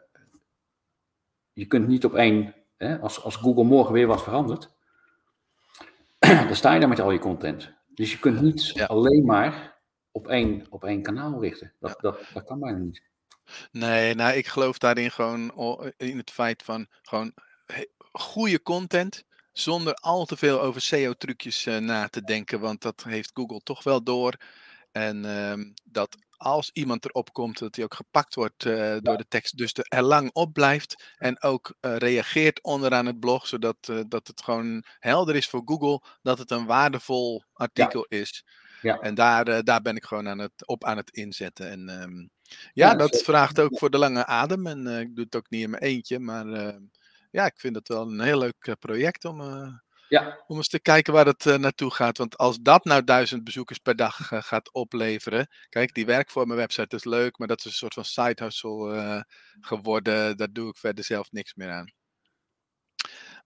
je 1.53 1.67
kunt 1.67 1.89
niet 1.89 2.05
op 2.05 2.15
één, 2.15 2.55
hè, 2.83 2.99
als, 2.99 3.23
als 3.23 3.37
Google 3.37 3.65
morgen 3.65 3.93
weer 3.93 4.07
wat 4.07 4.23
verandert, 4.23 4.71
dan 6.19 6.57
sta 6.57 6.73
je 6.73 6.81
daar 6.81 6.89
met 6.89 7.01
al 7.01 7.11
je 7.11 7.19
content. 7.19 7.73
Dus 7.95 8.13
je 8.13 8.19
kunt 8.19 8.41
niet 8.41 8.85
alleen 8.87 9.25
maar 9.25 9.79
op 10.11 10.29
één, 10.29 10.67
op 10.71 10.85
één 10.85 11.03
kanaal 11.03 11.41
richten. 11.41 11.73
Dat, 11.81 11.97
dat, 12.01 12.21
dat 12.35 12.45
kan 12.45 12.61
bijna 12.61 12.79
niet. 12.79 13.03
Nee, 13.71 14.15
nou, 14.15 14.37
ik 14.37 14.47
geloof 14.47 14.79
daarin 14.79 15.11
gewoon 15.11 15.53
in 15.97 16.17
het 16.17 16.31
feit 16.31 16.63
van 16.63 16.87
gewoon 17.03 17.33
goede 18.13 18.63
content 18.63 19.25
zonder 19.53 19.95
al 19.95 20.25
te 20.25 20.37
veel 20.37 20.61
over 20.61 20.81
SEO-trucjes 20.81 21.67
uh, 21.67 21.77
na 21.77 22.09
te 22.09 22.23
denken, 22.23 22.61
want 22.61 22.83
dat 22.83 23.05
heeft 23.05 23.31
Google 23.35 23.61
toch 23.63 23.83
wel 23.83 24.03
door. 24.03 24.37
En 24.93 25.25
um, 25.25 25.75
dat 25.85 26.17
als 26.43 26.71
iemand 26.73 27.05
erop 27.05 27.33
komt, 27.33 27.59
dat 27.59 27.77
hij 27.77 27.85
ook 27.85 27.95
gepakt 27.95 28.35
wordt 28.35 28.65
uh, 28.65 28.97
door 29.01 29.17
de 29.17 29.29
tekst. 29.29 29.57
Dus 29.57 29.75
er 29.75 30.03
lang 30.03 30.31
op 30.33 30.53
blijft 30.53 31.13
en 31.19 31.43
ook 31.43 31.75
uh, 31.81 31.97
reageert 31.97 32.63
onderaan 32.63 33.07
het 33.07 33.21
blog, 33.21 33.47
zodat 33.47 33.77
uh, 33.91 34.01
dat 34.09 34.27
het 34.27 34.43
gewoon 34.43 34.85
helder 34.99 35.37
is 35.37 35.49
voor 35.49 35.63
Google 35.65 36.03
dat 36.23 36.39
het 36.39 36.51
een 36.51 36.67
waardevol 36.67 37.43
artikel 37.53 38.07
ja. 38.09 38.19
is. 38.19 38.45
Ja. 38.81 38.99
En 38.99 39.15
daar, 39.15 39.65
daar 39.65 39.83
ben 39.83 39.97
ik 39.97 40.05
gewoon 40.05 40.29
aan 40.29 40.39
het, 40.39 40.67
op 40.67 40.85
aan 40.85 40.97
het 40.97 41.11
inzetten. 41.11 41.71
En 41.71 42.03
um, 42.03 42.31
Ja, 42.73 42.95
dat 42.95 43.23
vraagt 43.23 43.61
ook 43.61 43.79
voor 43.79 43.91
de 43.91 43.99
lange 43.99 44.27
adem. 44.27 44.67
En 44.67 44.87
ik 44.87 45.15
doe 45.15 45.25
het 45.25 45.37
ook 45.37 45.51
niet 45.51 45.63
in 45.63 45.71
mijn 45.71 45.83
eentje. 45.83 46.19
Maar 46.19 46.47
ja, 47.31 47.47
ik 47.47 47.55
vind 47.61 47.77
het 47.77 47.89
wel 47.89 48.11
een 48.11 48.21
heel 48.21 48.39
leuk 48.39 48.77
project 48.79 49.25
om 49.25 49.41
ja. 50.13 50.43
Om 50.47 50.57
eens 50.57 50.69
te 50.69 50.81
kijken 50.81 51.13
waar 51.13 51.27
het 51.27 51.45
uh, 51.45 51.57
naartoe 51.57 51.91
gaat. 51.91 52.19
Want 52.19 52.39
als 52.39 52.59
dat 52.61 52.85
nou 52.85 53.05
duizend 53.05 53.45
bezoekers 53.45 53.79
per 53.79 53.97
dag 53.97 54.33
uh, 54.33 54.43
gaat 54.43 54.73
opleveren. 54.73 55.49
Kijk, 55.69 55.95
die 55.95 56.07
werkvormen 56.07 56.57
website 56.57 56.97
is 56.97 57.05
leuk, 57.05 57.39
maar 57.39 57.49
dat 57.49 57.59
is 57.59 57.65
een 57.65 57.73
soort 57.73 57.95
van 57.95 58.05
side 58.05 58.45
hustle 58.45 58.95
uh, 58.95 59.21
geworden. 59.61 60.37
Daar 60.37 60.53
doe 60.53 60.69
ik 60.69 60.77
verder 60.77 61.05
zelf 61.05 61.31
niks 61.31 61.55
meer 61.55 61.71
aan. 61.71 61.93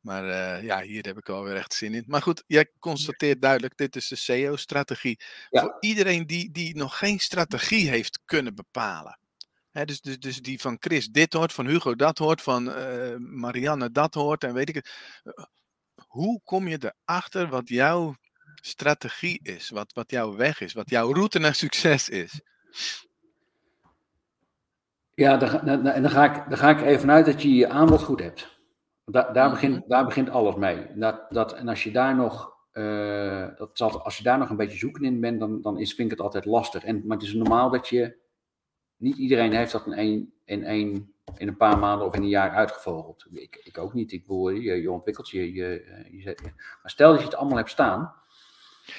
Maar 0.01 0.25
ja, 0.65 0.83
hier 0.83 1.07
heb 1.07 1.19
ik 1.19 1.29
alweer 1.29 1.57
echt 1.57 1.75
zin 1.75 1.95
in. 1.95 2.05
Maar 2.07 2.23
goed, 2.23 2.45
jij 2.47 2.71
constateert 2.79 3.43
duidelijk, 3.43 3.77
dit 3.77 3.97
is 3.97 4.09
de 4.09 4.17
SEO-strategie. 4.17 5.21
Ja. 5.51 5.61
Voor 5.61 5.77
iedereen 5.81 6.27
die, 6.27 6.51
die 6.51 6.77
nog 6.77 6.99
geen 6.99 7.19
strategie 7.19 7.89
heeft 7.89 8.21
kunnen 8.25 8.55
bepalen. 8.55 9.19
He, 9.71 9.85
dus, 9.85 10.01
dus, 10.01 10.19
dus 10.19 10.41
die 10.41 10.61
van 10.61 10.77
Chris 10.81 11.09
dit 11.09 11.33
hoort, 11.33 11.53
van 11.53 11.67
Hugo 11.67 11.95
dat 11.95 12.19
hoort, 12.19 12.43
van 12.43 12.65
Marianne 13.19 13.91
dat 13.91 14.15
hoort 14.15 14.45
en 14.45 14.55
weet 14.55 14.69
ik 14.69 14.75
het 14.75 14.91
hoe 16.17 16.41
kom 16.45 16.69
je 16.69 16.93
erachter 17.05 17.49
wat 17.49 17.69
jouw 17.69 18.15
strategie 18.55 19.41
is, 19.43 19.71
wat, 19.71 19.93
wat 19.93 20.11
jouw 20.11 20.37
weg 20.37 20.61
is, 20.61 20.73
wat 20.73 20.91
jouw 20.91 21.13
route 21.13 21.39
naar 21.39 21.55
succes 21.55 22.09
is? 22.09 22.41
Ja, 25.15 25.41
en 25.41 26.03
dan, 26.03 26.11
ga 26.11 26.25
ik, 26.25 26.49
dan 26.49 26.59
ga 26.59 26.71
ik 26.71 26.81
even 26.81 27.11
uit 27.11 27.27
dat 27.27 27.43
je 27.43 27.55
je 27.55 27.69
aanbod 27.69 28.03
goed 28.03 28.21
hebt. 28.21 28.61
Da, 29.05 29.33
daar, 29.33 29.51
begint, 29.51 29.79
mhm. 29.79 29.89
daar 29.89 30.05
begint 30.05 30.31
alles 30.31 30.55
mee. 30.55 30.87
Dat, 30.95 31.27
dat, 31.29 31.53
en 31.53 31.69
als 31.69 31.85
je 31.85 31.91
daar 31.91 32.15
nog, 32.15 32.53
uh, 32.73 33.47
dat 33.57 33.71
zal, 33.73 34.03
als 34.03 34.17
je 34.17 34.23
daar 34.23 34.39
nog 34.39 34.51
een 34.51 34.57
beetje 34.57 34.79
zoeken 34.79 35.05
in 35.05 35.21
bent, 35.21 35.41
dan, 35.41 35.63
dan 35.63 35.79
is, 35.79 35.95
vind 35.95 36.11
ik 36.11 36.17
het 36.17 36.27
altijd 36.27 36.45
lastig. 36.45 36.85
En, 36.85 37.07
maar 37.07 37.17
het 37.17 37.27
is 37.27 37.35
normaal 37.35 37.71
dat 37.71 37.89
je, 37.89 38.17
niet 38.97 39.17
iedereen 39.17 39.53
heeft 39.53 39.73
dat 39.73 39.87
in 39.87 39.93
één, 39.93 40.33
in 40.45 40.65
één 40.65 41.16
in 41.37 41.49
een 41.49 41.57
paar 41.57 41.79
maanden 41.79 42.07
of 42.07 42.15
in 42.15 42.23
een 42.23 42.29
jaar 42.29 42.51
uitgevogeld. 42.51 43.27
Ik, 43.33 43.61
ik 43.63 43.79
ook 43.79 43.95
niet. 43.95 44.13
Ik 44.13 44.21
bedoel, 44.21 44.51
je, 44.51 44.81
je 44.81 44.91
ontwikkelt 44.91 45.29
je, 45.29 45.53
je, 45.53 45.85
je, 46.11 46.37
Maar 46.83 46.91
stel 46.91 47.11
dat 47.11 47.19
je 47.19 47.25
het 47.25 47.35
allemaal 47.35 47.57
hebt 47.57 47.71
staan. 47.71 48.15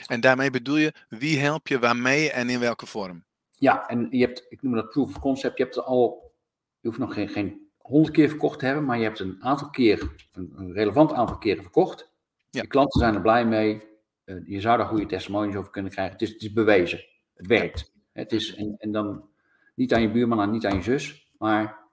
En 0.05 0.21
daarmee 0.21 0.49
bedoel 0.49 0.77
je, 0.77 0.93
wie 1.09 1.39
help 1.39 1.67
je 1.67 1.79
waarmee 1.79 2.31
en 2.31 2.49
in 2.49 2.59
welke 2.59 2.85
vorm? 2.85 3.23
Ja, 3.51 3.87
en 3.87 4.07
je 4.11 4.25
hebt, 4.25 4.45
ik 4.49 4.61
noem 4.61 4.73
dat 4.73 4.89
proof 4.89 5.07
of 5.07 5.19
concept, 5.19 5.57
je 5.57 5.63
hebt 5.63 5.75
het 5.75 5.85
al, 5.85 6.33
je 6.79 6.87
hoeft 6.87 6.99
nog 6.99 7.13
geen, 7.13 7.29
geen 7.29 7.69
honderd 7.77 8.15
keer 8.15 8.29
verkocht 8.29 8.59
te 8.59 8.65
hebben, 8.65 8.85
maar 8.85 8.97
je 8.97 9.03
hebt 9.03 9.19
een 9.19 9.43
aantal 9.43 9.69
keer, 9.69 10.27
een, 10.31 10.53
een 10.55 10.73
relevant 10.73 11.13
aantal 11.13 11.37
keren 11.37 11.63
verkocht. 11.63 12.11
Ja. 12.49 12.61
Je 12.61 12.67
klanten 12.67 12.99
zijn 12.99 13.15
er 13.15 13.21
blij 13.21 13.45
mee. 13.45 13.83
Uh, 14.25 14.47
je 14.47 14.61
zou 14.61 14.77
daar 14.77 14.87
goede 14.87 15.05
testimonies 15.05 15.55
over 15.55 15.71
kunnen 15.71 15.91
krijgen. 15.91 16.13
Het 16.13 16.21
is, 16.21 16.33
het 16.33 16.41
is 16.41 16.53
bewezen. 16.53 17.05
Het 17.33 17.47
werkt. 17.47 17.93
Het 18.11 18.31
is, 18.31 18.55
en, 18.55 18.75
en 18.77 18.91
dan 18.91 19.29
niet 19.75 19.93
aan 19.93 20.01
je 20.01 20.11
buurman 20.11 20.41
en 20.41 20.51
niet 20.51 20.65
aan 20.65 20.75
je 20.75 20.81
zus, 20.81 21.31
maar 21.37 21.87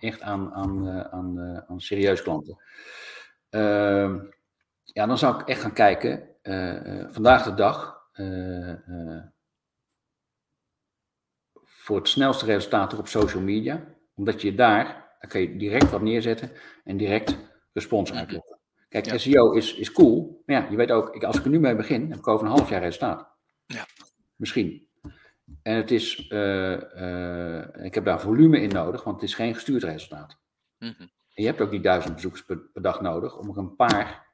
echt 0.00 0.20
aan, 0.20 0.52
aan, 0.52 0.88
eh, 0.88 1.00
aan, 1.00 1.38
eh, 1.38 1.70
aan 1.70 1.80
serieus 1.80 2.22
klanten. 2.22 2.58
Ehm, 3.50 4.18
ja, 4.82 5.06
dan 5.06 5.18
zou 5.18 5.40
ik 5.40 5.48
echt 5.48 5.60
gaan 5.60 5.72
kijken. 5.72 6.28
Eh, 6.42 7.04
vandaag 7.08 7.44
de 7.44 7.54
dag 7.54 7.98
voor 11.64 11.96
het 11.96 12.08
snelste 12.08 12.44
resultaat 12.44 12.98
op 12.98 13.08
social 13.08 13.42
media. 13.42 13.84
Omdat 14.14 14.42
je 14.42 14.54
daar, 14.54 15.16
dan 15.20 15.30
kan 15.30 15.40
je 15.40 15.56
direct 15.56 15.90
wat 15.90 16.02
neerzetten 16.02 16.50
en 16.84 16.96
direct 16.96 17.36
respons 17.72 18.10
mhm. 18.10 18.18
uitlokken. 18.18 18.58
Kijk, 18.88 19.20
SEO 19.20 19.52
is, 19.52 19.74
is 19.74 19.92
cool. 19.92 20.42
Maar 20.46 20.62
ja, 20.62 20.70
je 20.70 20.76
weet 20.76 20.90
ook, 20.90 21.14
ik, 21.14 21.24
als 21.24 21.38
ik 21.38 21.44
er 21.44 21.50
nu 21.50 21.60
mee 21.60 21.76
begin, 21.76 22.10
heb 22.10 22.18
ik 22.18 22.28
over 22.28 22.46
een 22.46 22.52
half 22.52 22.68
jaar 22.68 22.80
resultaat. 22.80 23.28
Ja. 23.66 23.86
Misschien. 24.36 24.89
En 25.62 25.76
het 25.76 25.90
is, 25.90 26.28
eh, 26.28 27.58
eh, 27.62 27.84
ik 27.84 27.94
heb 27.94 28.04
daar 28.04 28.20
volume 28.20 28.60
in 28.60 28.68
nodig, 28.68 29.04
want 29.04 29.20
het 29.20 29.28
is 29.28 29.34
geen 29.34 29.54
gestuurd 29.54 29.82
resultaat. 29.82 30.38
Mhm. 30.78 31.00
En 31.00 31.42
je 31.42 31.46
hebt 31.46 31.60
ook 31.60 31.70
die 31.70 31.80
duizend 31.80 32.14
bezoekers 32.14 32.44
per, 32.44 32.68
dag 32.74 33.00
nodig 33.00 33.38
om 33.38 33.50
er 33.50 33.58
een 33.58 33.76
paar, 33.76 34.28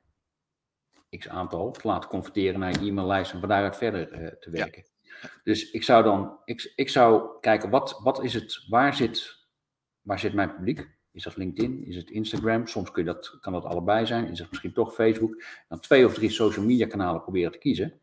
x 1.18 1.28
aantal, 1.28 1.70
te 1.70 1.86
laten 1.86 2.10
converteren 2.10 2.60
naar 2.60 2.72
je 2.72 2.88
e-maillijst 2.88 3.32
en 3.32 3.40
van 3.40 3.48
daaruit 3.48 3.76
verder 3.76 4.22
uh, 4.22 4.28
te 4.28 4.50
werken. 4.50 4.84
Dus 5.44 5.70
ik 5.70 5.82
zou 5.82 6.04
dan, 6.04 6.38
ik, 6.44 6.72
ik 6.76 6.88
zou 6.88 7.40
kijken, 7.40 7.70
wat, 7.70 8.00
wat 8.02 8.24
is 8.24 8.34
het, 8.34 8.66
waar 8.68 8.94
zit, 8.94 9.46
waar 10.00 10.18
zit 10.18 10.34
mijn 10.34 10.54
publiek? 10.54 10.96
Is 11.12 11.22
dat 11.22 11.36
LinkedIn? 11.36 11.86
Is 11.86 11.96
het 11.96 12.10
Instagram? 12.10 12.66
Soms 12.66 12.90
kun 12.90 13.04
je 13.04 13.12
dat, 13.12 13.38
kan 13.40 13.52
dat 13.52 13.64
allebei 13.64 14.06
zijn. 14.06 14.30
Is 14.30 14.38
het 14.38 14.48
misschien 14.48 14.72
toch 14.72 14.94
Facebook? 14.94 15.42
Dan 15.68 15.80
twee 15.80 16.06
of 16.06 16.14
drie 16.14 16.30
social 16.30 16.64
media 16.64 16.86
kanalen 16.86 17.22
proberen 17.22 17.52
te 17.52 17.58
kiezen. 17.58 18.00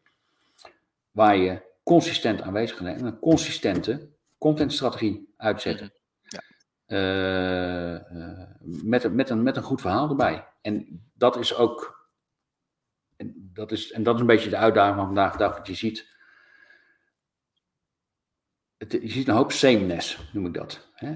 Waar 1.12 1.38
je 1.38 1.62
consistent 1.84 2.42
aanwezig 2.42 2.78
zijn 2.78 2.98
en 2.98 3.06
een 3.06 3.20
consistente 3.20 4.10
contentstrategie 4.38 5.34
uitzetten. 5.38 5.94
Mhm. 6.24 6.36
Ja. 6.36 6.42
Uh, 6.88 8.18
uh, 8.18 8.44
met, 8.84 9.14
met, 9.14 9.30
een, 9.30 9.44
met 9.44 9.58
een 9.58 9.64
goed 9.64 9.82
verhaal 9.82 10.10
erbij. 10.10 10.48
En 10.62 11.04
dat 11.14 11.38
is 11.38 11.56
ook, 11.56 12.10
en 13.16 13.52
dat 13.54 13.72
is, 13.72 13.92
en 13.92 14.04
dat 14.04 14.16
is 14.16 14.22
een 14.22 14.28
beetje 14.28 14.50
de 14.50 14.58
uitdaging 14.58 14.96
van 14.96 15.06
vandaag 15.06 15.32
de 15.32 15.38
dag, 15.38 15.58
wat 15.58 15.68
je 15.68 15.74
ziet. 15.74 16.12
Het, 18.78 18.92
je 18.92 19.10
ziet 19.10 19.28
een 19.28 19.36
hoop 19.36 19.52
sameness, 19.52 20.20
noem 20.34 20.46
ik 20.46 20.54
dat. 20.54 20.90
Hè? 20.94 21.12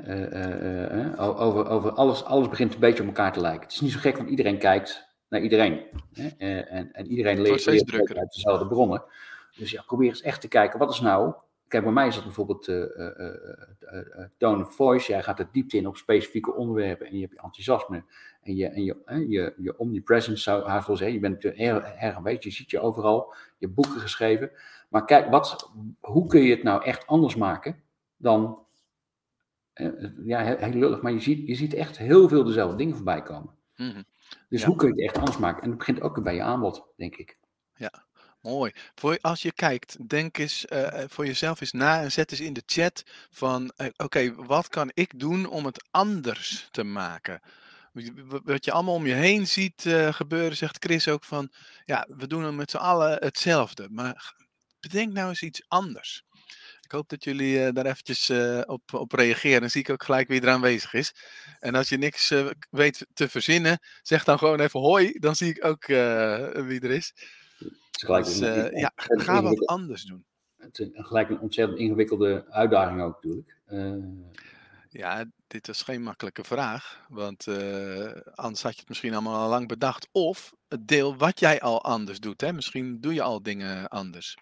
Uh, 1.14 1.40
over, 1.42 1.68
over 1.68 1.92
alles, 1.92 2.24
alles 2.24 2.50
begint 2.50 2.74
een 2.74 2.80
beetje 2.80 3.02
op 3.02 3.08
elkaar 3.08 3.34
te 3.34 3.42
lijken. 3.42 3.62
Het 3.62 3.72
is 3.72 3.82
niet 3.82 3.92
zo 3.92 4.00
gek, 4.00 4.18
want 4.18 4.30
iedereen 4.30 4.58
kijkt 4.58 5.08
naar 5.30 5.42
iedereen. 5.42 5.84
Hè? 6.14 6.28
en, 6.60 6.94
en 6.94 7.08
iedereen 7.08 7.42
leert, 7.42 7.68
uit 7.68 8.34
dezelfde 8.34 8.68
bronnen. 8.68 9.04
Dus 9.58 9.72
ja, 9.72 9.82
probeer 9.82 10.08
eens 10.08 10.22
echt 10.22 10.42
te 10.42 10.48
kijken, 10.48 10.80
wat 10.80 10.92
is 10.92 11.00
nou... 11.00 11.34
Kijk, 11.68 11.84
bij 11.84 11.94
mij 11.94 12.08
is 12.08 12.16
dat 12.16 12.24
bijvoorbeeld 12.24 12.68
uh, 12.68 12.86
tone 14.38 14.64
of 14.64 14.76
voice. 14.76 15.12
Jij 15.12 15.24
gaat 15.24 15.40
er 15.40 15.50
diepte 15.52 15.78
in 15.78 15.88
op 15.88 15.98
specifieke 15.98 16.54
onderwerpen 16.54 17.08
en 17.08 17.14
je 17.14 17.22
hebt 17.22 17.34
je 17.34 17.42
enthousiasme 17.42 18.04
en 18.42 18.56
je, 18.56 18.68
en 18.68 18.84
je, 18.84 18.96
je, 19.28 19.54
je 19.58 19.78
omnipresence, 19.78 20.42
zou 20.42 20.68
haast 20.68 20.88
wel 20.88 20.96
zeggen. 20.96 21.16
Je 21.16 21.22
bent 21.22 21.46
erg, 21.46 21.94
erg 21.94 22.16
aanwezig, 22.16 22.44
je 22.44 22.52
ziet 22.52 22.72
je 22.72 22.80
overal, 22.80 23.34
je 23.58 23.66
hebt 23.66 23.74
boeken 23.74 24.00
geschreven. 24.00 24.52
Maar 24.90 25.06
kijk, 25.06 25.30
wat, 25.30 25.72
hoe 26.00 26.28
kun 26.28 26.42
je 26.42 26.56
het 26.56 26.64
nou 26.64 26.84
echt 26.84 27.08
anders 27.08 27.36
maken 27.36 27.84
dan... 28.18 28.66
ja, 30.26 30.42
heel, 30.44 30.70
lullig, 30.70 31.02
maar 31.02 31.12
je 31.12 31.20
ziet, 31.20 31.48
je 31.48 31.56
ziet 31.56 31.74
echt 31.74 31.98
heel 31.98 32.28
veel 32.28 32.44
dezelfde 32.44 32.78
dingen 32.78 32.96
voorbij 32.96 33.22
komen. 33.22 33.56
Mhm. 33.76 34.02
Dus 34.50 34.64
hoe 34.64 34.76
kun 34.76 34.88
je 34.88 34.94
het 34.94 35.04
echt 35.04 35.18
anders 35.18 35.38
maken? 35.38 35.64
En 35.64 35.70
dat 35.70 35.78
begint 35.78 36.02
ook 36.02 36.24
bij 36.24 36.36
je 36.36 36.42
aanbod, 36.42 36.88
denk 36.96 37.16
ik. 37.16 37.40
Ja, 37.76 38.06
Mooi. 38.48 38.72
Voor, 38.96 39.18
als 39.22 39.42
je 39.42 39.52
kijkt, 39.52 40.10
denk 40.10 40.38
eens 40.38 40.66
uh, 40.70 41.04
voor 41.08 41.26
jezelf 41.26 41.62
eens 41.62 41.72
na 41.72 42.02
en 42.02 42.12
zet 42.12 42.32
eens 42.32 42.40
in 42.40 42.54
de 42.54 42.64
chat 42.66 43.04
van, 43.30 43.72
uh, 43.78 43.88
oké, 43.98 44.36
wat 44.36 44.68
kan 44.68 44.92
ik 44.94 45.20
doen 45.20 45.46
om 45.46 45.66
het 45.66 45.88
anders 45.92 46.68
te 46.72 46.84
maken? 46.84 47.42
Wat 48.44 48.66
je 48.66 48.72
allemaal 48.72 48.94
om 48.94 49.06
je 49.06 49.14
heen 49.14 49.48
ziet 49.48 49.86
gebeuren, 50.12 50.58
zegt 50.58 50.84
Chris 50.86 51.08
ook 51.08 51.24
van, 51.24 51.52
ja, 51.86 52.08
we 52.18 52.28
doen 52.28 52.56
met 52.56 52.72
z'n 52.72 52.78
allen 52.78 53.24
hetzelfde, 53.24 53.88
maar 53.92 54.36
bedenk 54.80 55.14
nou 55.14 55.30
eens 55.30 55.42
iets 55.42 55.64
anders. 55.68 56.24
Ik 56.82 56.92
hoop 56.92 57.10
dat 57.10 57.24
jullie 57.24 57.72
daar 57.72 57.86
eventjes 57.86 58.30
op, 58.66 58.94
op 58.94 59.12
reageren. 59.12 59.62
Dan 59.62 59.70
zie 59.70 59.82
ik 59.82 59.90
ook 59.90 60.04
gelijk 60.04 60.28
wie 60.28 60.42
er 60.42 60.50
aanwezig 60.50 60.94
is. 60.94 61.14
En 61.60 61.76
als 61.76 61.90
je 61.90 61.98
niks 61.98 62.34
weet 62.70 63.06
te 63.14 63.30
verzinnen, 63.30 63.80
zeg 64.02 64.24
dan 64.24 64.38
gewoon 64.38 64.60
even 64.60 64.80
hoi. 64.80 65.12
Dan 65.20 65.36
zie 65.36 65.50
ik 65.50 65.66
ook 65.66 65.86
wie 66.66 66.80
er 66.80 66.92
is. 66.92 67.14
Dus, 68.06 68.42
uh, 68.42 68.72
ja, 68.72 68.92
ga 68.96 69.42
wat 69.42 69.66
anders 69.66 70.04
doen. 70.04 70.26
Het 70.58 70.80
is 70.80 70.90
gelijk 70.94 71.30
een 71.30 71.40
ontzettend 71.40 71.80
ingewikkelde 71.80 72.46
uitdaging 72.50 73.02
ook 73.02 73.14
natuurlijk. 73.14 73.56
Uh, 73.68 74.04
ja, 74.90 75.26
dit 75.48 75.68
is 75.68 75.82
geen 75.82 76.04
makkelijke 76.04 76.44
vraag, 76.44 77.06
want 77.10 77.48
uh, 77.48 78.12
anders 78.36 78.62
had 78.62 78.74
je 78.74 78.80
het 78.80 78.90
misschien 78.90 79.14
allemaal 79.14 79.42
al 79.42 79.50
lang 79.50 79.68
bedacht. 79.68 80.08
Of 80.12 80.54
het 80.68 80.88
deel 80.88 81.18
wat 81.18 81.40
jij 81.40 81.60
al 81.60 81.84
anders 81.84 82.20
doet. 82.20 82.42
Hè? 82.42 82.54
Misschien 82.54 83.02
doe 83.02 83.14
je 83.14 83.22
al 83.22 83.42
dingen 83.44 83.88
anders. 83.88 84.38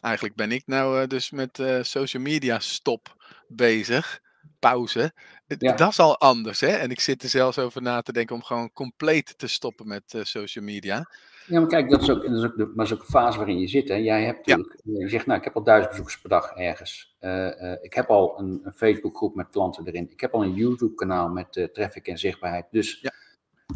Eigenlijk 0.00 0.34
ben 0.36 0.52
ik 0.52 0.66
nou 0.66 1.06
dus 1.06 1.30
met 1.30 1.62
social 1.80 2.22
media 2.22 2.58
stop 2.58 3.16
bezig, 3.48 4.20
pauze. 4.58 5.12
Dat 5.46 5.90
is 5.90 5.98
al 5.98 6.18
anders, 6.18 6.60
hè? 6.60 6.68
En 6.68 6.90
ik 6.90 7.00
zit 7.00 7.22
er 7.22 7.28
zelfs 7.28 7.58
over 7.58 7.82
na 7.82 8.02
te 8.02 8.12
denken 8.12 8.34
om 8.34 8.42
gewoon 8.42 8.72
compleet 8.72 9.38
te 9.38 9.46
stoppen 9.46 9.88
met 9.88 10.18
social 10.22 10.64
media. 10.64 11.08
Ja, 11.46 11.60
maar 11.60 11.68
kijk, 11.68 11.90
dat 11.90 12.02
is 12.02 12.10
ook, 12.10 12.22
dat 12.22 12.36
is 12.36 12.44
ook, 12.44 12.56
de, 12.56 12.72
maar 12.74 12.84
is 12.84 12.92
ook 12.92 13.00
een 13.00 13.06
fase 13.06 13.36
waarin 13.38 13.58
je 13.58 13.68
zit. 13.68 13.88
Hè. 13.88 13.94
Jij 13.94 14.24
hebt 14.24 14.46
natuurlijk, 14.46 14.80
je 14.82 15.08
zegt, 15.08 15.26
nou, 15.26 15.38
ik 15.38 15.44
heb 15.44 15.56
al 15.56 15.62
duizend 15.62 15.90
bezoekers 15.90 16.20
per 16.20 16.30
dag 16.30 16.50
ergens. 16.50 17.16
Uh, 17.20 17.72
ik 17.82 17.94
heb 17.94 18.08
al 18.08 18.38
een, 18.38 18.60
een 18.62 18.72
Facebookgroep 18.72 19.34
met 19.34 19.50
klanten 19.50 19.86
erin. 19.86 20.10
Ik 20.10 20.20
heb 20.20 20.34
al 20.34 20.42
een 20.42 20.54
YouTube-kanaal 20.54 21.28
met 21.28 21.56
uh, 21.56 21.64
traffic 21.64 22.06
en 22.06 22.18
zichtbaarheid. 22.18 22.66
Dus, 22.70 23.00
ja. 23.00 23.12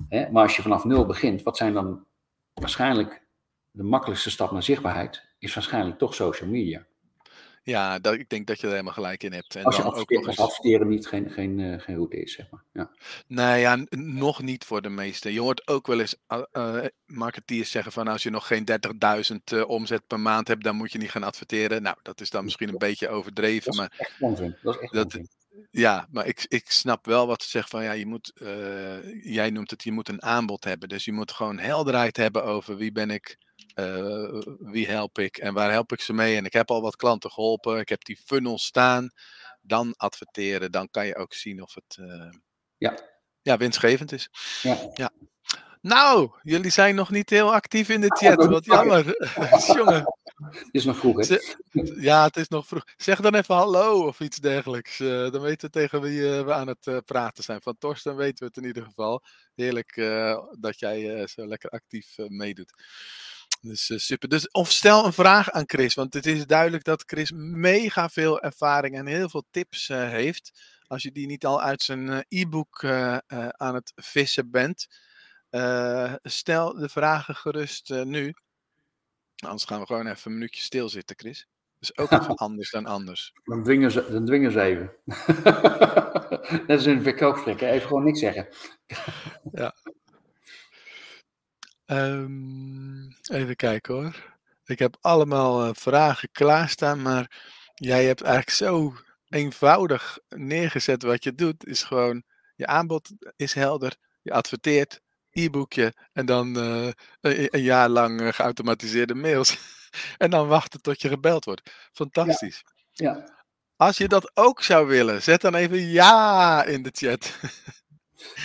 hè, 0.08 0.30
maar 0.30 0.42
als 0.42 0.56
je 0.56 0.62
vanaf 0.62 0.84
nul 0.84 1.06
begint, 1.06 1.42
wat 1.42 1.56
zijn 1.56 1.72
dan 1.72 2.04
waarschijnlijk 2.54 3.22
de 3.70 3.82
makkelijkste 3.82 4.30
stap 4.30 4.50
naar 4.50 4.62
zichtbaarheid? 4.62 5.22
Is 5.38 5.54
waarschijnlijk 5.54 5.98
toch 5.98 6.14
social 6.14 6.50
media. 6.50 6.86
Ja, 7.64 7.98
dat, 7.98 8.14
ik 8.14 8.28
denk 8.28 8.46
dat 8.46 8.60
je 8.60 8.66
er 8.66 8.72
helemaal 8.72 8.92
gelijk 8.92 9.22
in 9.22 9.32
hebt. 9.32 9.56
En 9.56 9.64
als 9.64 9.76
je 9.76 9.82
dan 9.82 9.94
ook 9.94 10.10
eens... 10.10 10.84
niet 10.84 11.06
geen, 11.06 11.30
geen, 11.30 11.58
uh, 11.58 11.80
geen 11.80 11.94
route 11.94 12.22
is, 12.22 12.32
zeg 12.32 12.50
maar. 12.50 12.62
Ja. 12.72 12.90
Nee, 13.26 13.60
ja, 13.60 13.84
nog 13.98 14.42
niet 14.42 14.64
voor 14.64 14.82
de 14.82 14.88
meeste. 14.88 15.32
Je 15.32 15.40
hoort 15.40 15.68
ook 15.68 15.86
wel 15.86 16.00
eens 16.00 16.16
uh, 16.52 16.84
marketeers 17.06 17.70
zeggen 17.70 17.92
van 17.92 18.08
als 18.08 18.22
je 18.22 18.30
nog 18.30 18.46
geen 18.46 18.66
30.000 19.32 19.36
uh, 19.52 19.68
omzet 19.68 20.06
per 20.06 20.20
maand 20.20 20.48
hebt, 20.48 20.64
dan 20.64 20.76
moet 20.76 20.92
je 20.92 20.98
niet 20.98 21.10
gaan 21.10 21.22
adverteren. 21.22 21.82
Nou, 21.82 21.96
dat 22.02 22.20
is 22.20 22.30
dan 22.30 22.44
misschien 22.44 22.68
een 22.68 22.78
beetje 22.78 23.08
overdreven. 23.08 23.64
Dat 23.64 23.74
is 23.74 23.80
maar 23.80 23.94
echt 23.98 24.20
onzin. 24.20 24.56
Dat 24.62 24.74
is 24.74 24.80
echt 24.80 24.92
dat, 24.92 25.04
onzin. 25.04 25.28
Ja, 25.70 26.08
maar 26.10 26.26
ik, 26.26 26.44
ik 26.48 26.70
snap 26.70 27.06
wel 27.06 27.26
wat 27.26 27.42
ze 27.42 27.48
zeggen 27.48 27.70
van 27.70 27.82
ja, 27.84 27.92
je 27.92 28.06
moet, 28.06 28.32
jij 29.22 29.50
noemt 29.50 29.70
het, 29.70 29.82
je 29.82 29.92
moet 29.92 30.08
een 30.08 30.22
aanbod 30.22 30.64
hebben. 30.64 30.88
Dus 30.88 31.04
je 31.04 31.12
moet 31.12 31.32
gewoon 31.32 31.58
helderheid 31.58 32.16
hebben 32.16 32.44
over 32.44 32.76
wie 32.76 32.92
ben 32.92 33.10
ik, 33.10 33.38
uh, 33.74 34.42
wie 34.58 34.88
help 34.88 35.18
ik 35.18 35.36
en 35.36 35.54
waar 35.54 35.70
help 35.70 35.92
ik 35.92 36.00
ze 36.00 36.12
mee? 36.12 36.36
En 36.36 36.44
ik 36.44 36.52
heb 36.52 36.70
al 36.70 36.82
wat 36.82 36.96
klanten 36.96 37.30
geholpen. 37.30 37.78
Ik 37.78 37.88
heb 37.88 38.04
die 38.04 38.20
funnel 38.24 38.58
staan. 38.58 39.10
Dan 39.62 39.94
adverteren. 39.96 40.72
Dan 40.72 40.88
kan 40.90 41.06
je 41.06 41.16
ook 41.16 41.34
zien 41.34 41.62
of 41.62 41.74
het 41.74 41.96
uh, 42.00 42.30
ja. 42.76 42.98
Ja, 43.42 43.56
winstgevend 43.56 44.12
is. 44.12 44.30
Ja. 44.62 44.90
ja. 44.94 45.10
Nou, 45.80 46.30
jullie 46.42 46.70
zijn 46.70 46.94
nog 46.94 47.10
niet 47.10 47.30
heel 47.30 47.54
actief 47.54 47.88
in 47.88 48.00
de 48.00 48.16
chat. 48.16 48.46
Wat 48.46 48.64
jammer. 48.64 49.04
Jongen. 49.76 50.14
Het 50.34 50.68
is 50.70 50.84
nog 50.84 50.98
vroeg, 50.98 51.28
hè? 51.28 51.38
Ja, 51.96 52.24
het 52.24 52.36
is 52.36 52.48
nog 52.48 52.66
vroeg. 52.66 52.84
Zeg 52.96 53.20
dan 53.20 53.34
even 53.34 53.54
hallo 53.54 54.06
of 54.06 54.20
iets 54.20 54.36
dergelijks. 54.36 54.98
Uh, 54.98 55.30
dan 55.30 55.40
weten 55.40 55.66
we 55.66 55.72
tegen 55.72 56.00
wie 56.00 56.20
uh, 56.20 56.44
we 56.44 56.52
aan 56.52 56.68
het 56.68 56.86
uh, 56.86 56.98
praten 57.04 57.44
zijn. 57.44 57.62
Van 57.62 57.78
Torsten 57.78 58.16
weten 58.16 58.38
we 58.38 58.44
het 58.44 58.56
in 58.56 58.64
ieder 58.64 58.84
geval. 58.84 59.22
Heerlijk 59.54 59.94
dat 60.60 60.78
jij 60.78 61.26
zo 61.26 61.46
lekker 61.46 61.70
actief 61.70 62.14
meedoet. 62.16 62.72
Dus 63.64 63.90
uh, 63.90 63.98
super. 63.98 64.28
Dus, 64.28 64.50
of 64.50 64.70
stel 64.70 65.06
een 65.06 65.12
vraag 65.12 65.50
aan 65.50 65.64
Chris, 65.66 65.94
want 65.94 66.14
het 66.14 66.26
is 66.26 66.46
duidelijk 66.46 66.84
dat 66.84 67.02
Chris 67.06 67.32
mega 67.36 68.08
veel 68.08 68.40
ervaring 68.40 68.96
en 68.96 69.06
heel 69.06 69.28
veel 69.28 69.44
tips 69.50 69.88
uh, 69.88 70.08
heeft. 70.08 70.62
Als 70.86 71.02
je 71.02 71.12
die 71.12 71.26
niet 71.26 71.46
al 71.46 71.62
uit 71.62 71.82
zijn 71.82 72.06
uh, 72.06 72.18
e-book 72.28 72.84
aan 73.56 73.74
het 73.74 73.92
vissen 73.94 74.50
bent, 74.50 74.86
stel 76.22 76.74
de 76.74 76.88
vragen 76.88 77.34
gerust 77.34 77.88
nu. 77.88 78.34
Anders 79.36 79.64
gaan 79.64 79.80
we 79.80 79.86
gewoon 79.86 80.06
even 80.06 80.30
een 80.30 80.36
minuutje 80.36 80.62
stilzitten, 80.62 81.16
Chris. 81.18 81.48
Dus 81.78 81.98
ook 81.98 82.10
even 82.10 82.34
anders 82.46 82.70
dan 82.70 82.86
anders. 82.86 83.32
Dan 83.44 83.62
dwingen 83.62 83.90
ze, 83.90 84.06
dan 84.10 84.24
dwingen 84.24 84.52
ze 84.52 84.60
even. 84.60 84.92
Dat 86.66 86.80
is 86.80 86.86
een 86.86 87.02
verkoopsgesprek, 87.02 87.60
even 87.60 87.88
gewoon 87.88 88.04
niks 88.04 88.18
zeggen. 88.18 88.48
ja. 89.52 89.74
Um, 91.86 93.16
even 93.30 93.56
kijken 93.56 93.94
hoor. 93.94 94.32
Ik 94.64 94.78
heb 94.78 94.96
allemaal 95.00 95.66
uh, 95.66 95.70
vragen 95.72 96.28
klaarstaan, 96.32 97.02
maar 97.02 97.30
jij 97.74 98.04
hebt 98.04 98.22
eigenlijk 98.22 98.56
zo 98.56 98.94
eenvoudig 99.28 100.18
neergezet 100.28 101.02
wat 101.02 101.24
je 101.24 101.34
doet. 101.34 101.66
Is 101.66 101.82
gewoon, 101.82 102.22
je 102.56 102.66
aanbod 102.66 103.10
is 103.36 103.54
helder, 103.54 103.96
je 104.22 104.32
adverteert, 104.32 105.00
e-boekje 105.30 105.94
en 106.12 106.26
dan 106.26 106.58
uh, 106.58 106.90
een, 107.20 107.62
jaar 107.62 107.88
lang 107.88 108.20
uh, 108.20 108.32
geautomatiseerde 108.32 109.14
mails. 109.14 109.58
en 110.18 110.30
dan 110.30 110.48
wachten 110.48 110.82
tot 110.82 111.02
je 111.02 111.08
gebeld 111.08 111.44
wordt. 111.44 111.70
Fantastisch. 111.92 112.62
Ja. 112.92 113.12
ja. 113.12 113.32
Als 113.76 113.96
je 113.96 114.08
dat 114.08 114.30
ook 114.34 114.62
zou 114.62 114.86
willen, 114.86 115.22
zet 115.22 115.40
dan 115.40 115.54
even 115.54 115.78
ja 115.78 116.64
in 116.64 116.82
de 116.82 116.90
chat. 116.92 117.38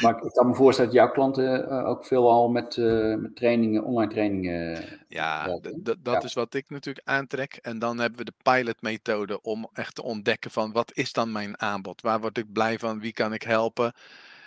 Maar 0.01 0.23
ik 0.23 0.31
kan 0.31 0.47
me 0.47 0.55
voorstellen 0.55 0.91
dat 0.91 0.99
jouw 0.99 1.11
klanten 1.11 1.71
uh, 1.71 1.87
ook 1.87 2.05
veelal 2.05 2.49
met, 2.49 2.75
uh, 2.75 3.15
met 3.15 3.35
trainingen, 3.35 3.83
online 3.83 4.11
trainingen. 4.11 4.83
Ja, 5.07 5.59
dat 5.99 6.23
is 6.23 6.33
wat 6.33 6.53
ik 6.53 6.69
natuurlijk 6.69 7.07
aantrek. 7.07 7.59
En 7.61 7.79
dan 7.79 7.99
hebben 7.99 8.19
we 8.19 8.25
de 8.25 8.33
pilotmethode 8.43 9.41
om 9.41 9.69
echt 9.73 9.95
te 9.95 10.03
ontdekken 10.03 10.51
van 10.51 10.71
wat 10.71 10.91
is 10.93 11.13
dan 11.13 11.31
mijn 11.31 11.59
aanbod? 11.61 12.01
Waar 12.01 12.19
word 12.19 12.37
ik 12.37 12.51
blij 12.53 12.79
van? 12.79 12.99
Wie 12.99 13.13
kan 13.13 13.33
ik 13.33 13.43
helpen? 13.43 13.93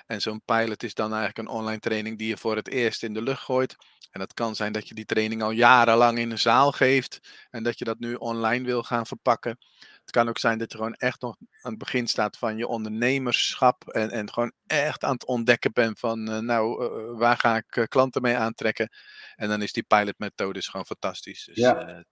En 0.07 0.21
zo'n 0.21 0.43
pilot 0.45 0.83
is 0.83 0.95
dan 0.95 1.15
eigenlijk 1.15 1.39
een 1.39 1.55
online 1.55 1.81
training 1.81 2.19
die 2.19 2.29
je 2.29 2.37
voor 2.37 2.57
het 2.57 2.69
eerst 2.69 3.03
in 3.03 3.15
de 3.15 3.23
lucht 3.23 3.43
gooit. 3.43 3.77
En 4.11 4.21
dat 4.21 4.35
kan 4.35 4.55
zijn 4.55 4.73
dat 4.73 4.89
je 4.89 4.95
die 4.95 5.05
training 5.05 5.43
al 5.43 5.51
jarenlang 5.51 6.19
in 6.19 6.31
een 6.31 6.39
zaal 6.39 6.73
geeft 6.73 7.21
en 7.51 7.63
dat 7.63 7.79
je 7.79 7.85
dat 7.85 7.99
nu 7.99 8.15
online 8.15 8.65
wil 8.65 8.83
gaan 8.83 9.07
verpakken. 9.07 9.59
Het 10.03 10.11
kan 10.11 10.29
ook 10.29 10.39
zijn 10.39 10.59
dat 10.59 10.73
je 10.73 10.79
gewoon 10.79 10.95
echt 10.95 11.21
nog 11.21 11.37
aan 11.61 11.71
het 11.71 11.79
begin 11.79 12.07
staat 12.07 12.39
van 12.39 12.57
je 12.57 12.67
ondernemerschap 12.67 13.89
en, 13.89 14.11
en 14.11 14.33
gewoon 14.33 14.53
echt 14.67 15.05
aan 15.05 15.13
het 15.13 15.27
ontdekken 15.27 15.73
bent 15.73 15.99
van 15.99 16.31
uh, 16.31 16.39
nou, 16.39 16.85
uh, 16.85 17.19
waar 17.19 17.37
ga 17.37 17.57
ik 17.57 17.87
klanten 17.89 18.23
mee 18.23 18.37
aantrekken. 18.37 18.89
En 19.35 19.49
dan 19.49 19.63
is 19.63 19.73
die 19.73 19.83
pilotmethode 19.83 20.53
dus 20.53 20.69
gewoon 20.69 20.87
fantastisch. 20.87 21.45
Dus 21.45 21.57
ja. 21.57 22.05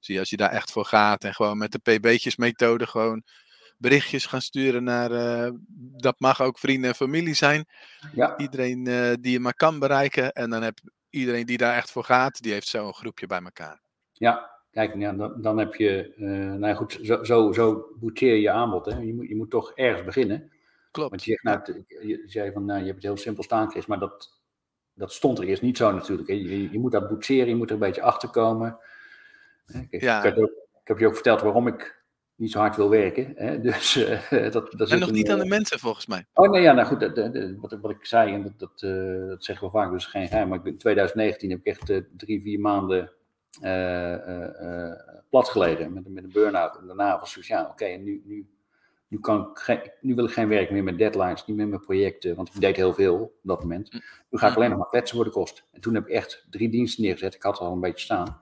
zie 0.00 0.14
je 0.14 0.20
als 0.20 0.30
je 0.30 0.36
daar 0.36 0.50
echt 0.50 0.70
voor 0.70 0.84
gaat 0.84 1.24
en 1.24 1.34
gewoon 1.34 1.58
met 1.58 1.72
de 1.72 1.78
PB'tjes 1.78 2.36
methode 2.36 2.86
gewoon 2.86 3.24
berichtjes 3.80 4.26
gaan 4.26 4.42
sturen 4.42 4.84
naar, 4.84 5.10
uh, 5.10 5.50
dat 6.00 6.20
mag 6.20 6.40
ook 6.40 6.58
vrienden 6.58 6.90
en 6.90 6.96
familie 6.96 7.34
zijn. 7.34 7.66
Ja. 8.12 8.38
Iedereen 8.38 8.86
uh, 8.86 9.12
die 9.20 9.32
je 9.32 9.40
maar 9.40 9.54
kan 9.54 9.78
bereiken. 9.78 10.32
En 10.32 10.50
dan 10.50 10.62
heb 10.62 10.78
iedereen 11.10 11.46
die 11.46 11.58
daar 11.58 11.76
echt 11.76 11.90
voor 11.90 12.04
gaat, 12.04 12.42
die 12.42 12.52
heeft 12.52 12.68
zo 12.68 12.86
een 12.86 12.94
groepje 12.94 13.26
bij 13.26 13.42
elkaar. 13.42 13.80
Ja, 14.12 14.59
kijk, 14.70 14.94
ja, 14.94 15.12
dan, 15.12 15.42
dan 15.42 15.58
heb 15.58 15.74
je, 15.74 16.12
uh, 16.16 16.28
nou 16.28 16.66
ja, 16.66 16.74
goed, 16.74 16.98
zo, 17.02 17.24
zo, 17.24 17.52
zo 17.52 17.88
boeteer 17.94 18.34
je 18.34 18.40
je 18.40 18.50
aanbod. 18.50 18.86
Hè. 18.86 18.98
Je, 18.98 19.14
moet, 19.14 19.28
je 19.28 19.36
moet 19.36 19.50
toch 19.50 19.72
ergens 19.74 20.04
beginnen. 20.04 20.50
Klopt. 20.90 21.10
Want 21.10 21.24
je, 21.24 21.30
zegt, 21.30 21.42
nou, 21.42 21.84
je 22.08 22.22
zei 22.26 22.52
van, 22.52 22.64
nou, 22.64 22.78
je 22.78 22.84
hebt 22.84 22.96
het 22.96 23.04
heel 23.04 23.16
simpel 23.16 23.42
staan, 23.42 23.70
Chris, 23.70 23.86
maar 23.86 23.98
dat, 23.98 24.40
dat 24.94 25.12
stond 25.12 25.38
er 25.38 25.44
eerst 25.44 25.62
niet 25.62 25.76
zo 25.76 25.92
natuurlijk. 25.92 26.28
Hè. 26.28 26.34
Je, 26.34 26.70
je 26.70 26.78
moet 26.78 26.92
dat 26.92 27.08
boetseren, 27.08 27.48
je 27.48 27.56
moet 27.56 27.68
er 27.68 27.74
een 27.74 27.80
beetje 27.80 28.02
achter 28.02 28.28
komen. 28.28 28.78
Ik, 29.90 30.00
ja. 30.00 30.18
ik, 30.18 30.24
heb, 30.24 30.36
ik 30.82 30.88
heb 30.88 30.98
je 30.98 31.06
ook 31.06 31.14
verteld 31.14 31.40
waarom 31.40 31.66
ik 31.66 32.04
niet 32.34 32.50
zo 32.50 32.58
hard 32.58 32.76
wil 32.76 32.90
werken. 32.90 33.32
Hè? 33.36 33.60
Dus, 33.70 33.96
uh, 33.96 34.52
dat, 34.52 34.72
dat 34.72 34.90
en 34.90 34.98
nog 34.98 35.08
een, 35.08 35.14
niet 35.14 35.30
aan 35.30 35.38
de 35.38 35.46
mensen 35.46 35.78
volgens 35.78 36.06
mij. 36.06 36.26
Oh 36.32 36.50
nee, 36.50 36.62
ja, 36.62 36.72
nou 36.72 36.86
goed, 36.86 37.00
dat, 37.00 37.14
dat, 37.14 37.32
wat, 37.56 37.78
wat, 37.80 37.90
ik 37.90 38.04
zei, 38.04 38.32
en 38.32 38.42
dat, 38.42 38.58
dat, 38.58 38.82
uh, 38.82 39.28
dat 39.28 39.44
zeggen 39.44 39.66
we 39.66 39.72
vaak, 39.72 39.92
dus 39.92 40.06
geen 40.06 40.28
geheim, 40.28 40.48
maar 40.48 40.60
in 40.64 40.78
2019 40.78 41.50
heb 41.50 41.58
ik 41.58 41.66
echt 41.66 41.90
uh, 41.90 42.00
drie, 42.16 42.42
vier 42.42 42.60
maanden 42.60 43.12
plat 45.28 45.48
gelegen 45.48 45.92
met, 45.92 46.08
met 46.08 46.24
een 46.24 46.32
burn-out. 46.32 46.76
En 46.76 46.86
daarna 46.86 47.18
was 47.20 47.34
het 47.34 47.46
ja, 47.46 47.68
oké, 47.70 47.84
nu, 47.86 48.22
nu, 48.24 48.48
nu, 49.08 49.20
kan 49.20 49.50
ik 49.50 49.58
geen, 49.58 49.90
nu 50.00 50.14
wil 50.14 50.24
ik 50.24 50.30
geen 50.30 50.48
werk 50.48 50.70
meer 50.70 50.84
met 50.84 50.98
deadlines, 50.98 51.46
niet 51.46 51.56
meer 51.56 51.68
met 51.68 51.80
projecten, 51.80 52.36
want 52.36 52.54
ik 52.54 52.60
deed 52.60 52.76
heel 52.76 52.94
veel 52.94 53.14
op 53.20 53.32
dat 53.42 53.60
moment. 53.60 53.92
Nu 54.30 54.38
ga 54.38 54.48
ik 54.48 54.56
alleen 54.56 54.70
nog 54.70 54.78
maar 54.78 54.88
kletsen 54.88 55.16
voor 55.16 55.24
de 55.24 55.30
kost. 55.30 55.64
En 55.72 55.80
toen 55.80 55.94
heb 55.94 56.06
ik 56.06 56.12
echt 56.12 56.46
drie 56.50 56.68
diensten 56.68 57.02
neergezet, 57.02 57.34
ik 57.34 57.42
had 57.42 57.58
er 57.58 57.64
al 57.64 57.72
een 57.72 57.80
beetje 57.80 58.04
staan, 58.04 58.40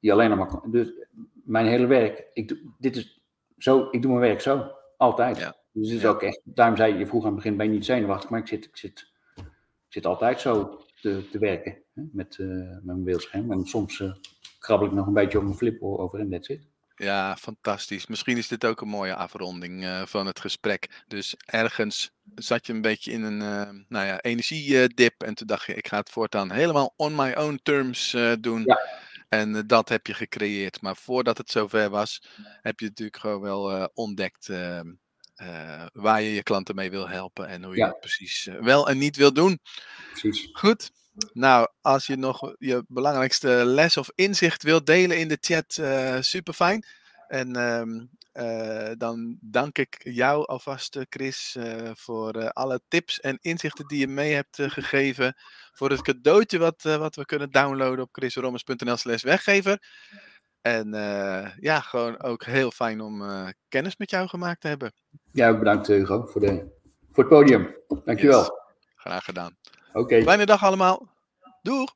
die 0.00 0.12
alleen 0.12 0.30
nog 0.30 0.38
maar, 0.38 0.70
dus 0.70 0.92
mijn 1.32 1.66
hele 1.66 1.86
werk, 1.86 2.26
ik, 2.32 2.56
dit 2.78 2.96
is 2.96 3.20
zo, 3.58 3.88
ik 3.90 4.02
doe 4.02 4.10
mijn 4.10 4.26
werk 4.28 4.40
zo. 4.40 4.70
Altijd. 4.96 5.38
Ja. 5.38 5.56
Dus 5.72 5.88
het 5.88 5.96
is 5.96 6.02
Ja. 6.02 6.08
ook 6.08 6.22
echt, 6.22 6.40
daarom 6.44 6.76
zei 6.76 6.92
je, 6.92 6.98
je 6.98 7.06
vroeg 7.06 7.22
aan 7.22 7.26
het 7.26 7.36
begin, 7.36 7.56
ben 7.56 7.66
je 7.66 7.72
niet 7.72 7.84
zenuwachtig? 7.84 8.30
Maar 8.30 8.40
ik 8.40 8.46
zit, 8.46 8.64
ik 8.64 8.76
zit, 8.76 9.10
ik 9.36 9.44
zit 9.88 10.06
altijd 10.06 10.40
zo 10.40 10.80
te, 11.02 11.28
te 11.30 11.38
werken 11.38 11.82
hè, 11.94 12.02
met, 12.12 12.36
eh, 12.38 12.46
mijn 12.82 13.04
beeldscherm. 13.04 13.52
En 13.52 13.66
soms 13.66 14.00
eh, 14.00 14.12
krabbel 14.58 14.86
ik 14.86 14.92
nog 14.92 15.06
een 15.06 15.12
beetje 15.12 15.38
op 15.38 15.44
mijn 15.44 15.56
flip 15.56 15.82
over 15.82 16.20
en 16.20 16.30
that's 16.30 16.48
it. 16.48 16.70
Ja, 16.96 17.36
fantastisch. 17.36 18.06
Misschien 18.06 18.36
is 18.36 18.48
dit 18.48 18.64
ook 18.64 18.80
een 18.80 18.88
mooie 18.88 19.14
afronding 19.14 19.84
eh, 19.84 20.02
van 20.06 20.26
het 20.26 20.40
gesprek. 20.40 21.02
Dus 21.06 21.34
ergens 21.46 22.12
zat 22.34 22.66
je 22.66 22.72
een 22.72 22.80
beetje 22.80 23.12
in 23.12 23.22
een 23.22 23.38
nou 23.88 24.06
ja, 24.06 24.20
energiedip 24.20 25.22
en 25.22 25.34
toen 25.34 25.46
dacht 25.46 25.66
je, 25.66 25.74
ik 25.74 25.88
ga 25.88 25.96
het 25.96 26.10
voortaan 26.10 26.50
helemaal 26.50 26.94
on 26.96 27.14
my 27.14 27.32
own 27.32 27.60
terms 27.62 28.16
doen. 28.40 28.62
Ja. 28.64 28.80
En 29.28 29.66
dat 29.66 29.88
heb 29.88 30.06
je 30.06 30.14
gecreëerd. 30.14 30.80
Maar 30.80 30.96
voordat 30.96 31.38
het 31.38 31.50
zover 31.50 31.90
was, 31.90 32.22
heb 32.62 32.80
je 32.80 32.86
natuurlijk 32.86 33.18
gewoon 33.18 33.40
wel 33.40 33.90
ontdekt 33.94 34.48
eh, 35.42 35.86
waar 35.92 36.22
je 36.22 36.34
je 36.34 36.42
klanten 36.42 36.74
mee 36.74 36.90
wil 36.90 37.08
helpen 37.08 37.46
en 37.48 37.62
hoe 37.64 37.72
je 37.72 37.78
Ja. 37.80 37.88
het 37.88 38.00
precies 38.00 38.46
eh, 38.46 38.58
wel 38.60 38.88
en 38.88 38.98
niet 38.98 39.16
wil 39.16 39.32
doen. 39.32 39.60
Precies. 40.10 40.48
Goed. 40.52 40.90
Nou, 41.32 41.68
als 41.80 42.06
je 42.06 42.16
nog 42.16 42.54
je 42.58 42.84
belangrijkste 42.88 43.48
les 43.48 43.96
of 43.96 44.10
inzicht 44.14 44.62
wilt 44.62 44.86
delen 44.86 45.18
in 45.18 45.28
de 45.28 45.38
chat, 45.40 45.76
eh 45.76 46.16
super 46.20 46.54
fijn. 46.54 46.86
En 47.28 47.56
ehm, 47.56 48.04
eh, 48.32 48.90
dan 48.98 49.38
dank 49.40 49.78
ik 49.78 50.00
jou 50.04 50.46
alvast, 50.46 50.98
Chris, 51.08 51.56
voor 51.94 52.52
alle 52.52 52.80
tips 52.88 53.20
en 53.20 53.38
inzichten 53.40 53.86
die 53.86 53.98
je 53.98 54.08
mee 54.08 54.32
hebt 54.32 54.58
gegeven. 54.60 55.36
Voor 55.72 55.90
het 55.90 56.02
cadeautje 56.02 56.58
wat, 56.58 56.82
wat 56.82 57.16
we 57.16 57.24
kunnen 57.24 57.50
downloaden 57.50 58.04
op 58.04 58.08
chrisrommers.nl 58.12 58.96
slash 58.96 59.22
weggever. 59.22 59.78
En 60.62 60.94
eh, 60.94 61.56
ja, 61.56 61.80
gewoon 61.80 62.22
ook 62.22 62.44
heel 62.44 62.70
fijn 62.70 63.00
om 63.00 63.22
eh, 63.22 63.48
kennis 63.68 63.96
met 63.96 64.10
jou 64.10 64.28
gemaakt 64.28 64.60
te 64.60 64.68
hebben. 64.68 64.92
Jij 65.32 65.50
ook 65.50 65.58
bedankt 65.58 65.86
Hugo 65.86 66.26
voor, 66.26 66.40
de, 66.40 66.70
voor 67.12 67.24
het 67.24 67.32
podium. 67.32 67.76
Dankjewel. 68.04 68.38
Yes. 68.38 68.50
Graag 68.96 69.24
gedaan. 69.24 69.56
Oké. 69.92 70.22
Fijne 70.22 70.46
dag 70.46 70.64
allemaal. 70.64 71.08
Doeg! 71.62 71.94